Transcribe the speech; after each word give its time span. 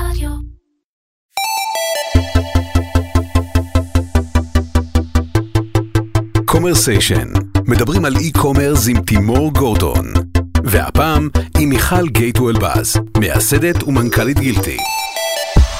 רדיו. 0.00 0.30
Commersation, 6.44 7.28
מדברים 7.66 8.04
על 8.04 8.16
e-commerce 8.16 8.88
עם 8.88 9.00
תימור 9.00 9.52
גורדון. 9.52 10.12
והפעם 10.64 11.28
עם 11.58 11.68
מיכל 11.68 12.08
גייטו 12.08 12.50
אלבז, 12.50 12.96
מייסדת 13.18 13.82
ומנכ"לית 13.82 14.38
גילטי. 14.38 14.76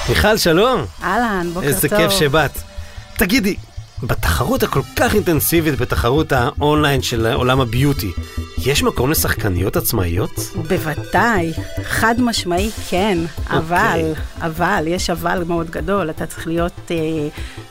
מיכל, 0.09 0.37
שלום. 0.37 0.81
אהלן, 1.03 1.49
בוקר 1.53 1.67
איזה 1.67 1.89
טוב. 1.89 1.97
כיף 1.97 2.11
שבאת. 2.11 2.51
תגידי, 3.17 3.55
בתחרות 4.03 4.63
הכל 4.63 4.81
כך 4.95 5.15
אינטנסיבית, 5.15 5.79
בתחרות 5.79 6.31
האונליין 6.31 7.01
של 7.01 7.27
עולם 7.33 7.59
הביוטי, 7.59 8.11
יש 8.57 8.83
מקום 8.83 9.11
לשחקניות 9.11 9.75
עצמאיות? 9.75 10.31
בוודאי, 10.55 11.53
חד 11.83 12.15
משמעי 12.21 12.69
כן, 12.89 13.17
אוקיי. 13.39 13.57
אבל, 13.57 14.13
אבל, 14.41 14.83
יש 14.87 15.09
אבל 15.09 15.43
מאוד 15.47 15.69
גדול, 15.69 16.09
אתה 16.09 16.25
צריך 16.25 16.47
להיות 16.47 16.91
אה, 16.91 16.97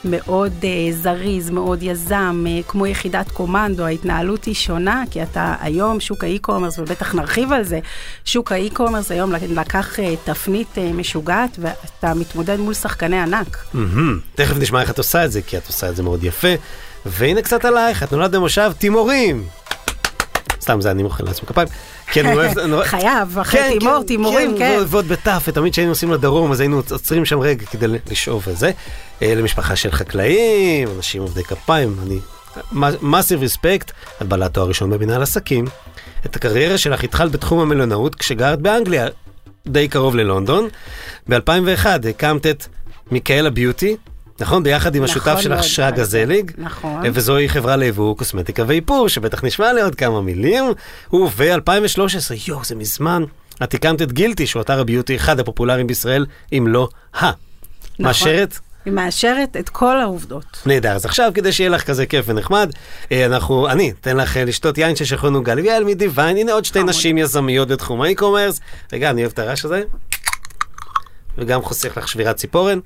מאוד 0.05 0.53
אה, 0.65 0.93
זריז, 0.93 1.51
מאוד 1.51 1.83
יזם, 1.83 2.45
אה, 2.49 2.61
כמו 2.69 2.87
יחידת 2.87 3.31
קומנדו, 3.31 3.85
ההתנהלות 3.85 4.45
היא 4.45 4.55
שונה, 4.55 5.05
כי 5.11 5.23
אתה 5.23 5.55
היום, 5.61 6.01
שוק 6.01 6.25
האי-קומרס, 6.25 6.79
ובטח 6.79 7.15
נרחיב 7.15 7.53
על 7.53 7.65
זה, 7.65 7.81
שוק 8.25 8.53
האי-קומרס 8.53 9.11
היום 9.11 9.33
לקח 9.33 10.01
אה, 10.01 10.15
תפנית 10.25 10.79
אה, 10.79 10.93
משוגעת, 10.93 11.59
ואתה 11.59 12.15
מתמודד 12.15 12.57
מול 12.59 12.75
שחקני 12.75 13.21
ענק. 13.21 13.65
מהמם. 13.75 14.21
תכף 14.35 14.57
נשמע 14.57 14.81
איך 14.81 14.91
את 14.91 14.99
עושה 14.99 15.25
את 15.25 15.33
זה, 15.33 15.43
כי 15.43 15.59
את 15.59 15.67
עושה 15.67 15.89
את 15.89 15.97
זה 15.97 16.03
מאוד 16.03 16.16
יפה. 16.25 16.49
והנה 17.07 17.43
קצת 17.43 17.65
עלייך, 17.65 18.03
את 18.03 18.13
נולדת 18.13 18.31
במושב 18.35 18.73
תימורים. 18.79 19.45
סתם, 20.61 20.81
זה 20.81 20.91
אני 20.91 21.03
מוחא 21.03 21.23
לעצמי 21.23 21.49
כפיים. 21.49 21.69
כן, 22.13 22.27
אני 22.27 22.37
אוהב... 22.73 22.83
חייב, 22.85 23.39
אחרי 23.39 23.61
כן, 23.61 23.79
תימור, 23.79 24.01
כן, 24.01 24.07
תימורים, 24.07 24.59
כן. 24.59 24.75
ועוד- 24.77 24.87
ועוד 24.91 25.09
בתף, 25.09 25.45
ותמיד 25.49 25.73
כשהיינו 25.73 25.89
נוסעים 25.91 26.13
לדרום, 26.13 26.53
אז 26.53 26.61
היינו 26.61 26.83
עוצרים 26.91 27.25
שם 27.25 27.41
רגע 27.41 27.67
כדי 27.67 27.87
לשאוב 28.11 28.43
וזה. 28.47 28.71
אה, 29.23 29.35
למשפחה 29.35 29.77
של 29.77 29.91
חקלאים, 29.91 30.89
אנשים 30.97 31.23
עובדי 31.23 31.45
כפיים, 31.45 31.97
אני... 32.07 32.19
מאסיב 33.03 33.41
ריספקט, 33.41 33.91
את 34.23 34.27
בעלת 34.27 34.55
תואר 34.55 34.69
ראשון 34.69 34.91
במנהל 34.91 35.23
עסקים. 35.23 35.65
את 36.27 36.37
הקריירה 36.37 36.79
שלך 36.79 37.05
התחלת 37.05 37.33
בתחום 37.33 37.59
המלונאות 37.61 38.15
כשגרת 38.15 38.61
באנגליה, 38.61 39.07
די 39.67 39.89
קרוב 39.89 40.17
ללונדון. 40.17 40.69
ב-2001 41.29 41.87
הקמת 42.11 42.47
את 42.47 42.67
מיקאלה 43.11 43.51
ביוטי, 43.51 43.97
נכון? 44.41 44.63
ביחד 44.63 44.95
עם 44.95 45.05
נכון 45.05 45.17
השותף 45.17 45.41
שלך 45.41 45.53
מאוד, 45.53 45.63
שרגא 45.63 46.05
זליג. 46.05 46.51
נכון. 46.59 47.05
אה, 47.05 47.11
וזוהי 47.13 47.49
חברה 47.49 47.77
ליבוא 47.77 48.17
קוסמטיקה 48.17 48.65
ואיפור, 48.67 49.09
שבטח 49.09 49.45
נשמע 49.45 49.73
לעוד 49.73 49.95
כמה 49.95 50.21
מילים. 50.21 50.65
וב-2013, 51.13 52.01
יואו, 52.49 52.65
זה 52.65 52.75
מזמן, 52.75 53.25
את 53.63 53.75
הקמת 53.75 54.03
את 54.03 54.13
גילטי, 54.13 54.47
שהוא 54.47 54.63
אתר 54.63 54.81
הביוטי 54.81 55.17
אחד 55.17 55.41
הפופולריים 55.41 55.87
בישראל, 55.87 56.27
אם 56.53 56.67
לא 56.69 56.89
ה. 57.21 57.31
מאשרת? 57.99 58.59
היא 58.85 58.93
מאשרת 58.93 59.57
את 59.57 59.69
כל 59.69 60.01
העובדות. 60.01 60.63
נהדר, 60.67 60.93
אז 60.93 61.05
עכשיו 61.05 61.31
כדי 61.35 61.53
שיהיה 61.53 61.71
לך 61.71 61.83
כזה 61.83 62.07
כיף 62.07 62.25
ונחמד, 62.29 62.73
אה, 63.13 63.27
אנחנו, 63.27 63.69
אני 63.69 63.93
אתן 64.01 64.17
לך 64.17 64.37
אה, 64.37 64.45
לשתות 64.45 64.79
יין 64.79 64.97
ששכרנו 64.97 65.43
גלביאל 65.43 65.85
מדיוויין, 65.85 66.37
הנה 66.37 66.53
עוד 66.53 66.65
שתי 66.65 66.79
חמוד. 66.79 66.91
נשים 66.91 67.19
יזמיות 67.19 67.69
בתחום 67.69 68.03
האי-קומרס. 68.03 68.61
רגע, 68.93 69.11
אני 69.11 69.21
אוהב 69.21 69.33
את 69.33 69.39
הרעש 69.39 69.65
הזה. 69.65 69.83
וגם 71.39 71.63
חוסך 71.63 71.97
לך 71.97 72.09
שבירת 72.09 72.37
ציפורן. 72.37 72.79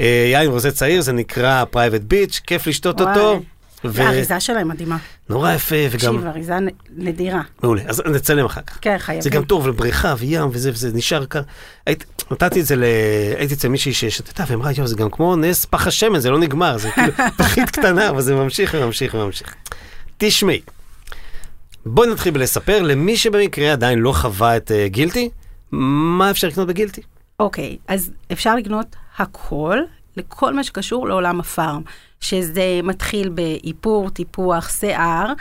אה, 0.00 0.28
יין 0.32 0.50
רוזה 0.50 0.72
צעיר, 0.72 1.00
זה 1.00 1.12
נקרא 1.12 1.64
פרייבט 1.64 2.00
ביץ', 2.00 2.40
כיף 2.46 2.66
לשתות. 2.66 3.00
אותו. 3.00 3.40
ו- 3.84 4.02
האריזה 4.02 4.40
שלהם 4.40 4.68
מדהימה. 4.68 4.96
נורא 5.28 5.52
יפה, 5.52 5.76
וגם... 5.90 6.16
תקשיב, 6.16 6.26
אריזה 6.26 6.54
נדירה. 6.96 7.42
מעולה, 7.62 7.82
אז 7.86 8.02
נצלם 8.06 8.44
אחר 8.44 8.60
כך. 8.60 8.78
כן, 8.80 8.96
חייבים. 8.98 9.22
זה 9.22 9.30
גם 9.30 9.44
טוב 9.44 9.68
לבריכה 9.68 10.14
וים 10.18 10.48
וזה 10.52 10.70
וזה 10.70 10.90
נשאר 10.94 11.24
קר. 11.24 11.42
היית, 11.86 12.04
נתתי 12.30 12.60
את 12.60 12.66
זה 12.66 12.76
ל... 12.76 12.84
הייתי 13.38 13.54
אצל 13.54 13.68
מישהי 13.68 13.92
ששתתה 13.92 14.44
ואמרה, 14.48 14.72
יואו, 14.72 14.86
זה 14.86 14.96
גם 14.96 15.10
כמו 15.10 15.36
נס 15.36 15.64
פח 15.64 15.86
השמן, 15.86 16.18
זה 16.18 16.30
לא 16.30 16.38
נגמר, 16.38 16.78
זה 16.78 16.90
כאילו 16.90 17.12
פחית 17.38 17.70
קטנה, 17.70 18.08
אבל 18.10 18.22
זה 18.22 18.34
ממשיך 18.34 18.74
וממשיך 18.78 19.14
וממשיך. 19.14 19.54
תשמעי, 20.18 20.60
בואי 21.86 22.10
נתחיל 22.10 22.32
בלספר 22.32 22.82
למי 22.82 23.16
שבמקרה 23.16 23.72
עדיין 23.72 23.98
לא 23.98 24.12
חווה 24.12 24.56
את 24.56 24.70
uh, 24.70 24.88
גילטי, 24.88 25.30
מה 25.72 26.30
אפשר 26.30 26.48
לקנות 26.48 26.68
בגילטי? 26.68 27.02
אוקיי, 27.40 27.76
אז 27.88 28.10
אפשר 28.32 28.56
לקנות 28.56 28.96
הכל 29.18 29.78
לכל 30.16 30.54
מה 30.54 30.64
שקשור 30.64 31.08
לעולם 31.08 31.40
הפארם, 31.40 31.82
שזה 32.20 32.80
מתחיל 32.82 33.28
באיפור, 33.28 34.10
טיפוח, 34.10 34.68
שיער. 34.68 35.32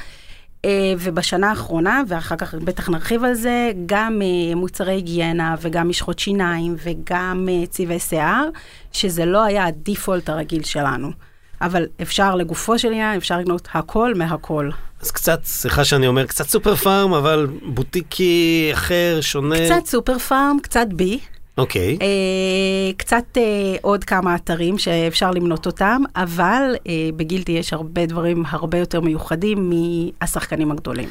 אה, 0.65 0.93
ובשנה 0.99 1.49
האחרונה, 1.49 2.01
ואחר 2.07 2.35
כך 2.35 2.53
בטח 2.53 2.89
נרחיב 2.89 3.23
על 3.23 3.33
זה, 3.33 3.71
גם 3.85 4.21
אה, 4.21 4.55
מוצרי 4.55 4.93
היגיינה 4.93 5.55
וגם 5.61 5.89
משחות 5.89 6.19
שיניים 6.19 6.75
וגם 6.83 7.47
אה, 7.51 7.65
צבעי 7.65 7.99
שיער, 7.99 8.49
שזה 8.91 9.25
לא 9.25 9.43
היה 9.43 9.65
הדיפולט 9.65 10.29
הרגיל 10.29 10.63
שלנו. 10.63 11.11
אבל 11.61 11.85
אפשר 12.01 12.35
לגופו 12.35 12.79
של 12.79 12.87
עניין, 12.87 13.17
אפשר 13.17 13.39
לקנות 13.39 13.67
הכל 13.73 14.13
מהכל. 14.15 14.69
אז 15.01 15.11
קצת, 15.11 15.39
סליחה 15.43 15.85
שאני 15.85 16.07
אומר, 16.07 16.25
קצת 16.25 16.47
סופר 16.47 16.75
פארם, 16.75 17.13
אבל 17.13 17.47
בוטיקי 17.65 18.69
אחר, 18.73 19.17
שונה. 19.21 19.55
קצת 19.65 19.85
סופר 19.85 20.19
פארם, 20.19 20.57
קצת 20.63 20.87
בי, 20.93 21.19
אוקיי. 21.57 21.97
אה, 22.01 22.93
קצת 22.97 23.23
אה, 23.37 23.75
עוד 23.81 24.03
כמה 24.03 24.35
אתרים 24.35 24.77
שאפשר 24.77 25.31
למנות 25.31 25.65
אותם, 25.65 26.01
אבל 26.15 26.75
אה, 26.87 27.09
בגילטי 27.15 27.51
יש 27.51 27.73
הרבה 27.73 28.05
דברים 28.05 28.43
הרבה 28.47 28.77
יותר 28.77 29.01
מיוחדים 29.01 29.69
מהשחקנים 29.69 30.71
הגדולים. 30.71 31.09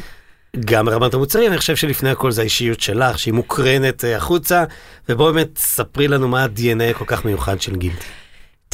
גם 0.65 0.87
ברמת 0.87 1.15
המוצרים, 1.15 1.51
אני 1.51 1.59
חושב 1.59 1.77
שלפני 1.77 2.11
הכל 2.11 2.31
זה 2.31 2.41
האישיות 2.41 2.81
שלך, 2.81 3.19
שהיא 3.19 3.35
מוקרנת 3.35 4.05
החוצה, 4.17 4.65
ובואי 5.09 5.33
באמת 5.33 5.59
ספרי 5.59 6.09
לנו 6.09 6.29
מה 6.29 6.45
ה-DNA 6.45 6.99
כל 6.99 7.05
כך 7.07 7.25
מיוחד 7.25 7.61
של 7.61 7.77
גילטי. 7.77 8.07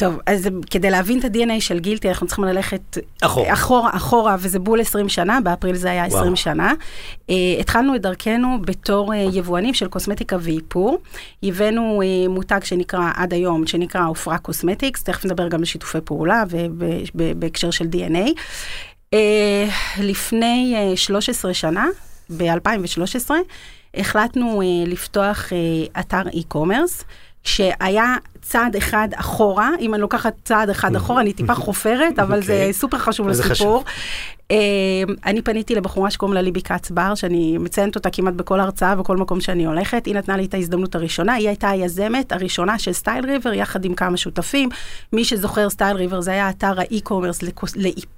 טוב, 0.01 0.19
אז 0.25 0.47
כדי 0.69 0.89
להבין 0.89 1.19
את 1.19 1.23
ה-DNA 1.23 1.59
של 1.61 1.79
גילטי, 1.79 2.09
אנחנו 2.09 2.27
צריכים 2.27 2.45
ללכת 2.45 2.97
אחורה. 3.21 3.53
אחורה, 3.53 3.89
אחורה, 3.93 4.35
וזה 4.39 4.59
בול 4.59 4.81
20 4.81 5.09
שנה, 5.09 5.39
באפריל 5.43 5.75
זה 5.75 5.91
היה 5.91 6.05
20 6.05 6.23
וואו. 6.23 6.35
שנה. 6.35 6.73
Uh, 7.19 7.33
התחלנו 7.59 7.95
את 7.95 8.01
דרכנו 8.01 8.57
בתור 8.61 9.13
uh, 9.13 9.15
יבואנים 9.15 9.73
של 9.73 9.87
קוסמטיקה 9.87 10.37
ואיפור. 10.39 10.97
הבאנו 11.43 12.01
uh, 12.01 12.29
מותג 12.29 12.59
שנקרא, 12.63 13.11
עד 13.15 13.33
היום, 13.33 13.67
שנקרא 13.67 14.07
Ofra 14.07 14.37
Cosmetics, 14.37 15.03
תכף 15.03 15.25
נדבר 15.25 15.47
גם 15.47 15.59
על 15.59 15.65
שיתופי 15.65 16.01
פעולה 16.05 16.43
ובהקשר 16.49 17.71
של 17.71 17.85
DNA. 17.85 18.29
Uh, 19.15 19.17
לפני 19.99 20.75
uh, 20.93 20.97
13 20.97 21.53
שנה, 21.53 21.87
ב-2013, 22.37 23.31
החלטנו 23.97 24.61
uh, 24.61 24.89
לפתוח 24.89 25.49
uh, 25.49 25.99
אתר 25.99 26.21
e-commerce. 26.21 27.03
שהיה 27.43 28.15
צעד 28.41 28.75
אחד 28.75 29.07
אחורה, 29.15 29.69
אם 29.79 29.93
אני 29.93 30.01
לוקחת 30.01 30.33
צעד 30.43 30.69
אחד 30.69 30.95
אחורה, 30.95 31.21
אני 31.21 31.33
טיפה 31.33 31.55
חופרת, 31.55 32.19
אבל 32.19 32.43
זה 32.43 32.53
אוקיי. 32.53 32.73
סופר 32.73 32.97
חשוב 32.97 33.27
לסיפור. 33.27 33.83
אה, 34.51 34.57
אני 35.25 35.41
פניתי 35.41 35.75
לבחורה 35.75 36.11
שקוראים 36.11 36.33
לה 36.33 36.41
ליבי 36.41 36.61
כץ 36.61 36.91
בר, 36.91 37.15
שאני 37.15 37.57
מציינת 37.57 37.95
אותה 37.95 38.09
כמעט 38.09 38.33
בכל 38.33 38.59
הרצאה 38.59 38.99
וכל 38.99 39.17
מקום 39.17 39.41
שאני 39.41 39.65
הולכת. 39.65 40.05
היא 40.05 40.15
נתנה 40.15 40.37
לי 40.37 40.45
את 40.45 40.53
ההזדמנות 40.53 40.95
הראשונה, 40.95 41.33
היא 41.33 41.47
הייתה 41.47 41.69
היזמת 41.69 42.31
הראשונה 42.31 42.79
של 42.79 42.93
Style 42.93 43.25
River, 43.25 43.53
יחד 43.53 43.85
עם 43.85 43.93
כמה 43.93 44.17
שותפים. 44.17 44.69
מי 45.13 45.25
שזוכר, 45.25 45.69
Style 45.69 45.97
River 45.97 46.21
זה 46.21 46.31
היה 46.31 46.49
אתר 46.49 46.79
ה 46.79 46.84
e-commerce 46.84 47.39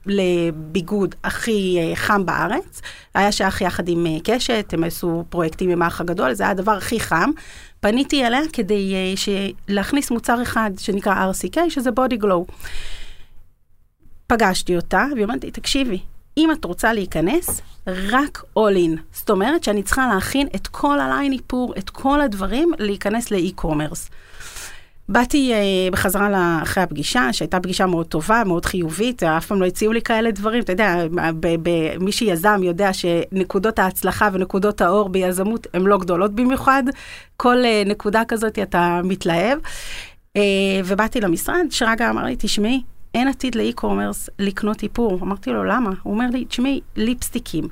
לביגוד 0.05 1.15
הכי 1.23 1.77
אה, 1.79 1.95
חם 1.95 2.25
בארץ. 2.25 2.81
היה 3.15 3.31
שייך 3.31 3.61
יחד 3.61 3.87
עם 3.87 4.05
אה, 4.05 4.17
קשת, 4.23 4.73
הם 4.73 4.83
עשו 4.83 5.23
פרויקטים 5.29 5.69
עם 5.69 5.81
האח 5.81 6.01
הגדול, 6.01 6.33
זה 6.33 6.43
היה 6.43 6.51
הדבר 6.51 6.71
הכי 6.71 6.99
חם. 6.99 7.31
פניתי 7.83 8.25
אליה 8.25 8.41
כדי 8.53 8.93
אה, 8.95 9.17
ש- 9.17 9.29
להכניס 9.67 10.11
מוצר 10.11 10.41
אחד 10.41 10.71
שנקרא 10.77 11.31
RCK, 11.31 11.69
שזה 11.69 11.91
body 11.91 12.17
glow. 12.17 12.45
פגשתי 14.27 14.75
אותה, 14.75 15.05
והיא 15.13 15.23
אומרת 15.23 15.43
לי, 15.43 15.51
תקשיבי, 15.51 15.99
אם 16.37 16.51
את 16.51 16.65
רוצה 16.65 16.93
להיכנס, 16.93 17.61
רק 17.87 18.43
all 18.59 18.75
in. 18.75 18.99
זאת 19.13 19.29
אומרת 19.29 19.63
שאני 19.63 19.83
צריכה 19.83 20.07
להכין 20.13 20.47
את 20.55 20.67
כל 20.67 20.99
הליין 20.99 21.33
איפור, 21.33 21.73
את 21.77 21.89
כל 21.89 22.21
הדברים, 22.21 22.71
להיכנס 22.79 23.31
לאי-קומרס. 23.31 24.09
באתי 25.09 25.53
uh, 25.53 25.91
בחזרה 25.91 26.59
אחרי 26.63 26.83
הפגישה, 26.83 27.33
שהייתה 27.33 27.59
פגישה 27.59 27.85
מאוד 27.85 28.05
טובה, 28.05 28.43
מאוד 28.45 28.65
חיובית, 28.65 29.23
אף 29.23 29.45
פעם 29.45 29.61
לא 29.61 29.65
הציעו 29.65 29.93
לי 29.93 30.01
כאלה 30.01 30.31
דברים. 30.31 30.63
אתה 30.63 30.71
יודע, 30.71 30.95
מי 31.99 32.11
שיזם 32.11 32.59
יודע 32.63 32.93
שנקודות 32.93 33.79
ההצלחה 33.79 34.29
ונקודות 34.33 34.81
האור 34.81 35.09
ביזמות 35.09 35.67
הן 35.73 35.81
לא 35.81 35.97
גדולות 35.97 36.35
במיוחד. 36.35 36.83
כל 37.37 37.57
uh, 37.63 37.89
נקודה 37.89 38.23
כזאת 38.27 38.59
אתה 38.59 39.01
מתלהב. 39.03 39.59
Uh, 40.37 40.41
ובאתי 40.85 41.21
למשרד, 41.21 41.65
שרגא 41.69 42.09
אמר 42.09 42.23
לי, 42.23 42.35
תשמעי, 42.39 42.81
אין 43.13 43.27
עתיד 43.27 43.55
לאי-קומרס 43.55 44.29
לקנות 44.39 44.83
איפור. 44.83 45.19
אמרתי 45.21 45.49
לו, 45.49 45.63
למה? 45.63 45.89
הוא 46.03 46.13
אומר 46.13 46.25
לי, 46.31 46.45
תשמעי, 46.45 46.81
ליפסטיקים. 46.95 47.67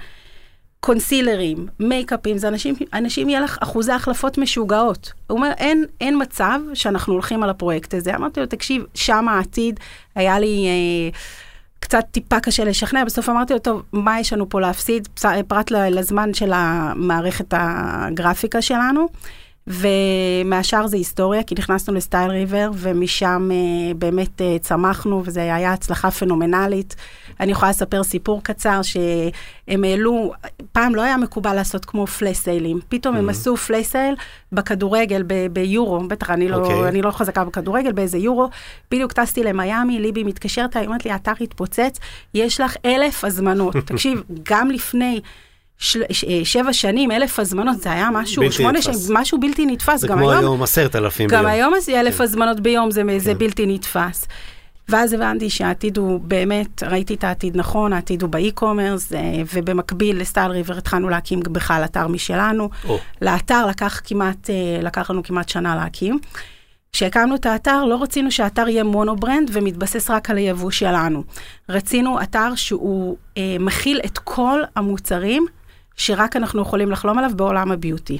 קונסילרים, 0.86 1.68
מייקאפים, 1.80 2.38
זה 2.38 2.48
אנשים, 2.48 2.75
אנשים 2.94 3.30
יהיה 3.30 3.42
לך 3.42 3.57
אחוזי 3.62 3.92
החלפות 3.92 4.38
משוגעות. 4.38 5.13
הוא 5.28 5.38
אומר, 5.38 5.51
אין, 5.57 5.86
אין 6.01 6.22
מצב 6.22 6.60
שאנחנו 6.74 7.13
הולכים 7.13 7.44
על 7.44 7.50
הפרויקט 7.50 7.94
הזה. 7.94 8.16
אמרתי 8.16 8.39
לו, 8.39 8.45
תקשיב, 8.45 8.83
שם 8.94 9.28
העתיד, 9.28 9.80
היה 10.16 10.39
לי 10.39 10.66
אה, 10.68 11.19
קצת 11.80 12.06
טיפה 12.12 12.39
קשה 12.39 12.63
לשכנע, 12.63 13.04
בסוף 13.04 13.30
אמרתי 13.30 13.54
לו, 13.54 13.60
טוב, 13.60 13.83
מה 13.94 14.19
יש 14.19 14.33
לנו 14.33 14.50
פה 14.50 14.62
להפסיד, 14.62 15.07
פס- 15.13 15.25
פרט 15.48 15.72
לזמן 15.72 16.33
של 16.33 16.51
המערכת 16.54 17.54
הגרפיקה 17.57 18.62
שלנו. 18.62 19.07
ומהשאר 19.68 20.88
זה 20.88 20.98
היסטוריה, 20.98 21.44
כי 21.44 21.56
נכנסנו 21.58 21.94
ל 21.94 22.00
Style 22.00 22.31
River, 22.31 22.69
ומשם 22.74 23.50
אה, 23.52 23.94
באמת 23.94 24.42
אה, 24.42 24.58
צמחנו, 24.62 25.22
וזו 25.25 25.40
היה 25.40 25.74
הצלחה 25.74 26.12
פנומנלית. 26.12 26.96
אני 27.40 27.52
יכולה 27.52 27.69
לספר 27.72 28.04
סיפור 28.04 28.44
קצר, 28.44 28.81
שהם 28.81 29.84
העלו, 29.84 30.34
פעם 30.72 30.96
לא 30.96 31.02
היה 31.02 31.18
מקובל 31.18 31.54
לעשות 31.54 31.86
כמו 31.86 32.08
flash 32.08 32.38
sale 32.38 32.62
ים. 32.62 32.80
פתאום 32.90 33.16
הם 33.16 33.30
עשו 33.30 33.58
flash 33.58 33.90
sale 33.90 34.16
בכדורגל, 34.52 35.24
ב- 35.28 35.48
ביורו, 35.48 36.00
בטח 36.00 36.30
אני 36.30 36.48
לא, 36.48 36.56
אוקיי. 36.56 36.88
אני 36.88 37.02
לא 37.02 37.12
חזקה 37.12 37.44
בכדורגל, 37.44 37.92
באיזה 37.92 38.18
יורו. 38.18 38.50
בדיוק 38.92 39.13
טסתי 39.13 39.44
למיאמי, 39.44 40.00
ליבי 40.00 40.24
מתקשרת, 40.24 40.75
היא 40.75 40.86
אומרת 40.86 41.06
לי, 41.06 41.12
האתר 41.12 41.34
התפוצץ, 41.42 42.00
יש 42.34 42.62
לך 42.62 42.75
אלף 42.86 43.24
הזמנות. 43.24 43.75
תקשיב, 43.86 44.24
גם 44.44 44.72
לפני... 44.72 45.22
של, 45.81 46.01
ש, 46.12 46.24
אה, 46.24 46.39
שבע 46.44 46.74
שנים, 46.74 47.12
אלף 47.12 47.39
הזמנות, 47.39 47.81
זה 47.81 47.92
היה 47.92 48.10
משהו, 48.13 48.44
בלתי 48.44 48.56
שמונה 48.56 48.80
נתפס. 48.80 49.06
שנים, 49.06 49.18
משהו 49.18 49.39
בלתי 49.39 49.66
נתפס. 49.66 50.00
זה 50.00 50.07
גם 50.07 50.18
כמו 50.18 50.31
היום, 50.31 50.63
עשרת 50.63 50.95
אלפים 50.95 51.30
גם 51.30 51.39
ביום. 51.39 51.51
היום 51.51 51.74
אז 51.74 51.89
אלף 51.89 52.18
כן. 52.18 52.24
הזמנות 52.24 52.60
ביום 52.60 52.92
זה, 52.92 53.04
זה 53.18 53.33
בלתי 53.33 53.66
נתפס. 53.66 54.28
ואז 54.89 55.13
הבנתי 55.13 55.50
שהעתיד 55.50 55.98
הוא 55.98 56.19
באמת, 56.19 56.83
ראיתי 56.83 57.13
את 57.13 57.24
העתיד 57.24 57.57
נכון, 57.57 57.94
העתיד 57.94 58.22
הוא 58.22 58.30
ב 58.30 58.37
e-commerce, 58.37 59.13
אה, 59.13 59.19
ובמקביל 59.54 60.22
ל 60.22 60.27
Style 60.27 60.52
River 60.52 60.78
התחלנו 60.78 61.10
להקים 61.10 61.39
בכלל 61.39 61.81
אתר 61.86 62.07
משלנו. 62.07 62.69
או. 62.88 63.00
לאתר 63.22 63.66
לקח 63.66 64.01
כמעט, 64.04 64.50
אה, 64.50 64.80
לקח 64.81 65.12
לנו 65.12 65.24
כמעט 65.24 65.50
שנה 65.50 65.75
להקים. 65.75 66.19
כשהקמנו 66.94 67.36
את 67.36 67.45
האתר, 67.45 67.86
לא 67.86 68.04
רצינו 68.04 68.31
שהאתר 68.31 68.68
יהיה 68.68 68.84
mono-brand 68.84 69.50
ומתבסס 69.54 70.10
רק 70.10 70.30
על 70.30 70.38
היבוא 70.38 70.72
שלנו. 70.72 71.24
רצינו 71.69 72.22
אתר 72.22 72.56
שהוא 72.56 73.18
אה, 73.38 73.57
מכיל 73.60 74.01
את 74.06 74.18
כל 74.18 74.62
המוצרים 74.75 75.45
שרק 76.01 76.36
אנחנו 76.36 76.62
יכולים 76.62 76.92
לחלום 76.92 77.18
עליו 77.18 77.31
בעולם 77.36 77.71
הביוטי. 77.71 78.18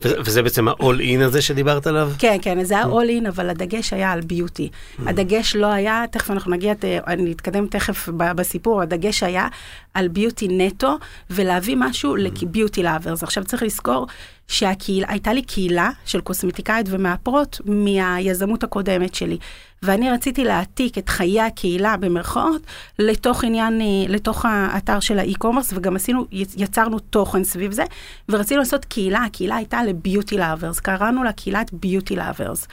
וזה 0.00 0.42
בעצם 0.42 0.68
ה-all 0.68 1.00
in 1.00 1.24
הזה 1.24 1.42
שדיברת 1.42 1.86
עליו? 1.86 2.12
כן, 2.18 2.36
כן, 2.42 2.64
זה 2.64 2.74
היה 2.74 2.84
all 2.84 3.24
in, 3.24 3.28
אבל 3.28 3.50
הדגש 3.50 3.92
היה 3.92 4.12
על 4.12 4.20
ביוטי. 4.20 4.68
הדגש 5.06 5.56
לא 5.56 5.66
היה, 5.66 6.04
תכף 6.10 6.30
אנחנו 6.30 6.50
נגיע, 6.50 6.74
אני 7.06 7.32
אתקדם 7.32 7.66
תכף 7.66 8.08
בסיפור, 8.08 8.82
הדגש 8.82 9.22
היה 9.22 9.48
על 9.94 10.08
ביוטי 10.08 10.48
נטו, 10.50 10.98
ולהביא 11.30 11.76
משהו 11.78 12.16
לביוטי 12.16 12.82
לאברס. 12.82 13.22
עכשיו 13.22 13.44
צריך 13.44 13.62
לזכור 13.62 14.06
שהקהילה, 14.48 15.06
הייתה 15.10 15.32
לי 15.32 15.42
קהילה 15.42 15.90
של 16.04 16.20
קוסמטיקאיות 16.20 16.86
ומאפרות 16.90 17.60
מהיזמות 17.64 18.64
הקודמת 18.64 19.14
שלי. 19.14 19.38
ואני 19.82 20.10
רציתי 20.10 20.44
להעתיק 20.44 20.98
את 20.98 21.08
חיי 21.08 21.40
הקהילה 21.40 21.96
במרכאות 21.96 22.62
לתוך 22.98 23.44
עניין, 23.44 23.80
אה, 23.80 23.86
לתוך 24.08 24.44
האתר 24.44 25.00
של 25.00 25.18
ה 25.18 25.23
e-commerce, 25.23 25.72
וגם 25.76 25.96
עשינו, 25.96 26.26
יצרנו 26.32 26.98
תוכן 26.98 27.44
סביב 27.44 27.72
זה, 27.72 27.84
ורצינו 28.28 28.60
לעשות 28.60 28.84
קהילה, 28.84 29.24
הקהילה 29.24 29.56
הייתה 29.56 29.84
ל 29.84 29.92
beauty 29.92 30.38
lovers, 30.38 30.80
קראנו 30.80 31.24
לה 31.24 31.32
קהילת 31.32 31.72
beauty 31.72 32.16
lovers. 32.16 32.66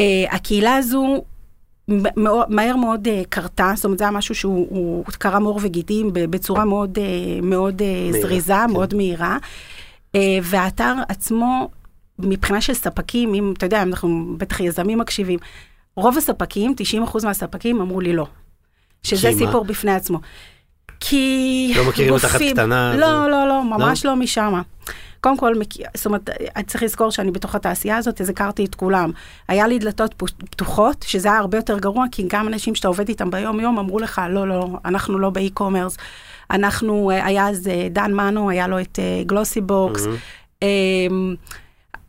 אה, 0.00 0.04
הקהילה 0.30 0.76
הזו 0.76 1.24
מהר 2.48 2.76
מאוד 2.76 3.08
אה, 3.08 3.10
קרתה, 3.28 3.72
זאת 3.76 3.84
אומרת 3.84 3.98
זה 3.98 4.04
היה 4.04 4.10
משהו 4.10 4.34
שהוא 4.34 4.66
הוא 4.70 5.04
קרם 5.18 5.44
עור 5.44 5.60
וגידים 5.62 6.10
בצורה 6.12 6.64
מאוד, 6.64 6.98
אה, 6.98 7.00
מאוד 7.42 7.80
אה, 7.80 7.84
מהירה, 7.84 8.20
זריזה, 8.20 8.54
כן. 8.66 8.72
מאוד 8.72 8.94
מהירה. 8.94 9.38
אה, 10.16 10.20
והאתר 10.42 10.94
עצמו, 11.08 11.70
מבחינה 12.18 12.60
של 12.60 12.74
ספקים, 12.74 13.34
אם 13.34 13.54
אתה 13.56 13.66
יודע, 13.66 13.82
אנחנו 13.82 14.34
בטח 14.38 14.60
יזמים 14.60 14.98
מקשיבים, 14.98 15.38
רוב 15.96 16.18
הספקים, 16.18 16.74
90% 17.06 17.24
מהספקים 17.24 17.80
אמרו 17.80 18.00
לי 18.00 18.12
לא. 18.12 18.26
שזה? 19.02 19.30
סיפור 19.38 19.64
בפני 19.64 19.92
עצמו. 19.94 20.20
כי 21.00 21.72
לא 21.76 21.88
מכירים 21.88 22.12
אותך 22.12 22.32
גופים- 22.32 22.52
קטנה, 22.56 22.96
לא, 22.96 23.06
זה- 23.06 23.28
לא, 23.30 23.48
לא, 23.48 23.64
ממש 23.64 24.04
לא 24.06 24.16
משמה. 24.16 24.62
קודם 25.20 25.36
כל, 25.36 25.52
זאת 25.94 26.06
אומרת, 26.06 26.30
צריך 26.66 26.82
לזכור 26.82 27.10
שאני 27.10 27.30
בתוך 27.30 27.54
התעשייה 27.54 27.96
הזאת, 27.96 28.20
אז 28.20 28.28
הכרתי 28.28 28.64
את 28.64 28.74
כולם. 28.74 29.10
היה 29.48 29.66
לי 29.66 29.78
דלתות 29.78 30.14
פתוחות, 30.50 31.04
שזה 31.08 31.28
היה 31.30 31.38
הרבה 31.38 31.58
יותר 31.58 31.78
גרוע, 31.78 32.04
כי 32.12 32.24
גם 32.28 32.48
אנשים 32.48 32.74
שאתה 32.74 32.88
עובד 32.88 33.08
איתם 33.08 33.30
ביום-יום 33.30 33.78
אמרו 33.78 33.98
לך, 33.98 34.20
לא, 34.30 34.48
לא, 34.48 34.68
אנחנו 34.84 35.18
לא 35.18 35.30
באי-קומרס. 35.30 35.96
אנחנו, 36.52 37.10
אה, 37.10 37.26
היה 37.26 37.48
אז 37.48 37.68
אה, 37.68 37.88
דן 37.90 38.12
מנו, 38.12 38.50
היה 38.50 38.68
לו 38.68 38.80
את 38.80 38.98
Glossybox. 39.26 40.06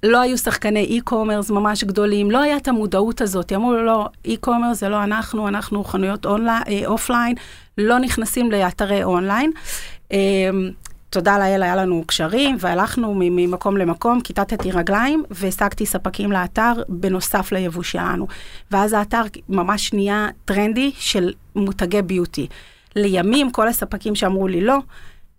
לא 0.03 0.21
היו 0.21 0.37
שחקני 0.37 0.79
e-commerce 0.79 1.49
ממש 1.51 1.83
גדולים, 1.83 2.31
לא 2.31 2.41
היה 2.41 2.57
את 2.57 2.67
המודעות 2.67 3.21
הזאת. 3.21 3.53
אמרו 3.53 3.73
לו, 3.73 3.85
לא, 3.85 4.07
e-commerce 4.25 4.79
זה 4.79 4.89
לא 4.89 5.03
אנחנו, 5.03 5.47
אנחנו 5.47 5.83
חנויות 5.83 6.25
אונלי- 6.25 6.49
אה, 6.67 6.81
אופליין, 6.85 7.35
לא 7.77 7.99
נכנסים 7.99 8.51
לאתרי 8.51 9.03
אונליין. 9.03 9.51
אה, 10.11 10.17
תודה 11.09 11.37
לאל, 11.37 11.63
היה 11.63 11.75
לנו 11.75 12.03
קשרים, 12.07 12.55
והלכנו 12.59 13.13
ממקום 13.15 13.77
למקום, 13.77 14.21
כיתתתי 14.21 14.71
רגליים, 14.71 15.23
והעסקתי 15.31 15.85
ספקים 15.85 16.31
לאתר 16.31 16.73
בנוסף 16.89 17.51
ליבוא 17.51 17.83
שלנו. 17.83 18.27
ואז 18.71 18.93
האתר 18.93 19.21
ממש 19.49 19.93
נהיה 19.93 20.27
טרנדי 20.45 20.91
של 20.97 21.33
מותגי 21.55 22.01
beauty. 22.01 22.47
לימים, 22.95 23.51
כל 23.51 23.67
הספקים 23.67 24.15
שאמרו 24.15 24.47
לי 24.47 24.61
לא, 24.61 24.77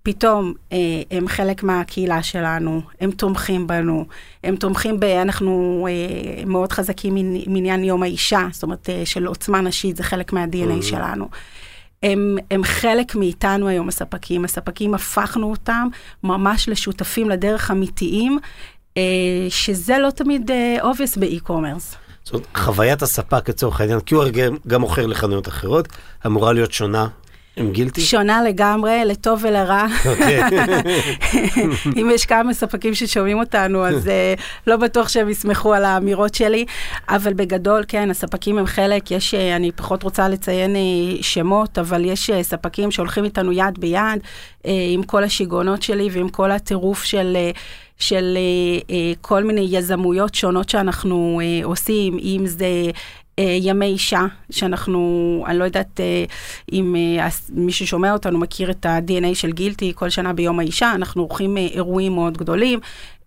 פתאום 0.02 0.52
אה, 0.72 0.76
הם 1.10 1.28
חלק 1.28 1.62
מהקהילה 1.62 2.22
שלנו, 2.22 2.80
הם 3.00 3.10
תומכים 3.10 3.66
בנו, 3.66 4.04
הם 4.44 4.56
תומכים 4.56 5.00
ב... 5.00 5.04
אנחנו 5.04 5.86
אה, 5.90 6.44
מאוד 6.46 6.72
חזקים 6.72 7.14
מעניין 7.46 7.84
יום 7.84 8.02
האישה, 8.02 8.46
זאת 8.52 8.62
אומרת, 8.62 8.90
אה, 8.90 9.02
של 9.04 9.26
עוצמה 9.26 9.60
נשית, 9.60 9.96
זה 9.96 10.02
חלק 10.02 10.32
מה-DNA 10.32 10.82
שלנו. 10.82 11.28
הם, 12.02 12.36
הם 12.50 12.64
חלק 12.64 13.14
מאיתנו 13.14 13.68
היום, 13.68 13.88
הספקים. 13.88 14.44
הספקים, 14.44 14.94
הפכנו 14.94 15.50
אותם 15.50 15.88
ממש 16.24 16.68
לשותפים 16.68 17.30
לדרך 17.30 17.70
אמיתיים, 17.70 18.38
אה, 18.96 19.02
שזה 19.48 19.98
לא 19.98 20.10
תמיד 20.10 20.50
אה, 20.50 20.76
obvious 20.82 21.20
באי-קומרס. 21.20 21.94
זאת 22.24 22.34
אומרת, 22.34 22.46
חוויית 22.56 23.02
הספק 23.02 23.48
לצורך 23.48 23.80
העניין, 23.80 24.00
כי 24.00 24.14
הוא 24.14 24.24
גם- 24.32 24.56
גם 24.66 24.80
מוכר 24.80 25.06
לחנויות 25.06 25.48
אחרות, 25.48 25.88
אמורה 26.26 26.52
להיות 26.52 26.72
שונה 26.72 27.08
עם 27.56 27.72
גילטי? 27.72 28.00
שונה 28.00 28.42
לגמרי, 28.42 29.02
לטוב 29.06 29.40
ולרע. 29.42 29.86
אוקיי. 30.06 30.40
אם 32.00 32.10
יש 32.14 32.26
כמה 32.26 32.54
ספקים 32.54 32.94
ששומעים 32.94 33.38
אותנו, 33.38 33.86
אז 33.86 34.06
uh, 34.06 34.40
לא 34.66 34.76
בטוח 34.76 35.08
שהם 35.08 35.28
יסמכו 35.28 35.74
על 35.74 35.84
האמירות 35.84 36.34
שלי, 36.34 36.64
אבל 37.08 37.34
בגדול, 37.34 37.84
כן, 37.88 38.10
הספקים 38.10 38.58
הם 38.58 38.66
חלק, 38.66 39.10
יש, 39.10 39.34
uh, 39.34 39.56
אני 39.56 39.72
פחות 39.72 40.02
רוצה 40.02 40.28
לציין 40.28 40.76
uh, 40.76 41.22
שמות, 41.22 41.78
אבל 41.78 42.04
יש 42.04 42.30
uh, 42.30 42.42
ספקים 42.42 42.90
שהולכים 42.90 43.24
איתנו 43.24 43.52
יד 43.52 43.78
ביד, 43.78 44.20
uh, 44.62 44.66
עם 44.92 45.02
כל 45.02 45.24
השיגעונות 45.24 45.82
שלי 45.82 46.08
ועם 46.12 46.28
כל 46.28 46.50
הטירוף 46.50 47.04
של... 47.04 47.36
Uh, 47.54 47.58
של 47.98 48.38
uh, 48.38 48.84
uh, 48.84 48.92
כל 49.20 49.44
מיני 49.44 49.68
יזמויות 49.70 50.34
שונות 50.34 50.68
שאנחנו 50.68 51.40
uh, 51.40 51.66
עושים, 51.66 52.18
אם 52.18 52.42
זה 52.46 52.66
ימי 53.40 53.86
אישה, 53.86 54.26
שאנחנו, 54.50 55.44
אני 55.46 55.58
לא 55.58 55.64
יודעת 55.64 56.00
אה, 56.00 56.24
אם 56.72 56.96
אה, 56.96 57.28
מי 57.50 57.72
ששומע 57.72 58.12
אותנו 58.12 58.38
מכיר 58.38 58.70
את 58.70 58.86
ה-DNA 58.86 59.34
של 59.34 59.52
גילטי, 59.52 59.92
כל 59.94 60.08
שנה 60.08 60.32
ביום 60.32 60.60
האישה, 60.60 60.92
אנחנו 60.94 61.22
עורכים 61.22 61.56
אה, 61.56 61.62
אירועים 61.62 62.14
מאוד 62.14 62.38
גדולים. 62.38 62.80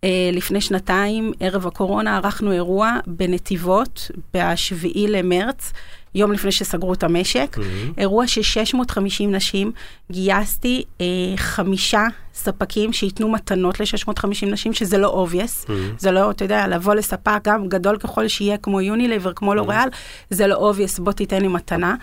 אה, 0.04 0.30
לפני 0.34 0.62
שנתיים, 0.62 1.32
ערב 1.40 1.68
הקורונה, 1.68 2.18
ערכנו 2.18 2.52
אירוע 2.52 2.98
בנתיבות, 3.08 4.12
ב-7 4.34 4.88
למרץ. 4.96 5.74
יום 6.16 6.32
לפני 6.32 6.52
שסגרו 6.52 6.94
את 6.94 7.04
המשק, 7.04 7.58
אירוע 7.98 8.28
של 8.28 8.42
650 8.42 9.36
נשים, 9.36 9.72
גייסתי 10.12 10.84
אה, 11.02 11.06
חמישה 11.38 12.04
ספקים 12.34 12.94
שייתנו 12.94 13.30
מתנות 13.30 13.80
ל-650 13.80 14.46
נשים, 14.46 14.74
שזה 14.74 14.98
לא 14.98 15.28
obvious, 15.28 15.72
זה 15.98 16.12
לא, 16.12 16.32
אתה 16.32 16.46
יודע, 16.46 16.68
לבוא 16.68 16.94
לספק, 16.94 17.40
גם 17.44 17.68
גדול 17.68 17.98
ככל 17.98 18.28
שיהיה, 18.28 18.58
כמו 18.58 18.82
יוניליבר, 18.82 19.34
כמו 19.34 19.56
לוריאל, 19.56 19.90
זה 20.30 20.48
לא 20.48 20.72
obvious, 20.74 21.02
בוא 21.02 21.12
תיתן 21.12 21.42
לי 21.42 21.48
מתנה. 21.48 21.96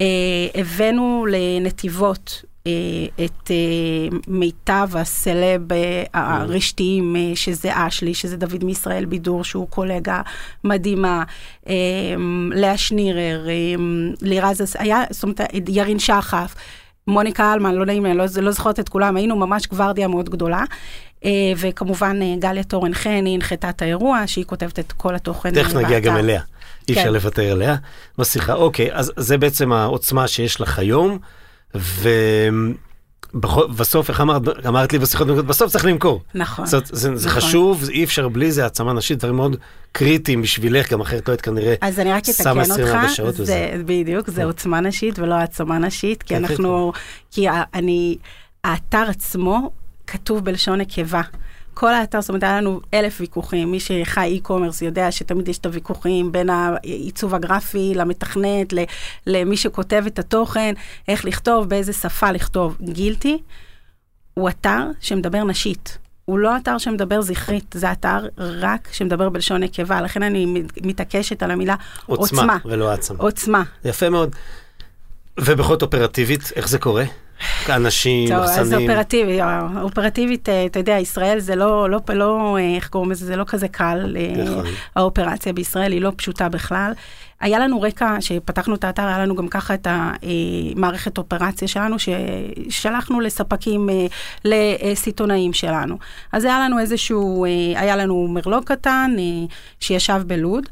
אה, 0.00 0.06
הבאנו 0.54 1.26
לנתיבות 1.30 2.44
את 3.24 3.50
אה, 3.50 4.18
מיטב 4.28 4.88
הסלב 4.94 5.72
אה, 5.72 6.04
הרשתיים, 6.14 7.16
אה, 7.16 7.32
שזה 7.34 7.70
אשלי, 7.74 8.14
שזה 8.14 8.36
דוד 8.36 8.64
מישראל 8.64 9.04
בידור, 9.04 9.44
שהוא 9.44 9.68
קולגה 9.68 10.22
מדהימה, 10.64 11.24
אה, 11.68 11.74
לאה 12.50 12.76
שנירר, 12.76 13.48
אה, 13.48 13.54
לירז, 14.22 14.76
היה, 14.78 15.04
זאת 15.10 15.22
אומרת, 15.22 15.40
ירין 15.68 15.98
שחף. 15.98 16.54
מוניקה 17.08 17.52
אלמן, 17.52 17.74
לא 17.74 17.86
נעים 17.86 18.04
לי, 18.04 18.10
אני 18.10 18.18
לא, 18.18 18.24
לא 18.42 18.50
זוכרת 18.50 18.80
את 18.80 18.88
כולם, 18.88 19.16
היינו 19.16 19.36
ממש 19.36 19.66
גוורדיה 19.66 20.08
מאוד 20.08 20.30
גדולה. 20.30 20.64
אה, 21.24 21.52
וכמובן 21.56 22.22
אה, 22.22 22.34
גליה 22.38 22.64
תורן 22.64 22.94
חן, 22.94 23.22
היא 23.26 23.34
הנחתה 23.34 23.68
את 23.68 23.82
האירוע, 23.82 24.22
שהיא 24.26 24.44
כותבת 24.44 24.78
את 24.78 24.92
כל 24.92 25.14
התוכן 25.14 25.54
תכף 25.54 25.76
אה, 25.76 25.82
נגיע 25.82 26.00
גם 26.00 26.14
באתר. 26.14 26.24
אליה. 26.24 26.40
אי 26.88 26.94
אפשר 26.94 27.04
כן. 27.04 27.12
לוותר 27.12 27.52
עליה 27.52 27.76
בשיחה. 28.18 28.54
אוקיי, 28.54 28.92
אז 28.92 29.12
זה 29.16 29.38
בעצם 29.38 29.72
העוצמה 29.72 30.28
שיש 30.28 30.60
לך 30.60 30.78
היום, 30.78 31.18
ובסוף, 33.34 34.10
איך 34.10 34.20
אמרת, 34.20 34.42
אמרת 34.66 34.92
לי 34.92 34.98
בשיחות, 34.98 35.28
בסוף 35.28 35.72
צריך 35.72 35.84
למכור. 35.84 36.22
נכון. 36.34 36.66
זאת, 36.66 36.86
זה, 36.86 37.16
זה 37.16 37.28
נכון. 37.28 37.40
חשוב, 37.40 37.84
זה 37.84 37.92
אי 37.92 38.04
אפשר 38.04 38.28
בלי 38.28 38.52
זה, 38.52 38.62
העצמה 38.62 38.92
נשית, 38.92 39.18
דברים 39.18 39.36
מאוד 39.36 39.56
קריטיים 39.92 40.42
בשבילך, 40.42 40.92
גם 40.92 41.00
אחרת 41.00 41.28
לא 41.28 41.32
היית 41.32 41.40
כנראה 41.40 41.74
אז 41.80 42.00
אני 42.00 42.12
רק 42.12 42.22
אתקן 42.28 42.60
24 42.60 43.02
אותך, 43.02 43.16
זה 43.16 43.42
וזה. 43.42 43.82
בדיוק, 43.86 44.30
זה 44.30 44.44
עוצמה 44.44 44.80
נשית 44.80 45.18
ולא 45.18 45.34
העצמה 45.34 45.78
נשית, 45.78 46.22
כי 46.22 46.34
כן, 46.34 46.46
כן, 46.46 46.52
אנחנו, 46.52 46.92
כי 47.30 47.46
אני, 47.74 48.16
האתר 48.64 49.04
עצמו 49.08 49.70
כתוב 50.06 50.44
בלשון 50.44 50.80
נקבה. 50.80 51.22
כל 51.78 51.94
האתר, 51.94 52.20
זאת 52.20 52.28
אומרת, 52.28 52.42
היה 52.42 52.60
לנו 52.60 52.80
אלף 52.94 53.16
ויכוחים. 53.20 53.70
מי 53.70 53.80
שחי 53.80 54.40
e-commerce 54.42 54.84
יודע 54.84 55.12
שתמיד 55.12 55.48
יש 55.48 55.58
את 55.58 55.66
הוויכוחים 55.66 56.32
בין 56.32 56.50
העיצוב 56.50 57.34
הגרפי 57.34 57.92
למתכנת, 57.94 58.72
למי 59.26 59.56
שכותב 59.56 60.04
את 60.06 60.18
התוכן, 60.18 60.74
איך 61.08 61.24
לכתוב, 61.24 61.68
באיזה 61.68 61.92
שפה 61.92 62.30
לכתוב. 62.30 62.76
גילטי 62.80 63.38
הוא 64.34 64.48
אתר 64.48 64.80
שמדבר 65.00 65.44
נשית. 65.44 65.98
הוא 66.24 66.38
לא 66.38 66.56
אתר 66.56 66.78
שמדבר 66.78 67.20
זכרית, 67.20 67.74
זה 67.78 67.92
אתר 67.92 68.28
רק 68.38 68.88
שמדבר 68.92 69.28
בלשון 69.28 69.62
נקבה, 69.62 70.00
לכן 70.00 70.22
אני 70.22 70.62
מתעקשת 70.82 71.42
על 71.42 71.50
המילה 71.50 71.74
עוצמה. 72.06 72.42
עוצמה, 72.42 72.58
ולא 72.64 72.90
העצמה. 72.90 73.18
עוצמה. 73.18 73.62
יפה 73.84 74.10
מאוד. 74.10 74.36
ובכל 75.40 75.72
זאת 75.72 75.82
אופרטיבית, 75.82 76.52
איך 76.56 76.68
זה 76.68 76.78
קורה? 76.78 77.04
אנשים, 77.68 78.28
טוב, 78.28 78.38
אז 78.38 78.58
מחסנים. 78.58 78.90
אופרטיבי, 78.90 79.38
אופרטיבית, 79.82 80.48
אה, 80.48 80.66
אתה 80.66 80.78
יודע, 80.78 80.98
ישראל 80.98 81.38
זה 81.38 81.56
לא, 81.56 81.90
לא, 81.90 82.00
לא, 82.14 82.56
אה, 82.58 82.74
איך 82.76 82.88
קוראים 82.88 83.10
לזה, 83.10 83.26
זה 83.26 83.36
לא 83.36 83.44
כזה 83.44 83.68
קל. 83.68 84.16
אה, 84.16 84.44
נכון. 84.44 84.64
האופרציה 84.96 85.52
בישראל 85.52 85.92
היא 85.92 86.00
לא 86.00 86.12
פשוטה 86.16 86.48
בכלל. 86.48 86.92
היה 87.40 87.58
לנו 87.58 87.80
רקע, 87.80 88.16
שפתחנו 88.20 88.74
את 88.74 88.84
האתר, 88.84 89.06
היה 89.06 89.18
לנו 89.18 89.36
גם 89.36 89.48
ככה 89.48 89.74
את 89.74 89.86
המערכת 89.90 91.18
אופרציה 91.18 91.68
שלנו, 91.68 91.96
ששלחנו 91.98 93.20
לספקים, 93.20 93.90
אה, 93.90 94.06
לסיטונאים 94.44 95.52
שלנו. 95.52 95.98
אז 96.32 96.44
היה 96.44 96.60
לנו 96.60 96.78
איזשהו, 96.78 97.44
אה, 97.44 97.50
היה 97.80 97.96
לנו 97.96 98.28
מרלוג 98.28 98.64
קטן 98.64 99.16
אה, 99.18 99.24
שישב 99.80 100.22
בלוד. 100.26 100.64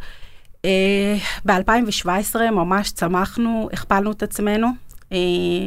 ב-2017 1.46 2.50
ממש 2.52 2.90
צמחנו, 2.90 3.68
הכפלנו 3.72 4.12
את 4.12 4.22
עצמנו. 4.22 4.68
אה, 5.12 5.18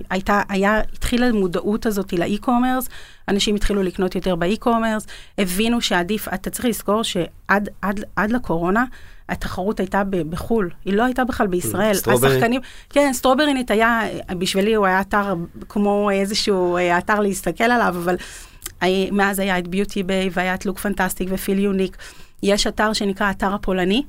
הייתה, 0.09 0.41
היה, 0.49 0.81
התחילה 0.93 1.27
המודעות 1.27 1.85
הזאת 1.85 2.13
ל 2.13 2.20
e-commerce, 2.20 2.89
אנשים 3.27 3.55
התחילו 3.55 3.83
לקנות 3.83 4.15
יותר 4.15 4.35
ב 4.35 4.41
e-commerce, 4.41 5.07
הבינו 5.37 5.81
שעדיף, 5.81 6.27
אתה 6.33 6.49
צריך 6.49 6.65
לזכור 6.65 7.03
שעד 7.03 7.69
עד, 7.81 8.03
עד 8.15 8.31
לקורונה, 8.31 8.85
התחרות 9.29 9.79
הייתה 9.79 10.03
ב- 10.03 10.21
בחו"ל, 10.21 10.69
היא 10.85 10.93
לא 10.93 11.03
הייתה 11.03 11.23
בכלל 11.23 11.47
בישראל. 11.47 11.93
Strawberry? 11.93 12.31
השחקנים, 12.31 12.61
כן, 12.89 13.13
Strawberrynet 13.13 13.71
היה, 13.71 14.01
בשבילי 14.37 14.73
הוא 14.73 14.85
היה 14.85 15.01
אתר 15.01 15.35
כמו 15.69 16.09
איזשהו 16.11 16.77
אה, 16.77 16.97
אתר 16.97 17.19
להסתכל 17.19 17.63
עליו, 17.63 17.95
אבל 18.03 18.15
אה, 18.83 18.87
מאז 19.11 19.39
היה 19.39 19.59
את 19.59 19.67
Beauty 19.67 20.03
Bay 20.03 20.29
והיה 20.33 20.53
את 20.53 20.65
Lookfantastic 20.65 21.29
ו 21.31 21.59
Feelunique. 21.59 21.97
יש 22.43 22.67
אתר 22.67 22.93
שנקרא 22.93 23.31
אתר 23.31 23.53
הפולני, 23.53 24.03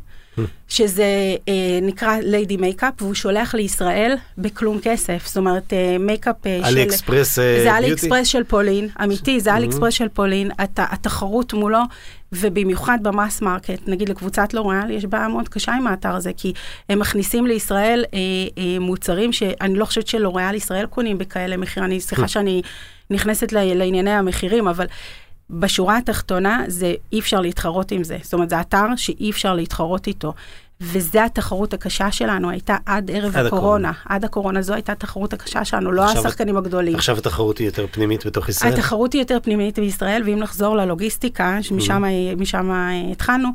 שזה 0.69 1.05
אה, 1.49 1.79
נקרא 1.83 2.17
Lady 2.23 2.57
Makeup, 2.57 3.03
והוא 3.03 3.15
שולח 3.15 3.55
לישראל 3.55 4.15
בכלום 4.39 4.79
כסף. 4.83 5.27
זאת 5.27 5.37
אומרת, 5.37 5.73
אה, 5.73 5.97
מייקאפ 6.01 6.47
אה, 6.47 6.61
של... 6.63 6.65
AliExpress 6.65 7.39
אה, 7.39 7.61
זה 7.63 7.77
Ali 7.77 7.87
Beauty? 7.87 8.07
Express 8.07 8.27
של 8.27 8.45
פולין, 8.45 8.89
אמיתי, 9.05 9.41
זה 9.41 9.57
AliExpress 9.57 9.95
של 9.95 10.09
פולין, 10.09 10.51
הת, 10.59 10.79
התחרות 10.83 11.53
מולו, 11.53 11.79
ובמיוחד 12.33 12.99
ב 13.03 13.11
mass 13.11 13.43
market, 13.43 13.89
נגיד 13.89 14.09
לקבוצת 14.09 14.55
לוריאל, 14.55 14.91
יש 14.91 15.05
בעיה 15.05 15.29
מאוד 15.29 15.49
קשה 15.49 15.73
עם 15.73 15.87
האתר 15.87 16.15
הזה, 16.15 16.31
כי 16.37 16.53
הם 16.89 16.99
מכניסים 16.99 17.47
לישראל 17.47 18.05
אה, 18.15 18.19
אה, 18.59 18.79
מוצרים 18.81 19.33
שאני 19.33 19.75
לא 19.75 19.85
חושבת 19.85 20.07
שלוריאל 20.07 20.55
ישראל 20.55 20.87
קונים 20.87 21.19
בכאלה 21.19 21.57
מחיר, 21.57 21.85
אני, 21.85 22.01
סליחה 22.01 22.29
שאני 22.29 22.63
נכנסת 23.11 23.53
ל- 23.53 23.75
לענייני 23.75 24.11
המחירים, 24.11 24.69
אבל... 24.69 24.87
בשורה 25.51 25.97
התחתונה, 25.99 26.65
זה 26.67 26.95
אי 27.13 27.21
אפשר 27.21 27.41
להתחרות 27.41 27.93
עם 27.93 28.05
זה. 28.05 28.17
זאת 28.23 28.35
אומרת, 28.35 28.51
זה 28.51 28.61
אתר 28.61 28.87
שאי 28.97 29.31
אפשר 29.31 29.55
להתחרות 29.55 30.07
איתו. 30.07 30.35
וזו 30.81 31.19
התחרות 31.21 31.75
הקשה 31.75 32.11
שלנו, 32.11 32.51
הייתה 32.51 32.77
עד 32.87 33.11
ערב 33.11 33.37
עד 33.37 33.47
הקורונה. 33.47 33.49
הקורונה. 33.49 33.93
עד 34.05 34.25
הקורונה 34.25 34.63
זו 34.63 34.75
הייתה 34.75 34.93
התחרות 34.93 35.33
הקשה 35.33 35.65
שלנו, 35.65 35.93
לא 35.93 36.05
עכשיו- 36.05 36.27
השחקנים 36.27 36.57
הגדולים. 36.57 36.95
עכשיו 36.95 37.19
התחרות 37.19 37.59
היא 37.59 37.67
יותר 37.67 37.87
פנימית 37.91 38.27
בתוך 38.27 38.49
ישראל. 38.49 38.73
התחרות 38.73 39.13
היא 39.13 39.21
יותר 39.23 39.39
פנימית 39.43 39.79
בישראל, 39.79 40.23
ואם 40.27 40.39
נחזור 40.39 40.77
ללוגיסטיקה, 40.77 41.59
שמשם 41.63 42.03
משם, 42.37 42.71
אה, 42.71 42.91
התחלנו, 43.13 43.49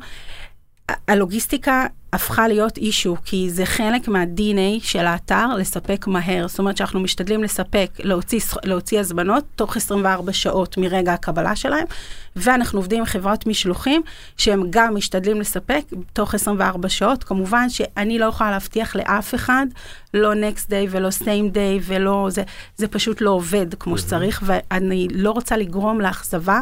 הלוגיסטיקה 0.88 1.86
הפכה 2.12 2.48
להיות 2.48 2.76
אישו, 2.76 3.16
כי 3.24 3.50
זה 3.50 3.66
חלק 3.66 4.08
מה-DNA 4.08 4.80
של 4.82 5.06
האתר 5.06 5.46
לספק 5.58 6.06
מהר. 6.06 6.48
זאת 6.48 6.58
אומרת 6.58 6.76
שאנחנו 6.76 7.00
משתדלים 7.00 7.42
לספק, 7.42 7.90
להוציא, 7.98 8.40
להוציא 8.64 9.00
הזמנות 9.00 9.44
תוך 9.56 9.76
24 9.76 10.32
שעות 10.32 10.78
מרגע 10.78 11.12
הקבלה 11.12 11.56
שלהם, 11.56 11.84
ואנחנו 12.36 12.78
עובדים 12.78 12.98
עם 12.98 13.04
חברות 13.04 13.46
משלוחים, 13.46 14.02
שהם 14.36 14.66
גם 14.70 14.94
משתדלים 14.94 15.40
לספק 15.40 15.84
תוך 16.12 16.34
24 16.34 16.88
שעות. 16.88 17.24
כמובן 17.24 17.70
שאני 17.70 18.18
לא 18.18 18.26
יכולה 18.26 18.50
להבטיח 18.50 18.96
לאף 18.96 19.34
אחד, 19.34 19.66
לא 20.14 20.32
next 20.32 20.66
day 20.66 20.88
ולא 20.90 21.08
same 21.08 21.54
day 21.54 21.82
ולא, 21.82 22.26
זה, 22.30 22.42
זה 22.76 22.88
פשוט 22.88 23.20
לא 23.20 23.30
עובד 23.30 23.74
כמו 23.74 23.98
שצריך, 23.98 24.42
ואני 24.46 25.08
לא 25.10 25.30
רוצה 25.30 25.56
לגרום 25.56 26.00
לאכזבה. 26.00 26.60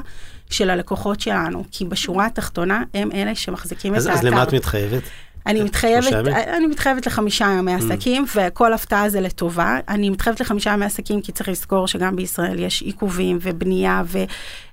של 0.53 0.71
הלקוחות 0.71 1.21
שלנו, 1.21 1.65
כי 1.71 1.85
בשורה 1.85 2.27
התחתונה 2.27 2.83
הם 2.95 3.13
אלה 3.13 3.35
שמחזיקים 3.35 3.95
אז 3.95 4.07
את 4.07 4.11
האתר. 4.11 4.21
אז 4.21 4.25
למה 4.33 4.43
את 4.43 4.55
מתחייבת? 4.55 5.03
אני 5.47 5.63
מתחייבת, 5.63 6.03
שלושה 6.03 6.19
ימים? 6.19 6.35
אני 6.35 6.67
מתחייבת 6.67 7.07
לחמישה 7.07 7.45
ימי 7.59 7.75
עסקים, 7.75 8.25
וכל 8.37 8.73
הפתעה 8.73 9.09
זה 9.09 9.21
לטובה. 9.21 9.79
אני 9.89 10.11
מתחייבת 10.11 10.41
לחמישה 10.41 10.71
ימי 10.71 10.85
עסקים, 10.85 11.23
כי 11.23 11.33
צריך 11.33 11.49
לזכור 11.49 11.89
שגם 11.89 12.17
בישראל 12.17 12.59
יש 12.59 12.83
עיכובים 12.83 13.39
ובנייה, 13.43 14.03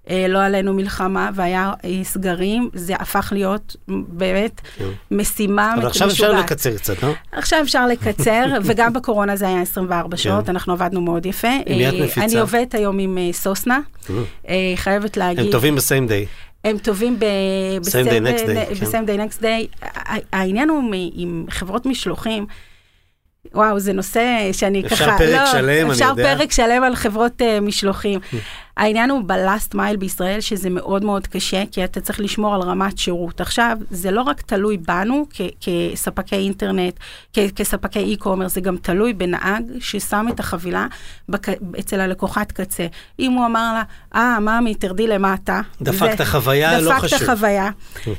ולא 0.09 0.43
עלינו 0.43 0.73
מלחמה, 0.73 1.29
והיה 1.35 1.71
אה, 1.85 2.03
סגרים. 2.03 2.69
זה 2.73 2.95
הפך 2.95 3.29
להיות 3.35 3.75
באמת 3.87 4.61
משימה 5.11 5.73
אבל 5.73 5.87
עכשיו 5.87 6.07
אפשר 6.07 6.27
משוגעת. 6.27 6.51
לקצר 6.51 6.77
קצת, 6.77 7.03
לא? 7.03 7.13
עכשיו 7.31 7.59
אפשר 7.61 7.87
לקצר, 7.87 8.45
וגם 8.65 8.93
בקורונה 8.93 9.35
זה 9.35 9.47
היה 9.47 9.61
24 9.61 10.17
שעות, 10.17 10.49
אנחנו 10.49 10.73
עבדנו 10.73 11.01
מאוד 11.01 11.25
יפה. 11.25 11.47
אה? 11.47 11.89
אני 12.17 12.39
עובדת 12.39 12.73
היום 12.73 12.99
עם 12.99 13.17
אה, 13.17 13.33
סוסנה, 13.33 13.79
אה, 14.49 14.73
חייבת 14.75 15.17
להגיד. 15.17 15.45
הם 15.45 15.51
טובים 15.51 15.75
בסיים 15.75 16.07
דיי. 16.07 16.25
הם 16.63 16.77
טובים 16.77 17.17
כן. 17.19 17.79
בסיים 18.81 19.05
דיי 19.05 19.17
נקסט 19.17 19.41
דיי. 19.41 19.67
העניין 20.33 20.69
הוא 20.69 20.93
עם 21.13 21.45
חברות 21.49 21.85
משלוחים, 21.85 22.45
וואו, 23.53 23.79
זה 23.79 23.93
נושא 23.93 24.49
שאני 24.51 24.85
אפשר 24.85 24.95
ככה... 24.95 25.17
פרק 25.17 25.39
לא, 25.39 25.45
שלם, 25.51 25.85
אני 25.85 25.91
אפשר 25.91 26.09
יודע. 26.09 26.35
פרק 26.35 26.51
שלם 26.51 26.83
על 26.83 26.95
חברות 26.95 27.41
uh, 27.41 27.61
משלוחים. 27.61 28.19
העניין 28.79 29.09
הוא 29.09 29.21
בלאסט 29.25 29.75
מייל 29.75 29.95
בישראל, 29.97 30.41
שזה 30.41 30.69
מאוד 30.69 31.03
מאוד 31.03 31.27
קשה, 31.27 31.63
כי 31.71 31.83
אתה 31.83 32.01
צריך 32.01 32.19
לשמור 32.19 32.55
על 32.55 32.61
רמת 32.61 32.97
שירות. 32.97 33.41
עכשיו, 33.41 33.77
זה 33.91 34.11
לא 34.11 34.21
רק 34.21 34.41
תלוי 34.41 34.77
בנו 34.77 35.25
כ- 35.33 35.41
כספקי 35.61 36.35
אינטרנט, 36.35 36.93
כ- 37.33 37.51
כספקי 37.55 38.15
e-commerce, 38.19 38.47
זה 38.47 38.61
גם 38.61 38.77
תלוי 38.77 39.13
בנהג 39.13 39.63
ששם 39.79 40.25
את 40.29 40.39
החבילה 40.39 40.87
בק- 41.29 41.49
אצל 41.79 41.99
הלקוחת 41.99 42.51
קצה. 42.51 42.87
אם 43.19 43.31
הוא 43.31 43.45
אמר 43.45 43.73
לה, 43.73 43.83
אה, 44.15 44.39
ממי, 44.39 44.75
תרדי 44.75 45.07
למטה. 45.07 45.61
דפקת 45.81 46.21
חוויה, 46.21 46.79
לא 46.81 46.93
חשוב. 46.99 47.19
דפקת 47.19 47.29
חוויה, 47.29 47.69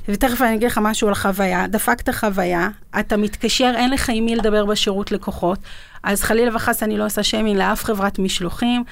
ותכף 0.08 0.42
אני 0.42 0.54
אגיד 0.54 0.66
לך 0.70 0.78
משהו 0.82 1.08
על 1.08 1.14
חוויה. 1.14 1.66
דפקת 1.66 2.14
חוויה, 2.14 2.68
אתה 3.00 3.16
מתקשר, 3.16 3.72
אין 3.76 3.90
לך 3.90 4.10
עם 4.14 4.24
מי 4.24 4.36
לדבר 4.36 4.64
בשירות 4.64 5.12
לקוחות, 5.12 5.58
אז 6.02 6.22
חלילה 6.22 6.56
וחס 6.56 6.82
אני 6.82 6.96
לא 6.96 7.06
עושה 7.06 7.22
שיימינג 7.22 7.58
לאף 7.58 7.84
חברת 7.84 8.18
משלוחים. 8.18 8.84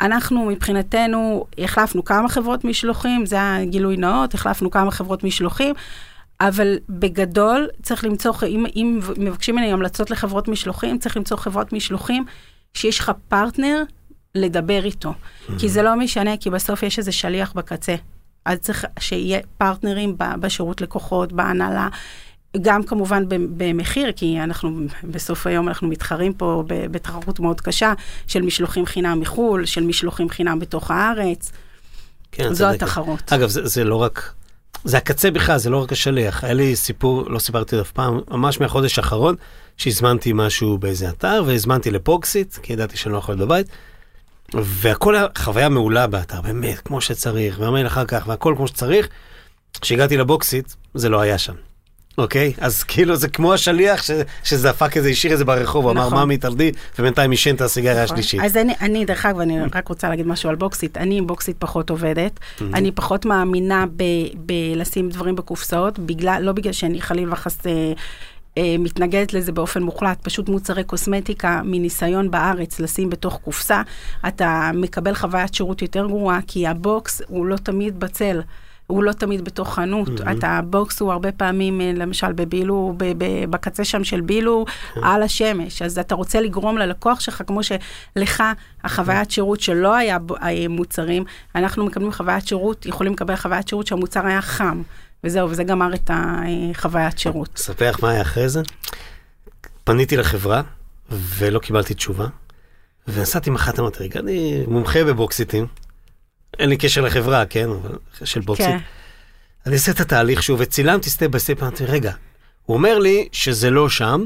אנחנו 0.00 0.46
מבחינתנו 0.46 1.46
החלפנו 1.58 2.04
כמה 2.04 2.28
חברות 2.28 2.64
משלוחים, 2.64 3.26
זה 3.26 3.36
היה 3.36 3.64
גילוי 3.64 3.96
נאות, 3.96 4.34
החלפנו 4.34 4.70
כמה 4.70 4.90
חברות 4.90 5.24
משלוחים, 5.24 5.74
אבל 6.40 6.76
בגדול 6.88 7.68
צריך 7.82 8.04
למצוא, 8.04 8.32
אם, 8.46 8.66
אם 8.76 9.00
מבקשים 9.16 9.54
ממני 9.54 9.72
המלצות 9.72 10.10
לחברות 10.10 10.48
משלוחים, 10.48 10.98
צריך 10.98 11.16
למצוא 11.16 11.36
חברות 11.36 11.72
משלוחים 11.72 12.24
שיש 12.74 12.98
לך 12.98 13.12
פרטנר 13.28 13.82
לדבר 14.34 14.84
איתו. 14.84 15.14
כי 15.58 15.68
זה 15.68 15.82
לא 15.82 15.96
משנה, 15.96 16.36
כי 16.36 16.50
בסוף 16.50 16.82
יש 16.82 16.98
איזה 16.98 17.12
שליח 17.12 17.52
בקצה. 17.52 17.94
אז 18.44 18.58
צריך 18.58 18.84
שיהיה 18.98 19.40
פרטנרים 19.58 20.16
בשירות 20.40 20.80
לקוחות, 20.80 21.32
בהנהלה. 21.32 21.88
גם 22.62 22.82
כמובן 22.82 23.24
במחיר, 23.28 24.12
כי 24.12 24.40
אנחנו 24.40 24.80
בסוף 25.04 25.46
היום 25.46 25.68
אנחנו 25.68 25.88
מתחרים 25.88 26.32
פה 26.34 26.64
בתחרות 26.66 27.40
מאוד 27.40 27.60
קשה 27.60 27.92
של 28.26 28.42
משלוחים 28.42 28.86
חינם 28.86 29.20
מחו"ל, 29.20 29.64
של 29.64 29.84
משלוחים 29.84 30.30
חינם 30.30 30.58
בתוך 30.58 30.90
הארץ. 30.90 31.52
כן, 32.32 32.52
זו 32.52 32.64
צודקת. 32.64 32.82
התחרות. 32.82 33.32
אגב, 33.32 33.48
זה, 33.48 33.66
זה 33.66 33.84
לא 33.84 33.96
רק, 33.96 34.32
זה 34.84 34.96
הקצה 34.96 35.30
בכלל, 35.30 35.58
זה 35.58 35.70
לא 35.70 35.82
רק 35.82 35.92
השליח. 35.92 36.44
היה 36.44 36.54
לי 36.54 36.76
סיפור, 36.76 37.30
לא 37.30 37.38
סיפרתי 37.38 37.80
אף 37.80 37.90
פעם, 37.90 38.20
ממש 38.30 38.60
מהחודש 38.60 38.98
האחרון, 38.98 39.34
שהזמנתי 39.76 40.32
משהו 40.34 40.78
באיזה 40.78 41.08
אתר, 41.08 41.42
והזמנתי 41.46 41.90
לפוקסיט, 41.90 42.54
כי 42.62 42.72
ידעתי 42.72 42.96
שאני 42.96 43.12
לא 43.12 43.18
יכול 43.18 43.34
להיות 43.34 43.48
בבית, 43.48 43.66
והכל 44.54 45.16
היה 45.16 45.26
חוויה 45.38 45.68
מעולה 45.68 46.06
באתר, 46.06 46.40
באמת, 46.40 46.78
כמו 46.78 47.00
שצריך, 47.00 47.60
והמייל 47.60 47.86
אחר 47.86 48.04
כך, 48.04 48.24
והכל 48.26 48.54
כמו 48.56 48.68
שצריך. 48.68 49.08
כשהגעתי 49.80 50.16
ל 50.16 50.24
Boxit, 50.24 50.72
זה 50.94 51.08
לא 51.08 51.20
היה 51.20 51.38
שם. 51.38 51.54
אוקיי? 52.18 52.52
אז 52.58 52.82
כאילו 52.82 53.16
זה 53.16 53.28
כמו 53.28 53.54
השליח 53.54 54.02
ש, 54.02 54.10
שזה 54.44 54.68
דפק 54.68 54.96
איזה, 54.96 55.08
השאיר 55.08 55.32
את 55.32 55.38
זה 55.38 55.44
ברחוב, 55.44 55.84
הוא 55.84 55.92
אמר, 55.92 56.06
נכון. 56.06 56.24
ממי 56.24 56.36
תרדי, 56.36 56.72
ובינתיים 56.98 57.30
עישן 57.30 57.54
את 57.54 57.60
הסיגריה 57.60 58.04
נכון. 58.04 58.04
השלישית. 58.04 58.40
אז 58.40 58.56
אני, 58.56 58.74
אני, 58.80 59.04
דרך 59.04 59.26
אגב, 59.26 59.40
אני 59.40 59.60
רק 59.74 59.88
רוצה 59.88 60.08
להגיד 60.08 60.26
משהו 60.26 60.50
על 60.50 60.56
Boxit. 60.56 60.96
אני 60.96 61.18
עם 61.18 61.26
Boxit 61.26 61.56
פחות 61.58 61.90
עובדת. 61.90 62.40
אני 62.60 62.92
פחות 62.92 63.24
מאמינה 63.24 63.84
ב- 63.96 64.28
בלשים 64.34 65.08
דברים 65.08 65.36
בקופסאות, 65.36 65.98
בגלל, 65.98 66.42
לא 66.42 66.52
בגלל 66.52 66.72
שאני 66.72 67.00
חלילה 67.00 67.32
וחס... 67.32 67.66
אה, 67.66 67.92
אה, 68.58 68.76
מתנגדת 68.78 69.32
לזה 69.32 69.52
באופן 69.52 69.82
מוחלט, 69.82 70.18
פשוט 70.22 70.48
מוצרי 70.48 70.84
קוסמטיקה 70.84 71.60
מניסיון 71.64 72.30
בארץ 72.30 72.80
לשים 72.80 73.10
בתוך 73.10 73.40
קופסה, 73.44 73.82
אתה 74.28 74.70
מקבל 74.74 75.14
חוויית 75.14 75.54
שירות 75.54 75.82
יותר 75.82 76.06
גרועה, 76.06 76.38
כי 76.46 76.66
ה 76.66 76.80
box 76.80 77.22
הוא 77.28 77.46
לא 77.46 77.56
תמיד 77.56 78.00
בצל. 78.00 78.40
הוא 78.86 79.04
לא 79.04 79.12
תמיד 79.12 79.44
בתוך 79.44 79.74
חנות, 79.74 80.08
mm-hmm. 80.08 80.32
אתה, 80.38 80.60
בוקס 80.64 81.00
הוא 81.00 81.12
הרבה 81.12 81.32
פעמים, 81.32 81.80
אה, 81.80 81.92
למשל 81.94 82.32
בבילו, 82.32 82.94
ב, 82.96 83.04
ב, 83.24 83.50
בקצה 83.50 83.84
שם 83.84 84.04
של 84.04 84.20
בילו, 84.20 84.64
mm-hmm. 84.68 85.00
על 85.02 85.22
השמש, 85.22 85.82
אז 85.82 85.98
אתה 85.98 86.14
רוצה 86.14 86.40
לגרום 86.40 86.78
ללקוח 86.78 87.20
שלך, 87.20 87.42
כמו 87.46 87.60
שלך, 87.62 88.42
החוויית 88.84 89.30
שירות 89.30 89.60
שלא 89.60 89.94
היה 89.94 90.18
אה, 90.42 90.68
מוצרים, 90.68 91.24
אנחנו 91.54 91.86
מקבלים 91.86 92.12
חוויית 92.12 92.46
שירות, 92.46 92.86
יכולים 92.86 93.12
לקבל 93.12 93.36
חוויית 93.36 93.68
שירות 93.68 93.86
שהמוצר 93.86 94.26
היה 94.26 94.42
חם, 94.42 94.82
וזהו, 95.24 95.50
וזה 95.50 95.64
גמר 95.64 95.94
את 95.94 96.10
החוויית 96.14 97.18
שירות. 97.18 97.54
אספר 97.56 97.90
לך 97.90 98.02
מה 98.02 98.10
היה 98.10 98.22
אחרי 98.22 98.48
זה? 98.48 98.62
פניתי 99.84 100.16
לחברה, 100.16 100.62
ולא 101.10 101.58
קיבלתי 101.58 101.94
תשובה, 101.94 102.26
ונסעתי 103.08 103.50
מח"ט, 103.50 103.78
אמרתי, 103.78 104.04
רגע, 104.04 104.20
אני 104.20 104.64
מומחה 104.68 105.04
בבוקסיטים. 105.04 105.66
אין 106.58 106.68
לי 106.68 106.76
קשר 106.76 107.00
לחברה, 107.00 107.46
כן, 107.46 107.68
של 108.24 108.40
Boxit. 108.40 108.66
כן. 108.66 108.78
אני 109.66 109.74
אעשה 109.74 109.92
את 109.92 110.00
התהליך 110.00 110.42
שוב, 110.42 110.60
וצילמתי 110.62 111.10
step 111.10 111.26
by 111.26 111.36
step, 111.36 111.62
אמרתי, 111.62 111.84
רגע, 111.84 112.12
הוא 112.66 112.76
אומר 112.76 112.98
לי 112.98 113.28
שזה 113.32 113.70
לא 113.70 113.88
שם, 113.88 114.24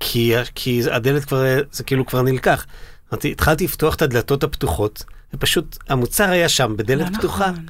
כי, 0.00 0.34
כי 0.54 0.82
הדלת 0.90 1.24
כבר, 1.24 1.44
זה 1.72 1.84
כאילו 1.84 2.06
כבר 2.06 2.22
נלקח. 2.22 2.66
אמרתי, 3.12 3.30
התחלתי 3.30 3.64
לפתוח 3.64 3.94
את 3.94 4.02
הדלתות 4.02 4.44
הפתוחות, 4.44 5.04
ופשוט 5.34 5.78
המוצר 5.88 6.30
היה 6.30 6.48
שם, 6.48 6.74
בדלת 6.76 7.10
לא 7.12 7.18
פתוחה. 7.18 7.50
נכון. 7.50 7.66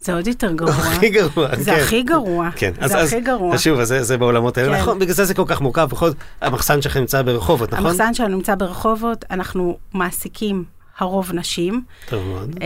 זה 0.00 0.14
עוד 0.14 0.26
יותר 0.26 0.52
גרוע. 0.58 0.72
הכי 0.72 1.10
גרוע, 1.10 1.56
זה 1.56 1.70
כן. 1.70 1.80
הכי 1.80 2.02
גרוע. 2.02 2.50
כן, 2.56 2.72
זה 2.86 2.98
אז, 2.98 3.08
הכי 3.08 3.20
גרוע. 3.20 3.54
אז 3.54 3.60
שוב, 3.60 3.80
אז 3.80 3.88
זה, 3.88 4.02
זה 4.02 4.18
בעולמות 4.18 4.58
האלה, 4.58 4.74
כן. 4.74 4.80
נכון, 4.82 4.98
בגלל 4.98 5.14
זה 5.14 5.24
זה 5.24 5.34
כל 5.34 5.44
כך 5.46 5.60
מורכב, 5.60 5.88
בכל 5.90 6.08
זאת, 6.08 6.16
המחסן 6.40 6.82
שלכם 6.82 7.00
נמצא 7.00 7.22
ברחובות, 7.22 7.72
נכון? 7.72 7.86
המחסן 7.86 8.14
שלנו 8.14 8.36
נמצא 8.36 8.54
ברחובות, 8.54 9.24
אנחנו 9.30 9.78
מעסיקים 9.94 10.64
הרוב 10.98 11.32
נשים. 11.34 11.82
טוב 12.08 12.26
מאוד. 12.26 12.58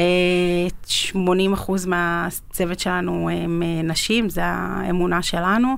80 0.86 1.50
אה, 1.50 1.54
אחוז 1.54 1.86
מהצוות 1.86 2.80
שלנו 2.80 3.30
הם 3.30 3.62
אה, 3.62 3.82
נשים, 3.82 4.30
זו 4.30 4.40
האמונה 4.44 5.22
שלנו. 5.22 5.74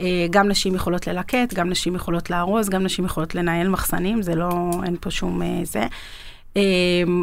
אה, 0.00 0.26
גם 0.30 0.48
נשים 0.48 0.74
יכולות 0.74 1.06
ללקט, 1.06 1.54
גם 1.54 1.70
נשים 1.70 1.94
יכולות 1.94 2.30
לארוז, 2.30 2.68
גם 2.68 2.82
נשים 2.82 3.04
יכולות 3.04 3.34
לנהל 3.34 3.68
מחסנים, 3.68 4.22
זה 4.22 4.34
לא, 4.34 4.70
אין 4.84 4.96
פה 5.00 5.10
שום 5.10 5.42
זה. 5.64 5.86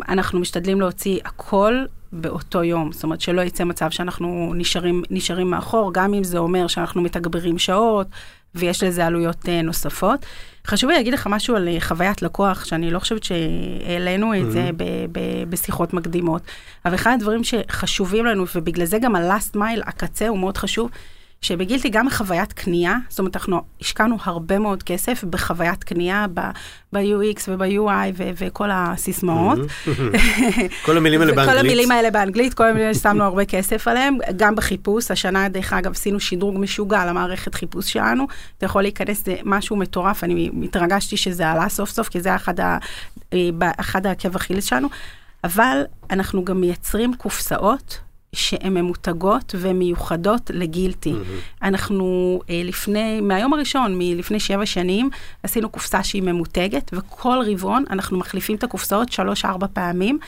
אנחנו 0.10 0.40
משתדלים 0.40 0.82
להוציא 0.82 1.20
הכל 1.26 1.86
באותו 2.12 2.64
יום, 2.64 2.92
זאת 2.92 3.04
אומרת 3.04 3.22
שלא 3.22 3.42
יצא 3.42 3.64
מצב 3.64 3.90
שאנחנו 3.90 4.54
נשארים, 4.56 5.04
נשארים 5.10 5.50
מאחור, 5.50 5.94
גם 5.94 6.14
אם 6.14 6.24
זה 6.24 6.38
אומר 6.38 6.68
שאנחנו 6.68 7.02
מתגברים 7.02 7.60
שעות 7.60 8.08
ויש 8.56 8.84
לזה 8.84 9.06
עלויות 9.06 9.50
נוספות. 9.64 10.26
חשוב 10.66 10.90
לי 10.90 10.96
להגיד 10.96 11.14
לך 11.14 11.28
משהו 11.28 11.56
על 11.56 11.68
אה, 11.68 11.78
חוויית 11.80 12.22
לקוח, 12.22 12.66
שאני 12.66 12.92
לא 12.92 13.00
חושבת 13.00 13.24
שהעלינו 13.24 14.34
את 14.34 14.40
mm-hmm. 14.40 14.50
זה 14.50 14.70
ב- 14.78 15.06
ב- 15.12 15.50
בשיחות 15.50 15.94
מקדימות, 15.94 16.42
אבל 16.86 16.96
אחד 16.96 17.12
הדברים 17.20 17.44
שחשובים 17.44 18.26
לנו, 18.26 18.46
ובגלל 18.56 18.86
זה 18.86 19.00
גם 19.00 19.16
ה-last 19.16 19.56
mile, 19.56 19.82
הקצה 19.84 20.28
הוא 20.28 20.40
מאוד 20.40 20.58
חשוב, 20.58 20.90
שבגילטי 21.46 21.90
גם 21.90 22.10
חוויית 22.10 22.54
קנייה, 22.54 22.98
זאת 23.10 23.20
אומרת, 23.20 23.36
אנחנו 23.36 23.62
השקענו 23.82 24.18
הרבה 24.24 24.60
מאוד 24.60 24.84
כסף 24.84 25.24
בחוויית 25.24 25.84
קנייה, 25.84 26.26
ב-UX 26.34 27.40
וב-UI 27.48 28.14
וכל 28.18 28.70
הסיסמאות. 28.74 29.60
כל 30.86 30.98
המילים 30.98 31.22
האלה 31.22 31.34
באנגלית. 31.34 31.56
כל 31.56 31.66
המילים 31.66 31.92
האלה 31.92 32.12
באנגלית, 32.12 32.54
כל 32.54 32.64
המילים 32.64 32.82
האלה 32.82 32.94
ששמנו 32.94 33.24
הרבה 33.24 33.46
כסף 33.46 33.88
עליהם, 33.88 34.18
גם 34.36 34.56
בחיפוש, 34.56 35.12
השנה 35.12 35.50
דרך 35.50 35.74
אגב 35.74 35.92
עשינו 35.92 36.20
שדרוג 36.20 36.58
משוגע 36.60 37.06
למערכת 37.06 37.56
חיפוש 37.56 37.94
שלנו, 37.94 38.28
אתה 38.58 38.66
יכול 38.66 38.82
להיכנס, 38.82 39.26
זה 39.26 39.36
משהו 39.44 39.76
מטורף, 39.76 40.24
אני 40.24 40.50
התרגשתי 40.64 41.18
שזה 41.18 41.50
עלה 41.50 41.70
סוף 41.70 41.90
סוף, 41.90 42.10
כי 42.10 42.22
זה 42.22 42.36
אחד, 42.36 42.60
ה, 42.60 42.78
אה, 43.34 43.50
אחד 43.78 44.06
העקב 44.06 44.36
אכילס 44.36 44.66
שלנו, 44.66 44.88
אבל 45.44 45.84
אנחנו 46.12 46.46
גם 46.46 46.62
מייצרים 46.62 47.14
קופסאות. 47.14 48.05
שהן 48.36 48.74
ממותגות 48.74 49.56
ומיוחדות 49.58 50.52
לגילטי. 50.54 51.14
Mm-hmm. 51.14 51.64
אנחנו 51.64 52.40
אה, 52.50 52.62
לפני, 52.64 53.22
מהיום 53.22 53.54
הראשון, 53.54 53.96
מלפני 53.98 54.40
שבע 54.40 54.66
שנים, 54.66 55.10
עשינו 55.44 55.70
קופסה 55.70 56.04
שהיא 56.04 56.22
ממותגת, 56.24 56.92
וכל 56.94 57.38
רבעון 57.46 57.84
אנחנו 57.90 58.18
מחליפים 58.18 58.56
את 58.56 58.64
הקופסאות 58.64 59.12
שלוש-ארבע 59.12 59.68
פעמים. 59.74 60.20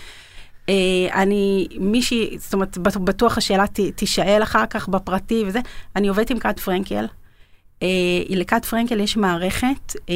אה, 0.70 0.74
אני, 1.14 1.68
מישהי, 1.80 2.38
זאת 2.40 2.54
אומרת, 2.54 2.78
בטוח 2.78 3.38
השאלה 3.38 3.68
ת, 3.68 3.80
תישאל 3.96 4.40
אחר 4.44 4.66
כך 4.66 4.88
בפרטי 4.88 5.44
וזה, 5.48 5.60
אני 5.96 6.08
עובדת 6.08 6.30
עם 6.30 6.40
קאט 6.40 6.60
פרנקל. 6.60 7.06
אה, 7.84 7.88
לקאט 8.30 8.66
פרנקל 8.66 9.00
יש 9.00 9.18
מערכת. 9.18 9.96
אה, 10.10 10.16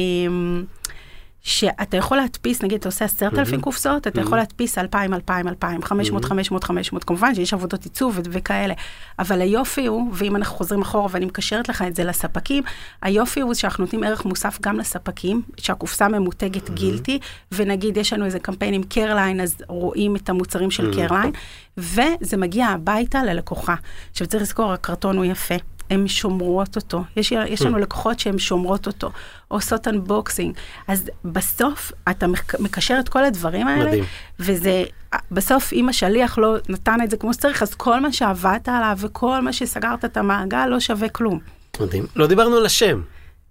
שאתה 1.42 1.96
יכול 1.96 2.16
להדפיס, 2.16 2.62
נגיד 2.62 2.78
אתה 2.78 2.88
עושה 2.88 3.04
עשרת 3.04 3.38
אלפים 3.38 3.60
קופסאות, 3.60 4.06
אתה 4.06 4.20
יכול 4.20 4.38
להדפיס 4.38 4.78
אלפיים, 4.78 5.14
אלפיים, 5.14 5.48
אלפיים, 5.48 5.82
חמש 5.82 6.10
מאות, 6.10 6.24
חמש 6.24 6.50
מאות, 6.50 6.64
חמש 6.64 6.92
מאות, 6.92 7.04
כמובן 7.04 7.34
שיש 7.34 7.54
עבודות 7.54 7.84
עיצוב 7.84 8.18
וכאלה, 8.24 8.74
אבל 9.18 9.40
היופי 9.40 9.86
הוא, 9.86 10.10
ואם 10.12 10.36
אנחנו 10.36 10.56
חוזרים 10.56 10.82
אחורה 10.82 11.06
ואני 11.10 11.24
מקשרת 11.24 11.68
לך 11.68 11.82
את 11.82 11.96
זה 11.96 12.04
לספקים, 12.04 12.62
היופי 13.02 13.40
הוא 13.40 13.54
שאנחנו 13.54 13.84
נותנים 13.84 14.04
ערך 14.04 14.24
מוסף 14.24 14.58
גם 14.60 14.78
לספקים, 14.78 15.42
שהקופסה 15.56 16.08
ממותגת 16.08 16.70
Guilty, 16.70 17.18
ונגיד 17.52 17.96
יש 17.96 18.12
לנו 18.12 18.24
איזה 18.24 18.38
קמפיין 18.38 18.74
עם 18.74 18.82
קרליין, 18.82 19.40
אז 19.40 19.56
רואים 19.68 20.16
את 20.16 20.28
המוצרים 20.28 20.70
של 20.70 20.94
קרליין, 20.94 21.32
וזה 21.76 22.36
מגיע 22.36 22.66
הביתה 22.66 23.22
ללקוחה. 23.22 23.74
עכשיו 24.10 24.26
צריך 24.26 24.42
לזכור, 24.42 24.72
הקרטון 24.72 25.16
הוא 25.16 25.24
יפה. 25.24 25.54
הן 25.90 26.08
שומרות 26.08 26.76
אותו. 26.76 27.04
יש, 27.16 27.32
יש 27.32 27.62
לנו 27.62 27.76
hmm. 27.76 27.80
לקוחות 27.80 28.20
שהן 28.20 28.38
שומרות 28.38 28.86
אותו, 28.86 29.10
עושות 29.48 29.88
אנבוקסינג. 29.88 30.54
אז 30.88 31.10
בסוף 31.24 31.92
אתה 32.10 32.26
מקשר 32.58 32.96
את 33.00 33.08
כל 33.08 33.24
הדברים 33.24 33.66
האלה, 33.66 33.86
מדהים. 33.86 34.04
וזה, 34.40 34.84
בסוף 35.30 35.72
אם 35.72 35.88
השליח 35.88 36.38
לא 36.38 36.56
נתן 36.68 36.98
את 37.04 37.10
זה 37.10 37.16
כמו 37.16 37.34
שצריך, 37.34 37.62
אז 37.62 37.74
כל 37.74 38.00
מה 38.00 38.12
שעבדת 38.12 38.68
עליו 38.68 38.96
וכל 39.00 39.40
מה 39.40 39.52
שסגרת 39.52 40.04
את 40.04 40.16
המעגל 40.16 40.66
לא 40.66 40.80
שווה 40.80 41.08
כלום. 41.08 41.38
מדהים. 41.80 42.06
לא 42.16 42.26
דיברנו 42.26 42.56
על 42.56 42.66
השם. 42.66 43.00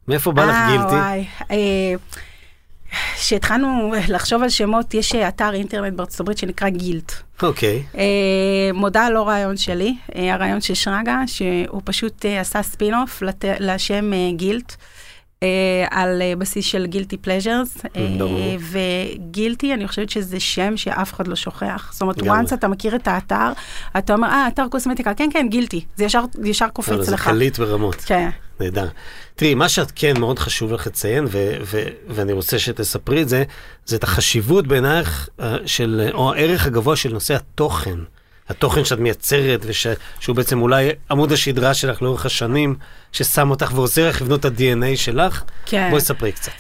מאיפה 0.08 0.32
בא 0.32 0.46
לך 0.46 0.56
אה, 0.56 0.68
גילטי? 0.72 0.96
וואי. 0.96 1.98
אה, 2.94 2.98
כשהתחלנו 3.16 3.94
לחשוב 4.08 4.44
על 4.44 4.50
שמות, 4.50 4.94
יש 4.94 5.16
אתר 5.16 5.54
אינטרנט 5.54 5.94
בארצות 5.94 6.20
הברית 6.20 6.38
שנקרא 6.38 6.70
גילט. 6.70 7.12
אוקיי. 7.42 7.84
אוקיי. 7.94 7.98
אה, 7.98 8.74
מודה 8.74 9.10
לא 9.10 9.28
רעיון 9.28 9.58
שלי, 9.58 9.96
אה, 10.16 10.34
הרעיון 10.34 10.62
של 10.62 10.74
שרגא, 10.74 11.16
שהוא 11.26 11.82
פשוט 11.84 12.26
אה, 12.26 12.42
עשה 12.42 12.64
ספין-אוף 12.64 13.22
לת... 13.22 13.46
לשם 13.60 14.12
Guilt. 14.36 14.76
אה, 15.42 15.44
על 15.92 16.22
אה, 16.22 16.40
בסיס 16.40 16.66
של 16.66 16.86
guilty 16.86 17.18
pleasures, 17.18 17.78
ו 18.72 18.85
Guilty, 18.85 19.74
אני 19.74 19.88
חושבת 19.88 20.10
שזה 20.10 20.40
שם 20.40 20.78
שאף 20.78 21.14
אחד 21.14 21.28
לא 21.28 21.36
שוכח. 21.36 21.90
זאת 21.94 22.02
אומרת, 22.02 22.20
once 22.20 22.54
אתה 22.54 22.68
מכיר 22.68 22.96
את 22.96 23.08
האתר, 23.08 23.52
אתה 23.98 24.14
אומר, 24.14 24.28
אה, 24.28 24.48
אתר 24.48 24.68
קוסמטיקה, 24.72 25.14
כן, 25.14 25.30
כן, 25.34 25.48
Guilty, 25.50 25.86
זה 25.96 26.04
ישר, 26.04 26.24
ישר 26.44 26.68
קופץ 26.68 27.10
לך. 27.10 27.24
זה 27.26 27.32
קליט 27.32 27.60
ברמות. 27.60 27.96
כן. 27.96 28.30
נהדר. 28.60 28.88
תראי, 29.36 29.56
מה 29.56 29.70
שאת 29.70 29.92
כן 29.96 30.20
מאוד 30.20 30.40
חשוב 30.40 30.74
לך 30.74 30.88
לציין, 30.88 31.26
ו- 31.26 31.56
ו- 31.66 31.88
ואני 32.08 32.34
רוצה 32.34 32.60
שתספרי 32.60 33.22
את 33.22 33.30
זה, 33.30 33.44
זה 33.86 33.96
את 33.96 34.04
החשיבות 34.04 34.68
בעינייך 34.68 35.30
אה, 35.40 35.56
של, 35.66 36.10
או 36.14 36.34
הערך 36.34 36.66
הגבוה 36.66 36.96
של 36.96 37.14
נושא 37.14 37.36
התוכן. 37.36 38.00
התוכן 38.52 38.86
שאת 38.86 39.00
מייצרת, 39.00 39.66
ושהוא 39.66 40.36
בעצם 40.36 40.62
אולי 40.62 40.90
עמוד 41.12 41.32
השדרה 41.32 41.74
שלך 41.74 42.02
לאורך 42.02 42.26
השנים, 42.26 42.76
ששם 43.12 43.50
אותך 43.50 43.72
ועוזר 43.76 44.10
לך 44.10 44.22
לבנות 44.22 44.46
את 44.46 44.46
ה-DNA 44.46 44.96
שלך. 44.96 45.44
כן. 45.66 45.88
בואי 45.90 46.02
ספרי 46.02 46.32
קצת. 46.32 46.52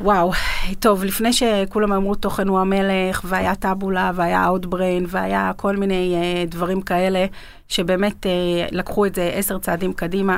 וואו, 0.00 0.32
טוב, 0.80 1.04
לפני 1.04 1.32
שכולם 1.32 1.92
אמרו 1.92 2.14
תוכן 2.14 2.48
הוא 2.48 2.60
המלך, 2.60 3.20
והיה 3.24 3.54
טאבולה, 3.54 4.10
והיה 4.14 4.48
Outbrain, 4.48 5.04
והיה 5.08 5.52
כל 5.56 5.76
מיני 5.76 6.16
uh, 6.16 6.50
דברים 6.50 6.82
כאלה, 6.82 7.26
שבאמת 7.68 8.26
uh, 8.26 8.28
לקחו 8.70 9.06
את 9.06 9.14
זה 9.14 9.30
עשר 9.34 9.58
צעדים 9.58 9.92
קדימה. 9.92 10.36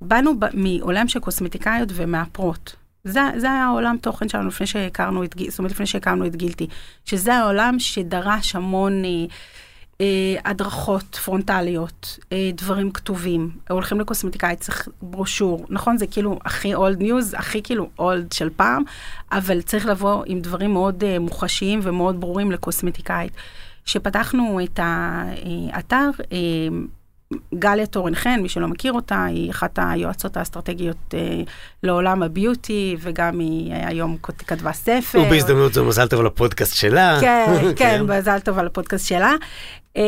באנו 0.00 0.32
מעולם 0.52 1.08
של 1.08 1.20
קוסמטיקאיות 1.20 1.88
ומאפרות. 1.94 2.76
זה, 3.04 3.20
זה 3.36 3.46
היה 3.50 3.64
העולם 3.64 3.96
תוכן 4.00 4.28
שלנו 4.28 4.48
לפני 4.48 4.66
שהכרנו 4.66 5.24
את, 5.24 5.34
זאת 5.48 5.58
אומרת, 5.58 5.72
לפני 5.72 5.86
שהכרנו 5.86 6.26
את 6.26 6.36
Guilty. 6.36 6.66
שזה 7.04 7.34
העולם 7.34 7.78
שדרש 7.78 8.56
המון 8.56 9.04
אה, 9.04 9.10
הדרכות 10.44 11.18
פרונטליות, 11.24 12.18
אה, 12.32 12.50
דברים 12.54 12.92
כתובים. 12.92 13.50
הולכים 13.70 14.00
לקוסמטיקאי, 14.00 14.56
צריך 14.56 14.88
ברושור. 15.02 15.66
נכון, 15.68 15.98
זה 15.98 16.06
כאילו 16.06 16.38
הכי 16.44 16.74
old 16.74 17.02
news, 17.02 17.34
הכי 17.38 17.62
כאילו 17.62 17.88
old 17.98 18.32
של 18.32 18.50
פעם, 18.56 18.82
אבל 19.32 19.62
צריך 19.62 19.86
לבוא 19.86 20.22
עם 20.26 20.40
דברים 20.40 20.72
מאוד 20.72 21.04
אה, 21.04 21.18
מוחשיים 21.18 21.80
ומאוד 21.82 22.20
ברורים 22.20 22.52
לקוסמטיקאית. 22.52 23.32
כשפתחנו 23.84 24.60
את 24.64 24.80
האתר, 24.82 26.10
אה, 26.32 26.38
גליה 27.54 27.86
טורן 27.86 28.14
חן, 28.14 28.40
מי 28.42 28.48
שלא 28.48 28.68
מכיר 28.68 28.92
אותה, 28.92 29.24
היא 29.24 29.50
אחת 29.50 29.78
היועצות 29.82 30.36
האסטרטגיות 30.36 31.14
אה, 31.14 31.42
לעולם 31.82 32.22
הביוטי, 32.22 32.96
וגם 33.00 33.38
היא 33.38 33.72
אה, 33.72 33.88
היום 33.88 34.16
כתבה 34.22 34.72
ספר. 34.72 35.20
ובהזדמנות 35.20 35.74
זו 35.74 35.84
מזל 35.84 36.08
טוב 36.08 36.20
על 36.20 36.26
הפודקאסט 36.26 36.76
שלה. 36.76 37.18
כן, 37.20 37.46
כן, 37.62 37.72
כן, 37.76 38.02
מזל 38.02 38.38
טוב 38.38 38.58
על 38.58 38.66
הפודקאסט 38.66 39.06
שלה. 39.06 39.32
אה, 39.96 40.02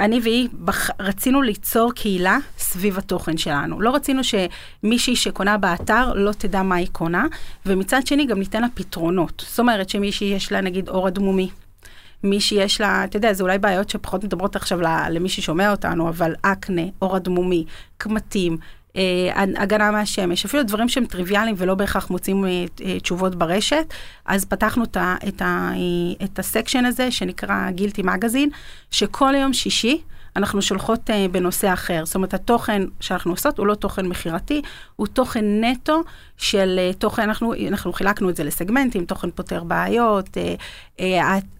אני 0.00 0.20
והיא 0.22 0.48
בח... 0.52 0.90
רצינו 1.00 1.42
ליצור 1.42 1.92
קהילה 1.92 2.38
סביב 2.58 2.98
התוכן 2.98 3.36
שלנו. 3.36 3.80
לא 3.80 3.94
רצינו 3.94 4.22
שמישהי 4.24 5.16
שקונה 5.16 5.58
באתר 5.58 6.12
לא 6.14 6.32
תדע 6.32 6.62
מה 6.62 6.74
היא 6.74 6.88
קונה, 6.92 7.26
ומצד 7.66 8.06
שני 8.06 8.26
גם 8.26 8.38
ניתן 8.38 8.60
לה 8.60 8.68
פתרונות. 8.74 9.44
זאת 9.48 9.58
אומרת 9.58 9.88
שמישהי 9.88 10.26
יש 10.26 10.52
לה 10.52 10.60
נגיד 10.60 10.88
אור 10.88 11.08
אדמומי, 11.08 11.48
מי 12.24 12.40
שיש 12.40 12.80
לה, 12.80 13.04
אתה 13.04 13.16
יודע, 13.16 13.32
זה 13.32 13.42
אולי 13.42 13.58
בעיות 13.58 13.90
שפחות 13.90 14.24
מדברות 14.24 14.56
עכשיו 14.56 14.80
למי 15.10 15.28
ששומע 15.28 15.70
אותנו, 15.70 16.08
אבל 16.08 16.34
אקנה, 16.42 16.82
אור 17.02 17.16
אדמומי, 17.16 17.64
קמטים, 17.96 18.56
אה, 18.96 19.44
הגנה 19.56 19.90
מהשמש, 19.90 20.44
אפילו 20.44 20.62
דברים 20.62 20.88
שהם 20.88 21.06
טריוויאליים 21.06 21.54
ולא 21.58 21.74
בהכרח 21.74 22.10
מוצאים 22.10 22.44
אה, 22.44 22.64
אה, 22.84 23.00
תשובות 23.00 23.34
ברשת, 23.34 23.94
אז 24.26 24.44
פתחנו 24.44 24.84
את, 24.84 24.96
את, 25.28 25.42
את 26.24 26.38
הסקשן 26.38 26.84
הזה 26.84 27.10
שנקרא 27.10 27.70
גילטי 27.70 28.02
מגזין, 28.02 28.50
שכל 28.90 29.34
יום 29.34 29.52
שישי, 29.52 30.02
אנחנו 30.36 30.62
שולחות 30.62 31.10
uh, 31.10 31.12
בנושא 31.32 31.72
אחר. 31.72 32.04
זאת 32.04 32.14
אומרת, 32.14 32.34
התוכן 32.34 32.82
שאנחנו 33.00 33.30
עושות 33.30 33.58
הוא 33.58 33.66
לא 33.66 33.74
תוכן 33.74 34.06
מכירתי, 34.06 34.62
הוא 34.96 35.06
תוכן 35.06 35.44
נטו 35.64 36.02
של 36.36 36.80
uh, 36.92 36.96
תוכן, 36.98 37.22
אנחנו, 37.22 37.54
אנחנו 37.68 37.92
חילקנו 37.92 38.30
את 38.30 38.36
זה 38.36 38.44
לסגמנטים, 38.44 39.04
תוכן 39.04 39.30
פותר 39.30 39.64
בעיות, 39.64 40.28
uh, 40.28 41.00
uh, 41.00 41.02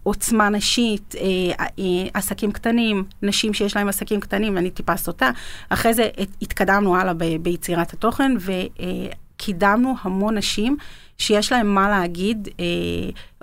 עוצמה 0.03 0.49
נשית, 0.49 1.15
uh, 1.15 1.61
uh, 1.61 1.81
עסקים 2.13 2.51
קטנים, 2.51 3.03
נשים 3.21 3.53
שיש 3.53 3.75
להם 3.75 3.87
עסקים 3.87 4.19
קטנים, 4.19 4.57
אני 4.57 4.71
טיפה 4.71 4.97
סוטה. 4.97 5.29
אחרי 5.69 5.93
זה 5.93 6.09
התקדמנו 6.41 6.95
הלאה 6.95 7.13
ב, 7.13 7.23
ביצירת 7.41 7.93
התוכן, 7.93 8.31
וקידמנו 8.39 9.95
המון 10.01 10.37
נשים 10.37 10.77
שיש 11.17 11.51
להם 11.51 11.75
מה 11.75 11.89
להגיד, 11.89 12.47
אה, 12.47 12.51